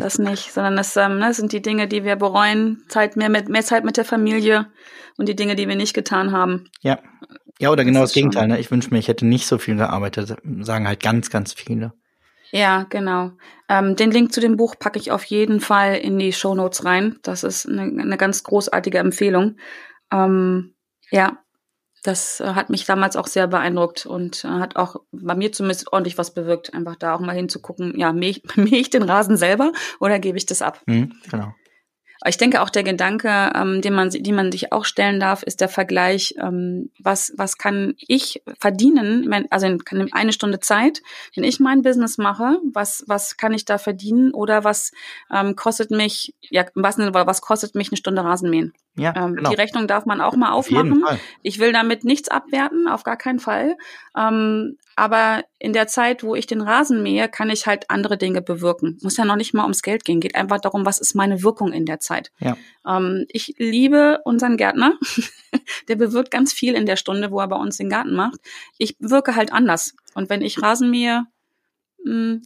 das 0.00 0.18
nicht, 0.18 0.52
sondern 0.52 0.76
das, 0.76 0.96
ähm, 0.96 1.18
ne, 1.18 1.32
sind 1.34 1.52
die 1.52 1.62
Dinge, 1.62 1.88
die 1.88 2.04
wir 2.04 2.16
bereuen, 2.16 2.82
Zeit 2.88 3.16
mehr 3.16 3.28
mit 3.28 3.48
mehr 3.48 3.62
Zeit 3.62 3.84
mit 3.84 3.96
der 3.96 4.04
Familie 4.04 4.66
und 5.16 5.28
die 5.28 5.36
Dinge, 5.36 5.56
die 5.56 5.68
wir 5.68 5.76
nicht 5.76 5.94
getan 5.94 6.32
haben. 6.32 6.70
Ja. 6.82 6.98
Ja, 7.58 7.70
oder 7.70 7.84
genau 7.84 8.00
das, 8.00 8.10
das 8.10 8.14
Gegenteil. 8.14 8.48
Ne? 8.48 8.58
Ich 8.58 8.70
wünsche 8.70 8.90
mir, 8.90 8.98
ich 8.98 9.08
hätte 9.08 9.24
nicht 9.24 9.46
so 9.46 9.56
viel 9.56 9.76
gearbeitet, 9.76 10.36
sagen 10.60 10.86
halt 10.86 11.02
ganz, 11.02 11.30
ganz 11.30 11.54
viele. 11.54 11.94
Ja, 12.50 12.86
genau. 12.88 13.32
Ähm, 13.68 13.96
den 13.96 14.10
Link 14.10 14.32
zu 14.32 14.40
dem 14.40 14.56
Buch 14.56 14.76
packe 14.78 14.98
ich 14.98 15.10
auf 15.10 15.24
jeden 15.24 15.60
Fall 15.60 15.94
in 15.96 16.18
die 16.18 16.32
Show 16.32 16.54
Notes 16.54 16.84
rein. 16.84 17.18
Das 17.22 17.44
ist 17.44 17.66
eine, 17.66 17.82
eine 17.82 18.16
ganz 18.16 18.42
großartige 18.42 18.98
Empfehlung. 18.98 19.56
Ähm, 20.12 20.74
ja, 21.10 21.38
das 22.06 22.40
äh, 22.40 22.54
hat 22.54 22.70
mich 22.70 22.84
damals 22.84 23.16
auch 23.16 23.26
sehr 23.26 23.46
beeindruckt 23.46 24.06
und 24.06 24.44
äh, 24.44 24.48
hat 24.48 24.76
auch 24.76 24.96
bei 25.12 25.34
mir 25.34 25.52
zumindest 25.52 25.92
ordentlich 25.92 26.18
was 26.18 26.34
bewirkt, 26.34 26.74
einfach 26.74 26.96
da 26.96 27.14
auch 27.14 27.20
mal 27.20 27.34
hinzugucken, 27.34 27.98
ja, 27.98 28.12
mähe 28.12 28.30
ich, 28.30 28.42
mähe 28.56 28.80
ich 28.80 28.90
den 28.90 29.02
Rasen 29.02 29.36
selber 29.36 29.72
oder 30.00 30.18
gebe 30.18 30.38
ich 30.38 30.46
das 30.46 30.62
ab? 30.62 30.80
Mhm, 30.86 31.12
genau. 31.30 31.54
Ich 32.24 32.38
denke 32.38 32.62
auch 32.62 32.70
der 32.70 32.82
Gedanke, 32.82 33.52
ähm, 33.54 33.82
den 33.82 33.92
man, 33.92 34.08
die 34.08 34.32
man 34.32 34.50
sich 34.50 34.72
auch 34.72 34.84
stellen 34.86 35.20
darf, 35.20 35.42
ist 35.42 35.60
der 35.60 35.68
Vergleich, 35.68 36.34
ähm, 36.42 36.90
was, 36.98 37.32
was 37.36 37.58
kann 37.58 37.94
ich 37.98 38.42
verdienen, 38.58 39.30
also 39.50 39.66
in, 39.66 39.82
in 39.90 40.12
eine 40.12 40.32
Stunde 40.32 40.58
Zeit, 40.58 41.02
wenn 41.34 41.44
ich 41.44 41.60
mein 41.60 41.82
Business 41.82 42.16
mache, 42.16 42.58
was, 42.72 43.04
was 43.06 43.36
kann 43.36 43.52
ich 43.52 43.66
da 43.66 43.76
verdienen 43.76 44.32
oder 44.32 44.64
was 44.64 44.92
ähm, 45.32 45.56
kostet 45.56 45.90
mich, 45.90 46.34
ja, 46.40 46.64
was, 46.74 46.96
was 46.98 47.42
kostet 47.42 47.74
mich 47.74 47.90
eine 47.90 47.98
Stunde 47.98 48.24
Rasenmähen? 48.24 48.72
Ja, 48.98 49.14
ähm, 49.14 49.36
genau. 49.36 49.50
Die 49.50 49.56
Rechnung 49.56 49.86
darf 49.86 50.06
man 50.06 50.20
auch 50.20 50.36
mal 50.36 50.52
aufmachen. 50.52 51.04
Auf 51.04 51.18
ich 51.42 51.58
will 51.58 51.72
damit 51.72 52.04
nichts 52.04 52.28
abwerten, 52.28 52.88
auf 52.88 53.04
gar 53.04 53.16
keinen 53.16 53.38
Fall. 53.38 53.76
Ähm, 54.16 54.78
aber 54.96 55.44
in 55.58 55.74
der 55.74 55.86
Zeit, 55.86 56.22
wo 56.22 56.34
ich 56.34 56.46
den 56.46 56.62
Rasen 56.62 57.02
mähe, 57.02 57.28
kann 57.28 57.50
ich 57.50 57.66
halt 57.66 57.90
andere 57.90 58.16
Dinge 58.16 58.40
bewirken. 58.40 58.98
Muss 59.02 59.18
ja 59.18 59.26
noch 59.26 59.36
nicht 59.36 59.52
mal 59.52 59.64
ums 59.64 59.82
Geld 59.82 60.06
gehen. 60.06 60.20
Geht 60.20 60.34
einfach 60.34 60.58
darum, 60.58 60.86
was 60.86 60.98
ist 60.98 61.14
meine 61.14 61.42
Wirkung 61.42 61.72
in 61.72 61.84
der 61.84 62.00
Zeit. 62.00 62.32
Ja. 62.38 62.56
Ähm, 62.86 63.26
ich 63.28 63.54
liebe 63.58 64.20
unseren 64.24 64.56
Gärtner. 64.56 64.94
der 65.88 65.96
bewirkt 65.96 66.30
ganz 66.30 66.54
viel 66.54 66.74
in 66.74 66.86
der 66.86 66.96
Stunde, 66.96 67.30
wo 67.30 67.40
er 67.40 67.48
bei 67.48 67.56
uns 67.56 67.76
den 67.76 67.90
Garten 67.90 68.14
macht. 68.14 68.40
Ich 68.78 68.96
wirke 68.98 69.36
halt 69.36 69.52
anders. 69.52 69.94
Und 70.14 70.30
wenn 70.30 70.40
ich 70.40 70.62
Rasen 70.62 70.90
mähe, 70.90 71.24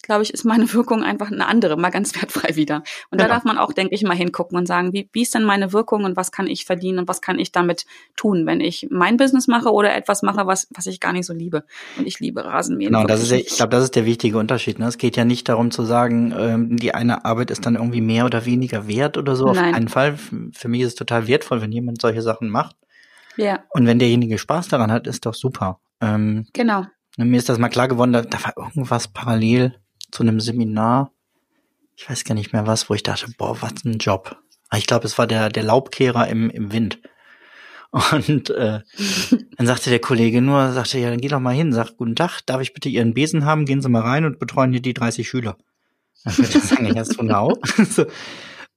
glaube 0.03 0.23
ich, 0.23 0.33
ist 0.33 0.45
meine 0.45 0.73
Wirkung 0.73 1.03
einfach 1.03 1.31
eine 1.31 1.47
andere, 1.47 1.77
mal 1.77 1.91
ganz 1.91 2.15
wertfrei 2.21 2.57
wieder. 2.57 2.77
Und 3.11 3.19
genau. 3.19 3.25
da 3.25 3.35
darf 3.35 3.45
man 3.45 3.59
auch, 3.59 3.73
denke 3.73 3.95
ich, 3.95 4.03
mal 4.03 4.17
hingucken 4.17 4.57
und 4.57 4.67
sagen, 4.67 4.93
wie, 4.93 5.09
wie 5.13 5.23
ist 5.23 5.35
denn 5.35 5.45
meine 5.45 5.73
Wirkung 5.73 6.05
und 6.05 6.17
was 6.17 6.33
kann 6.33 6.47
ich 6.47 6.65
verdienen 6.65 7.01
und 7.01 7.09
was 7.09 7.21
kann 7.21 7.39
ich 7.39 7.53
damit 7.53 7.85
tun, 8.17 8.47
wenn 8.47 8.61
ich 8.61 8.89
mein 8.91 9.17
Business 9.17 9.49
mache 9.49 9.71
oder 9.71 9.95
etwas 9.95 10.23
mache, 10.23 10.47
was, 10.47 10.69
was 10.75 10.87
ich 10.87 11.01
gar 11.01 11.13
nicht 11.13 11.27
so 11.27 11.33
liebe. 11.33 11.65
Und 11.99 12.07
ich 12.07 12.21
liebe 12.21 12.45
Rasenmähen. 12.45 12.93
Genau, 12.93 13.07
das 13.07 13.23
ist, 13.23 13.33
ich 13.33 13.57
glaube, 13.57 13.71
das 13.71 13.85
ist 13.85 13.97
der 13.97 14.07
wichtige 14.07 14.39
Unterschied. 14.39 14.79
Ne? 14.79 14.87
Es 14.87 14.99
geht 14.99 15.17
ja 15.17 15.25
nicht 15.25 15.49
darum 15.49 15.71
zu 15.71 15.85
sagen, 15.85 16.35
ähm, 16.37 16.77
die 16.77 16.95
eine 16.95 17.25
Arbeit 17.25 17.51
ist 17.51 17.67
dann 17.67 17.77
irgendwie 17.77 18.01
mehr 18.01 18.25
oder 18.25 18.47
weniger 18.47 18.89
wert 18.89 19.19
oder 19.19 19.37
so. 19.37 19.47
Nein. 19.47 19.57
Auf 19.57 19.73
keinen 19.73 19.89
Fall. 19.89 20.17
Für 20.17 20.69
mich 20.69 20.83
ist 20.83 20.89
es 20.89 20.95
total 20.95 21.27
wertvoll, 21.27 21.61
wenn 21.61 21.73
jemand 21.73 22.01
solche 22.01 22.23
Sachen 22.23 22.49
macht. 22.49 22.77
Ja. 23.37 23.65
Und 23.71 23.87
wenn 23.87 23.99
derjenige 23.99 24.39
Spaß 24.39 24.69
daran 24.69 24.91
hat, 24.91 25.07
ist 25.07 25.27
doch 25.27 25.35
super. 25.35 25.81
Ähm, 26.01 26.47
genau. 26.53 26.87
Ne, 27.21 27.27
mir 27.27 27.37
ist 27.37 27.51
das 27.51 27.59
mal 27.59 27.69
klar 27.69 27.87
geworden, 27.87 28.15
da, 28.15 28.23
da 28.23 28.43
war 28.43 28.55
irgendwas 28.57 29.09
parallel 29.09 29.79
zu 30.11 30.23
einem 30.23 30.41
Seminar. 30.41 31.13
Ich 31.95 32.09
weiß 32.09 32.25
gar 32.25 32.35
nicht 32.35 32.55
mehr 32.55 32.67
was, 32.67 32.89
wo 32.89 32.95
ich 32.95 33.03
dachte, 33.03 33.27
boah, 33.37 33.61
was 33.61 33.85
ein 33.85 33.99
Job. 33.99 34.39
Ah, 34.71 34.79
ich 34.79 34.87
glaube, 34.87 35.05
es 35.05 35.19
war 35.19 35.27
der, 35.27 35.51
der 35.51 35.63
Laubkehrer 35.63 36.29
im, 36.29 36.49
im 36.49 36.73
Wind. 36.73 36.99
Und 37.91 38.49
äh, 38.49 38.81
dann 39.57 39.67
sagte 39.67 39.91
der 39.91 39.99
Kollege 39.99 40.41
nur, 40.41 40.73
sagte, 40.73 40.99
ja, 40.99 41.11
dann 41.11 41.21
geh 41.21 41.29
doch 41.29 41.41
mal 41.41 41.55
hin, 41.55 41.75
sag, 41.75 41.99
guten 41.99 42.17
Tag, 42.17 42.41
darf 42.47 42.63
ich 42.63 42.73
bitte 42.73 42.89
Ihren 42.89 43.13
Besen 43.13 43.45
haben? 43.45 43.67
Gehen 43.67 43.83
Sie 43.83 43.91
mal 43.91 44.01
rein 44.01 44.25
und 44.25 44.39
betreuen 44.39 44.73
hier 44.73 44.81
die 44.81 44.95
30 44.95 45.29
Schüler. 45.29 45.59
Dann 46.25 46.39
würde 46.39 46.57
ich 46.57 46.65
sagen, 46.65 46.87
ja, 46.95 47.03
ist 47.03 47.19
genau. 47.19 47.53
so, 47.91 48.07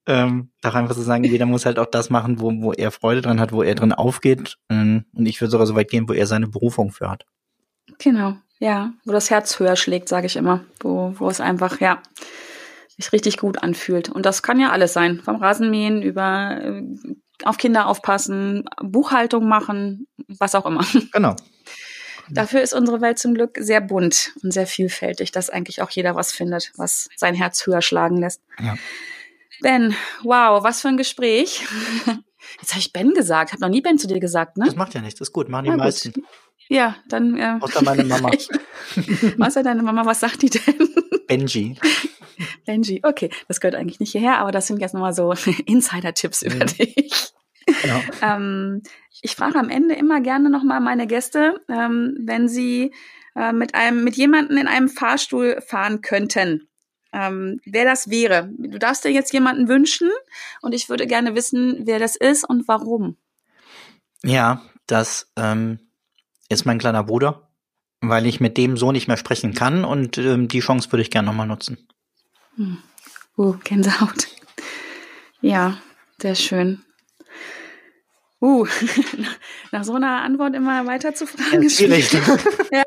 ähm, 0.05 0.49
doch 0.59 0.75
einfach 0.75 0.95
zu 0.95 1.01
sagen, 1.01 1.23
jeder 1.23 1.45
muss 1.45 1.65
halt 1.65 1.79
auch 1.79 1.85
das 1.85 2.09
machen, 2.09 2.41
wo, 2.41 2.51
wo 2.61 2.73
er 2.73 2.91
Freude 2.91 3.21
dran 3.21 3.39
hat, 3.39 3.53
wo 3.53 3.63
er 3.63 3.75
drin 3.75 3.93
aufgeht. 3.93 4.57
Ähm, 4.67 5.05
und 5.13 5.27
ich 5.27 5.39
würde 5.39 5.51
sogar 5.51 5.65
so 5.65 5.75
weit 5.75 5.89
gehen, 5.89 6.09
wo 6.09 6.13
er 6.13 6.27
seine 6.27 6.49
Berufung 6.49 6.91
für 6.91 7.09
hat. 7.09 7.25
Genau, 7.99 8.35
ja, 8.59 8.93
wo 9.05 9.11
das 9.11 9.29
Herz 9.29 9.59
höher 9.59 9.75
schlägt, 9.75 10.09
sage 10.09 10.27
ich 10.27 10.35
immer, 10.35 10.63
wo, 10.79 11.13
wo 11.17 11.29
es 11.29 11.41
einfach, 11.41 11.79
ja, 11.79 12.01
sich 12.97 13.11
richtig 13.11 13.37
gut 13.37 13.61
anfühlt. 13.61 14.09
Und 14.09 14.25
das 14.25 14.43
kann 14.43 14.59
ja 14.59 14.71
alles 14.71 14.93
sein, 14.93 15.19
vom 15.19 15.37
Rasenmähen 15.37 16.01
über 16.01 16.59
äh, 16.61 16.83
auf 17.43 17.57
Kinder 17.57 17.87
aufpassen, 17.87 18.65
Buchhaltung 18.81 19.47
machen, 19.47 20.07
was 20.27 20.55
auch 20.55 20.65
immer. 20.65 20.85
Genau. 21.11 21.35
Dafür 22.29 22.61
ist 22.61 22.73
unsere 22.73 23.01
Welt 23.01 23.19
zum 23.19 23.33
Glück 23.33 23.57
sehr 23.59 23.81
bunt 23.81 24.31
und 24.41 24.53
sehr 24.53 24.65
vielfältig, 24.65 25.33
dass 25.33 25.49
eigentlich 25.49 25.81
auch 25.81 25.89
jeder 25.89 26.15
was 26.15 26.31
findet, 26.31 26.71
was 26.77 27.09
sein 27.17 27.35
Herz 27.35 27.65
höher 27.67 27.81
schlagen 27.81 28.15
lässt. 28.15 28.41
Ja. 28.59 28.75
Ben, 29.61 29.93
wow, 30.23 30.63
was 30.63 30.81
für 30.81 30.87
ein 30.87 30.97
Gespräch. 30.97 31.65
Jetzt 32.61 32.71
habe 32.71 32.79
ich 32.79 32.93
Ben 32.93 33.13
gesagt, 33.13 33.51
habe 33.51 33.61
noch 33.61 33.69
nie 33.69 33.81
Ben 33.81 33.97
zu 33.97 34.07
dir 34.07 34.21
gesagt, 34.21 34.57
ne? 34.57 34.65
Das 34.65 34.75
macht 34.75 34.93
ja 34.93 35.01
nichts, 35.01 35.19
das 35.19 35.27
ist 35.29 35.33
gut, 35.33 35.49
machen 35.49 35.65
die 35.65 35.71
Na, 35.71 35.77
meisten. 35.77 36.13
Gut. 36.13 36.23
Ja, 36.73 36.95
dann. 37.07 37.37
Äh, 37.37 37.57
Außer 37.59 37.83
meine 37.83 38.03
Mama. 38.03 38.31
Außer 39.39 39.61
deine 39.61 39.83
Mama, 39.83 40.05
was 40.05 40.21
sagt 40.21 40.41
die 40.41 40.49
denn? 40.49 40.89
Benji. 41.27 41.77
Benji, 42.65 43.01
okay. 43.03 43.29
Das 43.47 43.59
gehört 43.59 43.75
eigentlich 43.75 43.99
nicht 43.99 44.11
hierher, 44.11 44.39
aber 44.39 44.51
das 44.51 44.65
sind 44.65 44.79
jetzt 44.79 44.93
nochmal 44.93 45.13
so 45.13 45.33
Insider-Tipps 45.65 46.41
über 46.41 46.55
mhm. 46.55 46.65
dich. 46.65 47.33
Genau. 47.83 48.01
ähm, 48.23 48.81
ich 49.21 49.35
frage 49.35 49.59
am 49.59 49.69
Ende 49.69 49.93
immer 49.93 50.19
gerne 50.19 50.49
nochmal 50.49 50.81
meine 50.81 51.05
Gäste, 51.05 51.61
ähm, 51.69 52.17
wenn 52.19 52.49
sie 52.49 52.91
äh, 53.35 53.53
mit 53.53 53.75
einem, 53.75 54.03
mit 54.03 54.15
jemanden 54.15 54.57
in 54.57 54.67
einem 54.67 54.89
Fahrstuhl 54.89 55.61
fahren 55.61 56.01
könnten. 56.01 56.67
Ähm, 57.13 57.61
wer 57.65 57.85
das 57.85 58.09
wäre. 58.09 58.49
Du 58.57 58.79
darfst 58.79 59.05
dir 59.05 59.11
jetzt 59.11 59.31
jemanden 59.31 59.67
wünschen 59.67 60.09
und 60.61 60.73
ich 60.73 60.89
würde 60.89 61.05
gerne 61.05 61.35
wissen, 61.35 61.81
wer 61.83 61.99
das 61.99 62.15
ist 62.15 62.43
und 62.43 62.67
warum. 62.67 63.15
Ja, 64.23 64.63
das 64.87 65.31
ähm, 65.37 65.79
ist 66.53 66.65
mein 66.65 66.79
kleiner 66.79 67.03
Bruder, 67.03 67.49
weil 68.01 68.25
ich 68.25 68.39
mit 68.39 68.57
dem 68.57 68.77
so 68.77 68.91
nicht 68.91 69.07
mehr 69.07 69.17
sprechen 69.17 69.53
kann 69.53 69.85
und 69.85 70.17
ähm, 70.17 70.47
die 70.47 70.59
Chance 70.59 70.91
würde 70.91 71.01
ich 71.01 71.11
gerne 71.11 71.27
nochmal 71.27 71.47
nutzen. 71.47 71.77
Hm. 72.55 72.77
Uh, 73.37 73.55
Gänsehaut. 73.63 74.27
Ja, 75.41 75.77
sehr 76.21 76.35
schön. 76.35 76.83
Uh, 78.39 78.67
nach 79.71 79.83
so 79.85 79.93
einer 79.93 80.21
Antwort 80.21 80.53
immer 80.53 80.85
weiter 80.85 81.15
zu 81.15 81.25
fragen. 81.25 81.63
Ist 81.63 81.77
schwierig. 81.77 82.11
ja. 82.71 82.83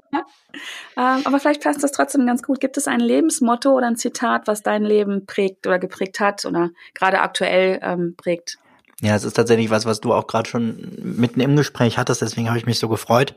Ähm, 0.99 1.23
aber 1.25 1.41
vielleicht 1.41 1.63
passt 1.63 1.83
das 1.83 1.93
trotzdem 1.93 2.27
ganz 2.27 2.43
gut. 2.43 2.61
Gibt 2.61 2.77
es 2.77 2.87
ein 2.87 3.01
Lebensmotto 3.01 3.73
oder 3.73 3.87
ein 3.87 3.97
Zitat, 3.97 4.47
was 4.47 4.63
dein 4.63 4.85
Leben 4.85 5.27
prägt 5.27 5.67
oder 5.67 5.79
geprägt 5.79 6.21
hat 6.21 6.45
oder 6.45 6.71
gerade 6.95 7.21
aktuell 7.21 7.81
ähm, 7.83 8.15
prägt? 8.17 8.59
Ja, 9.01 9.15
es 9.15 9.25
ist 9.25 9.35
tatsächlich 9.35 9.71
was, 9.71 9.85
was 9.85 10.01
du 10.01 10.13
auch 10.15 10.27
gerade 10.27 10.49
schon 10.49 10.93
mitten 10.99 11.41
im 11.41 11.57
Gespräch 11.57 11.99
hattest, 11.99 12.23
deswegen 12.23 12.49
habe 12.49 12.59
ich 12.59 12.67
mich 12.67 12.79
so 12.79 12.89
gefreut. 12.89 13.35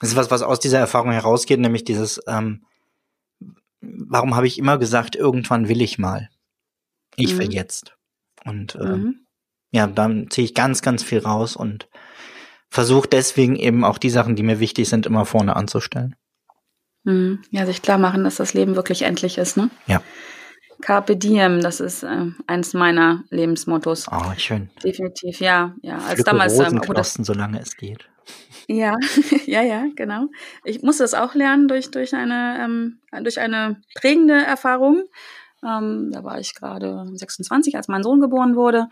Es 0.00 0.10
ist 0.10 0.16
was, 0.16 0.30
was 0.30 0.42
aus 0.42 0.60
dieser 0.60 0.78
Erfahrung 0.78 1.12
herausgeht, 1.12 1.60
nämlich 1.60 1.84
dieses, 1.84 2.20
ähm, 2.26 2.64
warum 3.80 4.34
habe 4.36 4.46
ich 4.46 4.58
immer 4.58 4.78
gesagt, 4.78 5.16
irgendwann 5.16 5.68
will 5.68 5.82
ich 5.82 5.98
mal. 5.98 6.30
Ich 7.16 7.34
mhm. 7.34 7.38
will 7.38 7.52
jetzt. 7.52 7.96
Und 8.44 8.76
ähm, 8.76 9.02
mhm 9.02 9.20
ja, 9.70 9.86
dann 9.86 10.30
ziehe 10.30 10.44
ich 10.44 10.54
ganz, 10.54 10.82
ganz 10.82 11.02
viel 11.02 11.18
raus 11.18 11.56
und 11.56 11.88
versuche 12.70 13.08
deswegen 13.08 13.56
eben 13.56 13.84
auch 13.84 13.98
die 13.98 14.10
Sachen, 14.10 14.36
die 14.36 14.42
mir 14.42 14.60
wichtig 14.60 14.88
sind, 14.88 15.06
immer 15.06 15.24
vorne 15.24 15.56
anzustellen. 15.56 16.16
Mhm. 17.04 17.42
Ja, 17.50 17.66
sich 17.66 17.82
klar 17.82 17.98
machen, 17.98 18.24
dass 18.24 18.36
das 18.36 18.54
Leben 18.54 18.76
wirklich 18.76 19.02
endlich 19.02 19.38
ist, 19.38 19.56
ne? 19.56 19.70
Ja. 19.86 20.02
Carpe 20.80 21.16
diem, 21.16 21.60
das 21.60 21.80
ist 21.80 22.02
äh, 22.02 22.26
eins 22.46 22.74
meiner 22.74 23.24
Lebensmottos. 23.30 24.06
Oh, 24.10 24.32
schön. 24.36 24.70
Definitiv, 24.82 25.40
ja, 25.40 25.74
ja. 25.82 25.96
Als 25.96 26.06
Pflücke 26.14 26.24
damals 26.24 26.58
ähm, 26.58 26.80
oh, 26.86 27.24
solange 27.24 27.60
es 27.60 27.76
geht. 27.76 28.08
Ja, 28.68 28.94
ja, 29.46 29.62
ja, 29.62 29.86
genau. 29.96 30.28
Ich 30.64 30.82
musste 30.82 31.02
das 31.02 31.14
auch 31.14 31.34
lernen 31.34 31.68
durch 31.68 31.90
durch 31.90 32.14
eine 32.14 32.58
ähm, 32.62 32.98
durch 33.22 33.40
eine 33.40 33.80
prägende 33.94 34.34
Erfahrung. 34.34 35.04
Ähm, 35.64 36.10
da 36.12 36.22
war 36.22 36.38
ich 36.38 36.54
gerade 36.54 37.06
26, 37.12 37.76
als 37.76 37.88
mein 37.88 38.02
Sohn 38.02 38.20
geboren 38.20 38.54
wurde. 38.54 38.88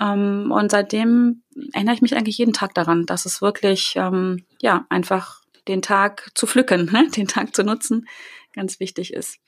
Ähm, 0.00 0.50
und 0.52 0.70
seitdem 0.70 1.42
erinnere 1.72 1.94
ich 1.94 2.02
mich 2.02 2.16
eigentlich 2.16 2.38
jeden 2.38 2.52
Tag 2.52 2.74
daran, 2.74 3.04
dass 3.04 3.26
es 3.26 3.42
wirklich, 3.42 3.94
ähm, 3.96 4.44
ja, 4.60 4.86
einfach 4.88 5.42
den 5.66 5.82
Tag 5.82 6.30
zu 6.34 6.46
pflücken, 6.46 6.86
ne? 6.92 7.08
den 7.14 7.28
Tag 7.28 7.54
zu 7.54 7.64
nutzen, 7.64 8.08
ganz 8.54 8.80
wichtig 8.80 9.12
ist. 9.12 9.38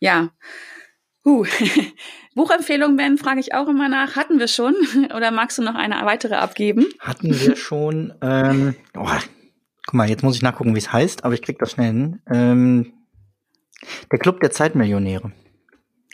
Ja. 0.00 0.30
Uh. 1.24 1.44
Buchempfehlung, 2.34 2.96
Ben, 2.96 3.18
frage 3.18 3.40
ich 3.40 3.54
auch 3.54 3.68
immer 3.68 3.88
nach. 3.88 4.16
Hatten 4.16 4.38
wir 4.38 4.48
schon? 4.48 4.74
Oder 5.14 5.30
magst 5.30 5.58
du 5.58 5.62
noch 5.62 5.74
eine 5.74 5.94
weitere 6.04 6.34
abgeben? 6.34 6.86
Hatten 6.98 7.38
wir 7.38 7.56
schon. 7.56 8.14
Ähm, 8.22 8.74
oh, 8.96 9.06
guck 9.86 9.94
mal, 9.94 10.08
jetzt 10.08 10.22
muss 10.22 10.36
ich 10.36 10.42
nachgucken, 10.42 10.74
wie 10.74 10.78
es 10.78 10.92
heißt, 10.92 11.24
aber 11.24 11.34
ich 11.34 11.42
krieg 11.42 11.58
das 11.58 11.72
schnell 11.72 11.86
hin. 11.88 12.22
Ähm, 12.30 12.92
der 14.10 14.18
Club 14.18 14.40
der 14.40 14.50
Zeitmillionäre. 14.50 15.32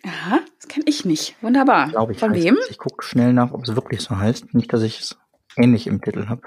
Aha, 0.05 0.41
das 0.57 0.69
kenne 0.69 0.85
ich 0.87 1.05
nicht. 1.05 1.35
Wunderbar. 1.43 1.89
Glaube 1.89 2.13
ich. 2.13 2.19
Von 2.19 2.35
wem? 2.35 2.57
Ich 2.71 2.79
gucke 2.79 3.05
schnell 3.05 3.33
nach, 3.33 3.53
ob 3.53 3.65
es 3.65 3.75
wirklich 3.75 4.01
so 4.01 4.17
heißt. 4.17 4.55
Nicht, 4.55 4.73
dass 4.73 4.83
ich 4.83 5.01
es 5.01 5.19
ähnlich 5.57 5.87
im 5.87 6.01
Titel 6.01 6.29
habe. 6.29 6.43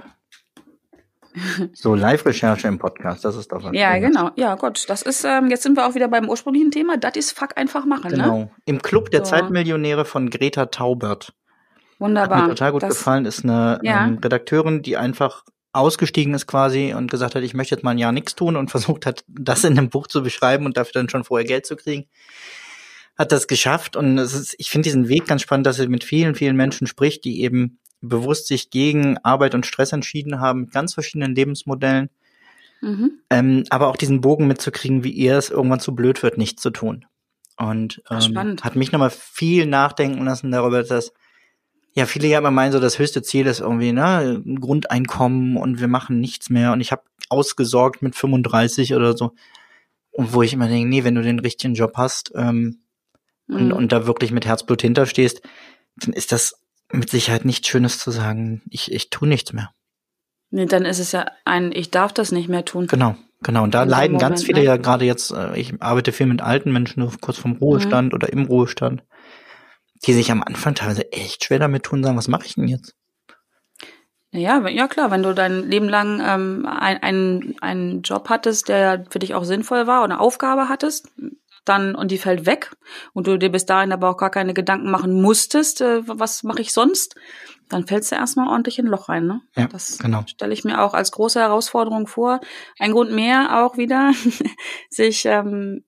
So, 1.73 1.95
Live-Recherche 1.95 2.67
im 2.67 2.79
Podcast, 2.79 3.25
das 3.25 3.35
ist 3.35 3.51
doch 3.51 3.63
was. 3.63 3.71
Ja, 3.73 3.93
Schönes. 3.93 4.09
genau. 4.09 4.31
Ja, 4.35 4.55
Gott, 4.55 4.85
das 4.87 5.01
ist, 5.01 5.23
ähm, 5.23 5.49
jetzt 5.49 5.63
sind 5.63 5.75
wir 5.75 5.87
auch 5.87 5.95
wieder 5.95 6.07
beim 6.07 6.29
ursprünglichen 6.29 6.71
Thema. 6.71 6.97
Das 6.97 7.15
ist 7.15 7.31
Fuck 7.31 7.57
einfach 7.57 7.85
machen, 7.85 8.11
genau. 8.11 8.25
ne? 8.25 8.31
Genau. 8.31 8.51
Im 8.65 8.81
Club 8.81 9.11
der 9.11 9.25
so. 9.25 9.31
Zeitmillionäre 9.31 10.05
von 10.05 10.29
Greta 10.29 10.67
Taubert. 10.67 11.33
Wunderbar. 11.99 12.37
Hat 12.37 12.43
mir 12.45 12.49
total 12.51 12.71
gut 12.71 12.83
das, 12.83 12.97
gefallen. 12.97 13.25
Ist 13.25 13.43
eine 13.43 13.79
ja. 13.83 14.05
ähm, 14.05 14.19
Redakteurin, 14.23 14.81
die 14.81 14.97
einfach 14.97 15.43
ausgestiegen 15.71 16.33
ist 16.33 16.47
quasi 16.47 16.93
und 16.95 17.11
gesagt 17.11 17.35
hat, 17.35 17.43
ich 17.43 17.53
möchte 17.53 17.75
jetzt 17.75 17.83
mal 17.83 17.91
ein 17.91 17.97
Jahr 17.97 18.11
nichts 18.11 18.35
tun 18.35 18.55
und 18.55 18.71
versucht 18.71 19.05
hat, 19.05 19.23
das 19.27 19.63
in 19.63 19.77
einem 19.77 19.89
Buch 19.89 20.07
zu 20.07 20.23
beschreiben 20.23 20.65
und 20.65 20.77
dafür 20.77 20.93
dann 20.93 21.09
schon 21.09 21.23
vorher 21.23 21.47
Geld 21.47 21.65
zu 21.65 21.75
kriegen 21.75 22.05
hat 23.19 23.33
das 23.33 23.47
geschafft 23.47 23.97
und 23.97 24.17
es 24.17 24.33
ist, 24.33 24.55
ich 24.57 24.69
finde 24.71 24.85
diesen 24.85 25.09
Weg 25.09 25.27
ganz 25.27 25.41
spannend, 25.41 25.67
dass 25.67 25.77
er 25.77 25.89
mit 25.89 26.05
vielen, 26.05 26.35
vielen 26.35 26.55
Menschen 26.55 26.87
spricht, 26.87 27.25
die 27.25 27.41
eben 27.41 27.78
bewusst 28.01 28.47
sich 28.47 28.69
gegen 28.69 29.17
Arbeit 29.19 29.55
und 29.55 29.65
Stress 29.65 29.91
entschieden 29.91 30.39
haben, 30.39 30.61
mit 30.61 30.71
ganz 30.71 30.93
verschiedenen 30.93 31.35
Lebensmodellen. 31.35 32.09
Mhm. 32.81 33.19
Ähm, 33.29 33.63
aber 33.69 33.87
auch 33.87 33.97
diesen 33.97 34.21
Bogen 34.21 34.47
mitzukriegen, 34.47 35.03
wie 35.03 35.11
ihr 35.11 35.37
es 35.37 35.49
irgendwann 35.49 35.79
zu 35.79 35.93
blöd 35.93 36.23
wird, 36.23 36.37
nichts 36.37 36.61
zu 36.61 36.69
tun. 36.69 37.05
Und 37.57 38.01
ähm, 38.09 38.57
hat 38.61 38.75
mich 38.75 38.91
nochmal 38.93 39.09
viel 39.09 39.65
nachdenken 39.65 40.23
lassen 40.23 40.51
darüber, 40.51 40.81
dass 40.81 41.11
ja 41.93 42.05
viele 42.05 42.29
ja 42.29 42.39
immer 42.39 42.51
meinen, 42.51 42.71
so 42.71 42.79
das 42.79 42.99
höchste 42.99 43.21
Ziel 43.21 43.47
ist 43.47 43.59
irgendwie 43.59 43.91
ne 43.91 44.41
ein 44.45 44.59
Grundeinkommen 44.61 45.57
und 45.57 45.81
wir 45.81 45.89
machen 45.89 46.21
nichts 46.21 46.49
mehr 46.49 46.71
und 46.71 46.79
ich 46.79 46.93
habe 46.93 47.03
ausgesorgt 47.27 48.01
mit 48.01 48.15
35 48.15 48.95
oder 48.95 49.17
so. 49.17 49.33
Und 50.11 50.33
wo 50.33 50.41
ich 50.41 50.53
immer 50.53 50.69
denke, 50.69 50.87
nee, 50.87 51.03
wenn 51.03 51.15
du 51.15 51.21
den 51.21 51.39
richtigen 51.39 51.73
Job 51.73 51.93
hast, 51.95 52.31
ähm, 52.35 52.79
und, 53.49 53.67
mhm. 53.67 53.73
und 53.73 53.91
da 53.91 54.05
wirklich 54.07 54.31
mit 54.31 54.45
Herzblut 54.45 54.81
hinterstehst, 54.81 55.41
dann 55.97 56.13
ist 56.13 56.31
das 56.31 56.61
mit 56.91 57.09
Sicherheit 57.09 57.45
nichts 57.45 57.67
Schönes 57.67 57.99
zu 57.99 58.11
sagen, 58.11 58.61
ich, 58.69 58.91
ich 58.91 59.09
tu 59.09 59.25
nichts 59.25 59.53
mehr. 59.53 59.71
Nee, 60.51 60.65
dann 60.65 60.85
ist 60.85 60.99
es 60.99 61.11
ja 61.11 61.27
ein, 61.45 61.71
ich 61.71 61.91
darf 61.91 62.11
das 62.11 62.31
nicht 62.31 62.49
mehr 62.49 62.65
tun. 62.65 62.87
Genau, 62.87 63.15
genau. 63.41 63.63
Und 63.63 63.73
da 63.73 63.83
In 63.83 63.89
leiden 63.89 64.13
Moment, 64.13 64.29
ganz 64.29 64.43
viele 64.43 64.59
ne? 64.59 64.65
ja 64.65 64.77
gerade 64.77 65.05
jetzt, 65.05 65.31
äh, 65.31 65.57
ich 65.57 65.79
arbeite 65.81 66.11
viel 66.11 66.25
mit 66.25 66.41
alten 66.41 66.71
Menschen, 66.71 67.07
kurz 67.21 67.37
vom 67.37 67.53
Ruhestand 67.53 68.11
mhm. 68.11 68.15
oder 68.15 68.33
im 68.33 68.45
Ruhestand, 68.45 69.03
die 70.05 70.13
sich 70.13 70.31
am 70.31 70.41
Anfang 70.41 70.73
teilweise 70.73 71.11
echt 71.11 71.45
schwer 71.45 71.59
damit 71.59 71.83
tun, 71.83 72.03
sagen, 72.03 72.17
was 72.17 72.27
mache 72.27 72.45
ich 72.47 72.55
denn 72.55 72.67
jetzt? 72.67 72.95
Ja, 74.31 74.67
ja 74.67 74.87
klar, 74.87 75.09
wenn 75.09 75.23
du 75.23 75.33
dein 75.33 75.67
Leben 75.69 75.89
lang 75.89 76.21
ähm, 76.23 76.67
einen 76.67 77.55
ein 77.61 78.01
Job 78.03 78.29
hattest, 78.29 78.69
der 78.69 79.05
für 79.09 79.19
dich 79.19 79.33
auch 79.33 79.43
sinnvoll 79.43 79.87
war 79.87 80.03
oder 80.03 80.13
eine 80.13 80.19
Aufgabe 80.19 80.69
hattest, 80.69 81.09
dann 81.65 81.95
und 81.95 82.11
die 82.11 82.17
fällt 82.17 82.45
weg 82.45 82.71
und 83.13 83.27
du 83.27 83.37
dir 83.37 83.51
bis 83.51 83.65
dahin 83.65 83.91
aber 83.91 84.09
auch 84.09 84.17
gar 84.17 84.29
keine 84.31 84.53
Gedanken 84.53 84.89
machen 84.89 85.21
musstest, 85.21 85.81
äh, 85.81 86.01
was 86.07 86.43
mache 86.43 86.61
ich 86.61 86.73
sonst, 86.73 87.15
dann 87.69 87.85
fällst 87.85 88.11
du 88.11 88.15
erstmal 88.15 88.47
ordentlich 88.47 88.79
in 88.79 88.87
ein 88.87 88.91
Loch 88.91 89.09
rein. 89.09 89.27
Ne? 89.27 89.41
Ja, 89.55 89.67
das 89.67 89.99
genau. 89.99 90.23
stelle 90.27 90.53
ich 90.53 90.63
mir 90.63 90.81
auch 90.81 90.93
als 90.93 91.11
große 91.11 91.39
Herausforderung 91.39 92.07
vor. 92.07 92.41
Ein 92.79 92.91
Grund 92.91 93.11
mehr 93.11 93.63
auch 93.63 93.77
wieder, 93.77 94.11
sich 94.89 95.25
ähm, 95.25 95.83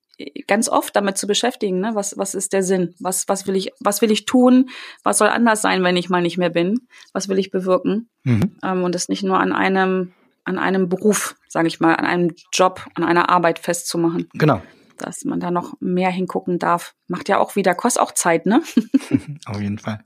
ganz 0.47 0.69
oft 0.69 0.95
damit 0.95 1.17
zu 1.17 1.25
beschäftigen, 1.25 1.79
ne? 1.79 1.91
was, 1.93 2.17
was 2.17 2.35
ist 2.35 2.53
der 2.53 2.61
Sinn? 2.61 2.93
Was, 2.99 3.27
was 3.27 3.47
will 3.47 3.55
ich, 3.55 3.71
was 3.79 4.01
will 4.01 4.11
ich 4.11 4.25
tun? 4.25 4.69
Was 5.03 5.17
soll 5.17 5.29
anders 5.29 5.61
sein, 5.61 5.83
wenn 5.83 5.97
ich 5.97 6.09
mal 6.09 6.21
nicht 6.21 6.37
mehr 6.37 6.51
bin? 6.51 6.87
Was 7.13 7.27
will 7.27 7.39
ich 7.39 7.49
bewirken? 7.49 8.09
Mhm. 8.23 8.57
Ähm, 8.63 8.83
und 8.83 8.93
das 8.93 9.09
nicht 9.09 9.23
nur 9.23 9.39
an 9.39 9.51
einem, 9.51 10.13
an 10.43 10.59
einem 10.59 10.89
Beruf, 10.89 11.35
sage 11.47 11.67
ich 11.67 11.79
mal, 11.79 11.95
an 11.95 12.05
einem 12.05 12.35
Job, 12.53 12.85
an 12.93 13.03
einer 13.03 13.29
Arbeit 13.29 13.57
festzumachen. 13.57 14.29
Genau 14.33 14.61
dass 15.01 15.25
man 15.25 15.39
da 15.39 15.51
noch 15.51 15.73
mehr 15.79 16.09
hingucken 16.09 16.59
darf. 16.59 16.95
Macht 17.07 17.29
ja 17.29 17.37
auch 17.37 17.55
wieder, 17.55 17.75
kostet 17.75 18.01
auch 18.01 18.13
Zeit, 18.13 18.45
ne? 18.45 18.61
Auf 19.45 19.59
jeden 19.59 19.79
Fall. 19.79 20.03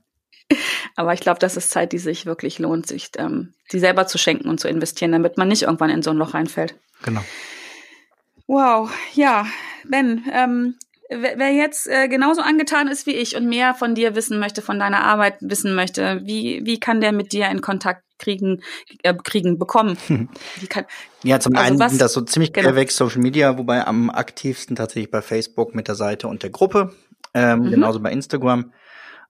Aber 0.94 1.12
ich 1.12 1.20
glaube, 1.20 1.38
das 1.38 1.56
ist 1.56 1.70
Zeit, 1.70 1.92
die 1.92 1.98
sich 1.98 2.26
wirklich 2.26 2.58
lohnt, 2.58 2.86
sich 2.86 3.10
ähm, 3.16 3.54
die 3.72 3.78
selber 3.78 4.06
zu 4.06 4.18
schenken 4.18 4.48
und 4.48 4.60
zu 4.60 4.68
investieren, 4.68 5.12
damit 5.12 5.38
man 5.38 5.48
nicht 5.48 5.62
irgendwann 5.62 5.90
in 5.90 6.02
so 6.02 6.10
ein 6.10 6.16
Loch 6.16 6.34
reinfällt. 6.34 6.78
Genau. 7.02 7.22
Wow, 8.46 8.90
ja, 9.14 9.46
Ben, 9.84 10.24
ähm, 10.32 10.76
wer 11.08 11.52
jetzt 11.52 11.88
äh, 11.88 12.08
genauso 12.08 12.42
angetan 12.42 12.88
ist 12.88 13.06
wie 13.06 13.14
ich 13.14 13.36
und 13.36 13.48
mehr 13.48 13.74
von 13.74 13.94
dir 13.94 14.14
wissen 14.14 14.38
möchte, 14.38 14.62
von 14.62 14.78
deiner 14.78 15.02
Arbeit 15.02 15.36
wissen 15.40 15.74
möchte, 15.74 16.22
wie, 16.24 16.60
wie 16.64 16.78
kann 16.80 17.00
der 17.00 17.12
mit 17.12 17.32
dir 17.32 17.48
in 17.48 17.60
Kontakt 17.60 18.05
kriegen, 18.18 18.62
äh, 19.02 19.14
kriegen, 19.14 19.58
bekommen? 19.58 19.96
Kann, 20.68 20.84
ja, 21.22 21.40
zum 21.40 21.54
also 21.56 21.66
einen 21.66 21.78
was, 21.78 21.92
sind 21.92 22.00
das 22.00 22.12
so 22.12 22.20
ziemlich 22.22 22.52
genau. 22.52 22.68
querweg 22.68 22.90
Social 22.90 23.20
Media, 23.20 23.58
wobei 23.58 23.86
am 23.86 24.10
aktivsten 24.10 24.76
tatsächlich 24.76 25.10
bei 25.10 25.22
Facebook 25.22 25.74
mit 25.74 25.88
der 25.88 25.94
Seite 25.94 26.28
und 26.28 26.42
der 26.42 26.50
Gruppe, 26.50 26.94
ähm, 27.34 27.60
mhm. 27.60 27.70
genauso 27.70 28.00
bei 28.00 28.12
Instagram. 28.12 28.72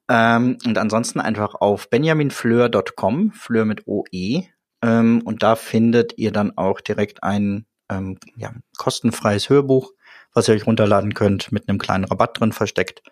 Ähm, 0.08 0.58
und 0.64 0.78
ansonsten 0.78 1.20
einfach 1.20 1.54
auf 1.54 1.90
benjaminfleur.com, 1.90 3.32
Fleur 3.32 3.64
mit 3.64 3.86
OE. 3.86 4.44
Ähm, 4.82 5.22
und 5.24 5.42
da 5.42 5.56
findet 5.56 6.16
ihr 6.16 6.32
dann 6.32 6.56
auch 6.56 6.80
direkt 6.80 7.22
ein 7.22 7.66
ähm, 7.90 8.18
ja, 8.36 8.52
kostenfreies 8.76 9.48
Hörbuch 9.48 9.92
was 10.36 10.48
ihr 10.48 10.54
euch 10.54 10.66
runterladen 10.66 11.14
könnt, 11.14 11.50
mit 11.50 11.68
einem 11.68 11.78
kleinen 11.78 12.04
Rabatt 12.04 12.38
drin 12.38 12.52
versteckt. 12.52 13.02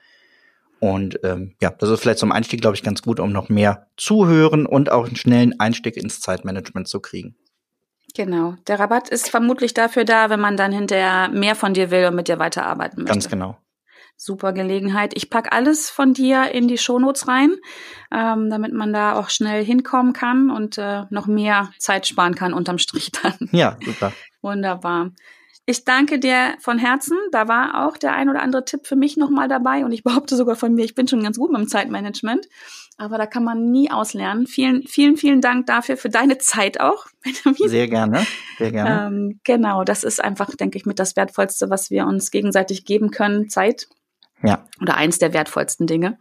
Und 0.80 1.18
ähm, 1.22 1.54
ja, 1.62 1.70
das 1.70 1.88
ist 1.88 2.00
vielleicht 2.00 2.18
zum 2.18 2.32
Einstieg, 2.32 2.60
glaube 2.60 2.76
ich, 2.76 2.82
ganz 2.82 3.02
gut, 3.02 3.20
um 3.20 3.32
noch 3.32 3.48
mehr 3.48 3.88
zuhören 3.96 4.66
und 4.66 4.90
auch 4.90 5.06
einen 5.06 5.16
schnellen 5.16 5.58
Einstieg 5.58 5.96
ins 5.96 6.20
Zeitmanagement 6.20 6.88
zu 6.88 7.00
kriegen. 7.00 7.36
Genau. 8.14 8.54
Der 8.66 8.78
Rabatt 8.78 9.08
ist 9.08 9.28
vermutlich 9.28 9.74
dafür 9.74 10.04
da, 10.04 10.30
wenn 10.30 10.40
man 10.40 10.56
dann 10.56 10.72
hinterher 10.72 11.28
mehr 11.28 11.56
von 11.56 11.74
dir 11.74 11.90
will 11.90 12.06
und 12.06 12.14
mit 12.14 12.28
dir 12.28 12.38
weiterarbeiten 12.38 13.02
möchte. 13.02 13.12
Ganz 13.12 13.28
genau. 13.28 13.58
super 14.16 14.52
Gelegenheit. 14.52 15.12
Ich 15.16 15.30
pack 15.30 15.52
alles 15.52 15.90
von 15.90 16.14
dir 16.14 16.52
in 16.52 16.68
die 16.68 16.78
Shownotes 16.78 17.26
rein, 17.26 17.56
ähm, 18.12 18.50
damit 18.50 18.72
man 18.72 18.92
da 18.92 19.18
auch 19.18 19.30
schnell 19.30 19.64
hinkommen 19.64 20.12
kann 20.12 20.50
und 20.50 20.78
äh, 20.78 21.04
noch 21.10 21.26
mehr 21.26 21.70
Zeit 21.78 22.06
sparen 22.06 22.34
kann 22.36 22.54
unterm 22.54 22.78
Strich 22.78 23.10
dann. 23.22 23.48
Ja, 23.50 23.76
super. 23.84 24.12
Wunderbar. 24.42 25.10
Ich 25.66 25.84
danke 25.84 26.18
dir 26.18 26.54
von 26.60 26.78
Herzen. 26.78 27.16
Da 27.32 27.48
war 27.48 27.86
auch 27.86 27.96
der 27.96 28.14
ein 28.14 28.28
oder 28.28 28.42
andere 28.42 28.64
Tipp 28.64 28.86
für 28.86 28.96
mich 28.96 29.16
nochmal 29.16 29.48
dabei 29.48 29.84
und 29.84 29.92
ich 29.92 30.04
behaupte 30.04 30.36
sogar 30.36 30.56
von 30.56 30.74
mir, 30.74 30.84
ich 30.84 30.94
bin 30.94 31.08
schon 31.08 31.22
ganz 31.22 31.38
gut 31.38 31.52
beim 31.52 31.68
Zeitmanagement. 31.68 32.46
Aber 32.96 33.18
da 33.18 33.26
kann 33.26 33.42
man 33.42 33.70
nie 33.70 33.90
auslernen. 33.90 34.46
Vielen, 34.46 34.86
vielen, 34.86 35.16
vielen 35.16 35.40
Dank 35.40 35.66
dafür, 35.66 35.96
für 35.96 36.10
deine 36.10 36.38
Zeit 36.38 36.80
auch. 36.80 37.06
Sehr 37.66 37.88
gerne, 37.88 38.24
sehr 38.58 38.70
gerne. 38.70 39.06
Ähm, 39.06 39.40
genau, 39.42 39.82
das 39.82 40.04
ist 40.04 40.22
einfach, 40.22 40.54
denke 40.54 40.78
ich, 40.78 40.86
mit 40.86 40.98
das 40.98 41.16
Wertvollste, 41.16 41.70
was 41.70 41.90
wir 41.90 42.06
uns 42.06 42.30
gegenseitig 42.30 42.84
geben 42.84 43.10
können, 43.10 43.48
Zeit. 43.48 43.88
Ja. 44.44 44.64
Oder 44.80 44.96
eins 44.96 45.18
der 45.18 45.32
wertvollsten 45.32 45.86
Dinge. 45.86 46.18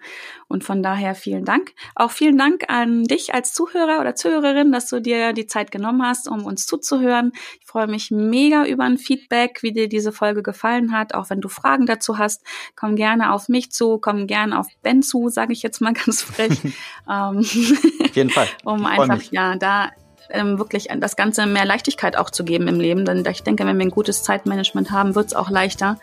Und 0.47 0.63
von 0.63 0.81
daher 0.81 1.13
vielen 1.13 1.43
Dank. 1.43 1.73
Auch 1.95 2.11
vielen 2.11 2.37
Dank 2.37 2.63
an 2.69 3.03
dich 3.03 3.33
als 3.33 3.53
Zuhörer 3.53 3.99
oder 3.99 4.15
Zuhörerin, 4.15 4.71
dass 4.71 4.87
du 4.87 5.01
dir 5.01 5.33
die 5.33 5.45
Zeit 5.45 5.71
genommen 5.71 6.03
hast, 6.03 6.29
um 6.29 6.45
uns 6.45 6.65
zuzuhören. 6.65 7.33
Ich 7.59 7.65
freue 7.65 7.87
mich 7.87 8.11
mega 8.11 8.65
über 8.65 8.85
ein 8.85 8.97
Feedback, 8.97 9.61
wie 9.61 9.73
dir 9.73 9.89
diese 9.89 10.13
Folge 10.13 10.41
gefallen 10.41 10.93
hat. 10.93 11.13
Auch 11.13 11.29
wenn 11.29 11.41
du 11.41 11.49
Fragen 11.49 11.85
dazu 11.85 12.17
hast, 12.17 12.43
komm 12.75 12.95
gerne 12.95 13.33
auf 13.33 13.49
mich 13.49 13.71
zu, 13.71 13.97
komm 13.97 14.25
gerne 14.25 14.57
auf 14.57 14.67
Ben 14.81 15.03
zu, 15.03 15.27
sage 15.27 15.51
ich 15.51 15.61
jetzt 15.61 15.81
mal 15.81 15.93
ganz 16.05 16.21
frech. 16.21 16.59
Ähm, 17.09 17.39
auf 17.39 18.15
jeden 18.15 18.29
Fall. 18.29 18.47
um 18.63 18.85
einfach, 18.85 19.17
mich. 19.17 19.31
ja, 19.31 19.55
da 19.55 19.89
ähm, 20.29 20.57
wirklich 20.57 20.87
das 20.97 21.15
Ganze 21.15 21.45
mehr 21.45 21.65
Leichtigkeit 21.65 22.17
auch 22.17 22.29
zu 22.29 22.43
geben 22.43 22.67
im 22.67 22.79
Leben. 22.79 23.05
Denn 23.05 23.25
ich 23.25 23.43
denke, 23.43 23.65
wenn 23.65 23.77
wir 23.77 23.85
ein 23.85 23.91
gutes 23.91 24.23
Zeitmanagement 24.23 24.91
haben, 24.91 25.15
wird 25.15 25.27
es 25.27 25.33
auch 25.33 25.49
leichter 25.49 25.99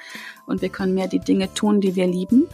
und 0.50 0.60
wir 0.60 0.68
können 0.68 0.94
mehr 0.94 1.08
die 1.08 1.20
Dinge 1.20 1.52
tun, 1.54 1.80
die 1.80 1.96
wir 1.96 2.06
lieben. 2.06 2.48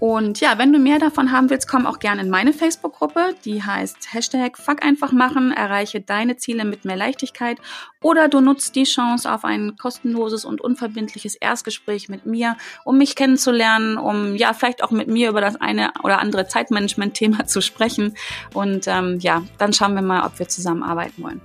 Und 0.00 0.40
ja, 0.40 0.58
wenn 0.58 0.70
du 0.70 0.78
mehr 0.78 0.98
davon 0.98 1.32
haben 1.32 1.48
willst, 1.48 1.66
komm 1.66 1.86
auch 1.86 1.98
gerne 1.98 2.20
in 2.20 2.28
meine 2.28 2.52
Facebook-Gruppe. 2.52 3.34
Die 3.46 3.62
heißt 3.62 4.12
Hashtag 4.12 4.58
Fuck 4.58 4.84
einfach 4.84 5.12
machen, 5.12 5.50
erreiche 5.50 6.00
deine 6.02 6.36
Ziele 6.36 6.66
mit 6.66 6.84
mehr 6.84 6.96
Leichtigkeit. 6.96 7.58
Oder 8.02 8.28
du 8.28 8.40
nutzt 8.40 8.76
die 8.76 8.84
Chance 8.84 9.32
auf 9.32 9.46
ein 9.46 9.76
kostenloses 9.76 10.44
und 10.44 10.60
unverbindliches 10.60 11.36
Erstgespräch 11.36 12.10
mit 12.10 12.26
mir, 12.26 12.58
um 12.84 12.98
mich 12.98 13.16
kennenzulernen, 13.16 13.96
um 13.96 14.36
ja 14.36 14.52
vielleicht 14.52 14.84
auch 14.84 14.90
mit 14.90 15.08
mir 15.08 15.30
über 15.30 15.40
das 15.40 15.56
eine 15.56 15.90
oder 16.02 16.18
andere 16.18 16.48
Zeitmanagement-Thema 16.48 17.46
zu 17.46 17.62
sprechen. 17.62 18.14
Und 18.52 18.86
ähm, 18.88 19.20
ja, 19.20 19.42
dann 19.56 19.72
schauen 19.72 19.94
wir 19.94 20.02
mal, 20.02 20.26
ob 20.26 20.38
wir 20.38 20.48
zusammenarbeiten 20.48 21.22
wollen. 21.22 21.40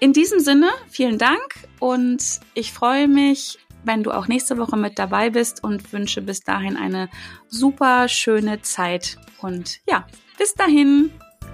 In 0.00 0.12
diesem 0.12 0.40
Sinne, 0.40 0.68
vielen 0.88 1.18
Dank 1.18 1.54
und 1.78 2.40
ich 2.54 2.72
freue 2.72 3.08
mich 3.08 3.58
wenn 3.84 4.02
du 4.02 4.12
auch 4.12 4.28
nächste 4.28 4.58
Woche 4.58 4.76
mit 4.76 4.98
dabei 4.98 5.30
bist 5.30 5.62
und 5.62 5.92
wünsche 5.92 6.22
bis 6.22 6.40
dahin 6.40 6.76
eine 6.76 7.08
super 7.48 8.08
schöne 8.08 8.62
Zeit. 8.62 9.18
Und 9.40 9.80
ja, 9.86 10.06
bis 10.38 10.54
dahin. 10.54 11.10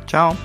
Ciao. 0.06 0.36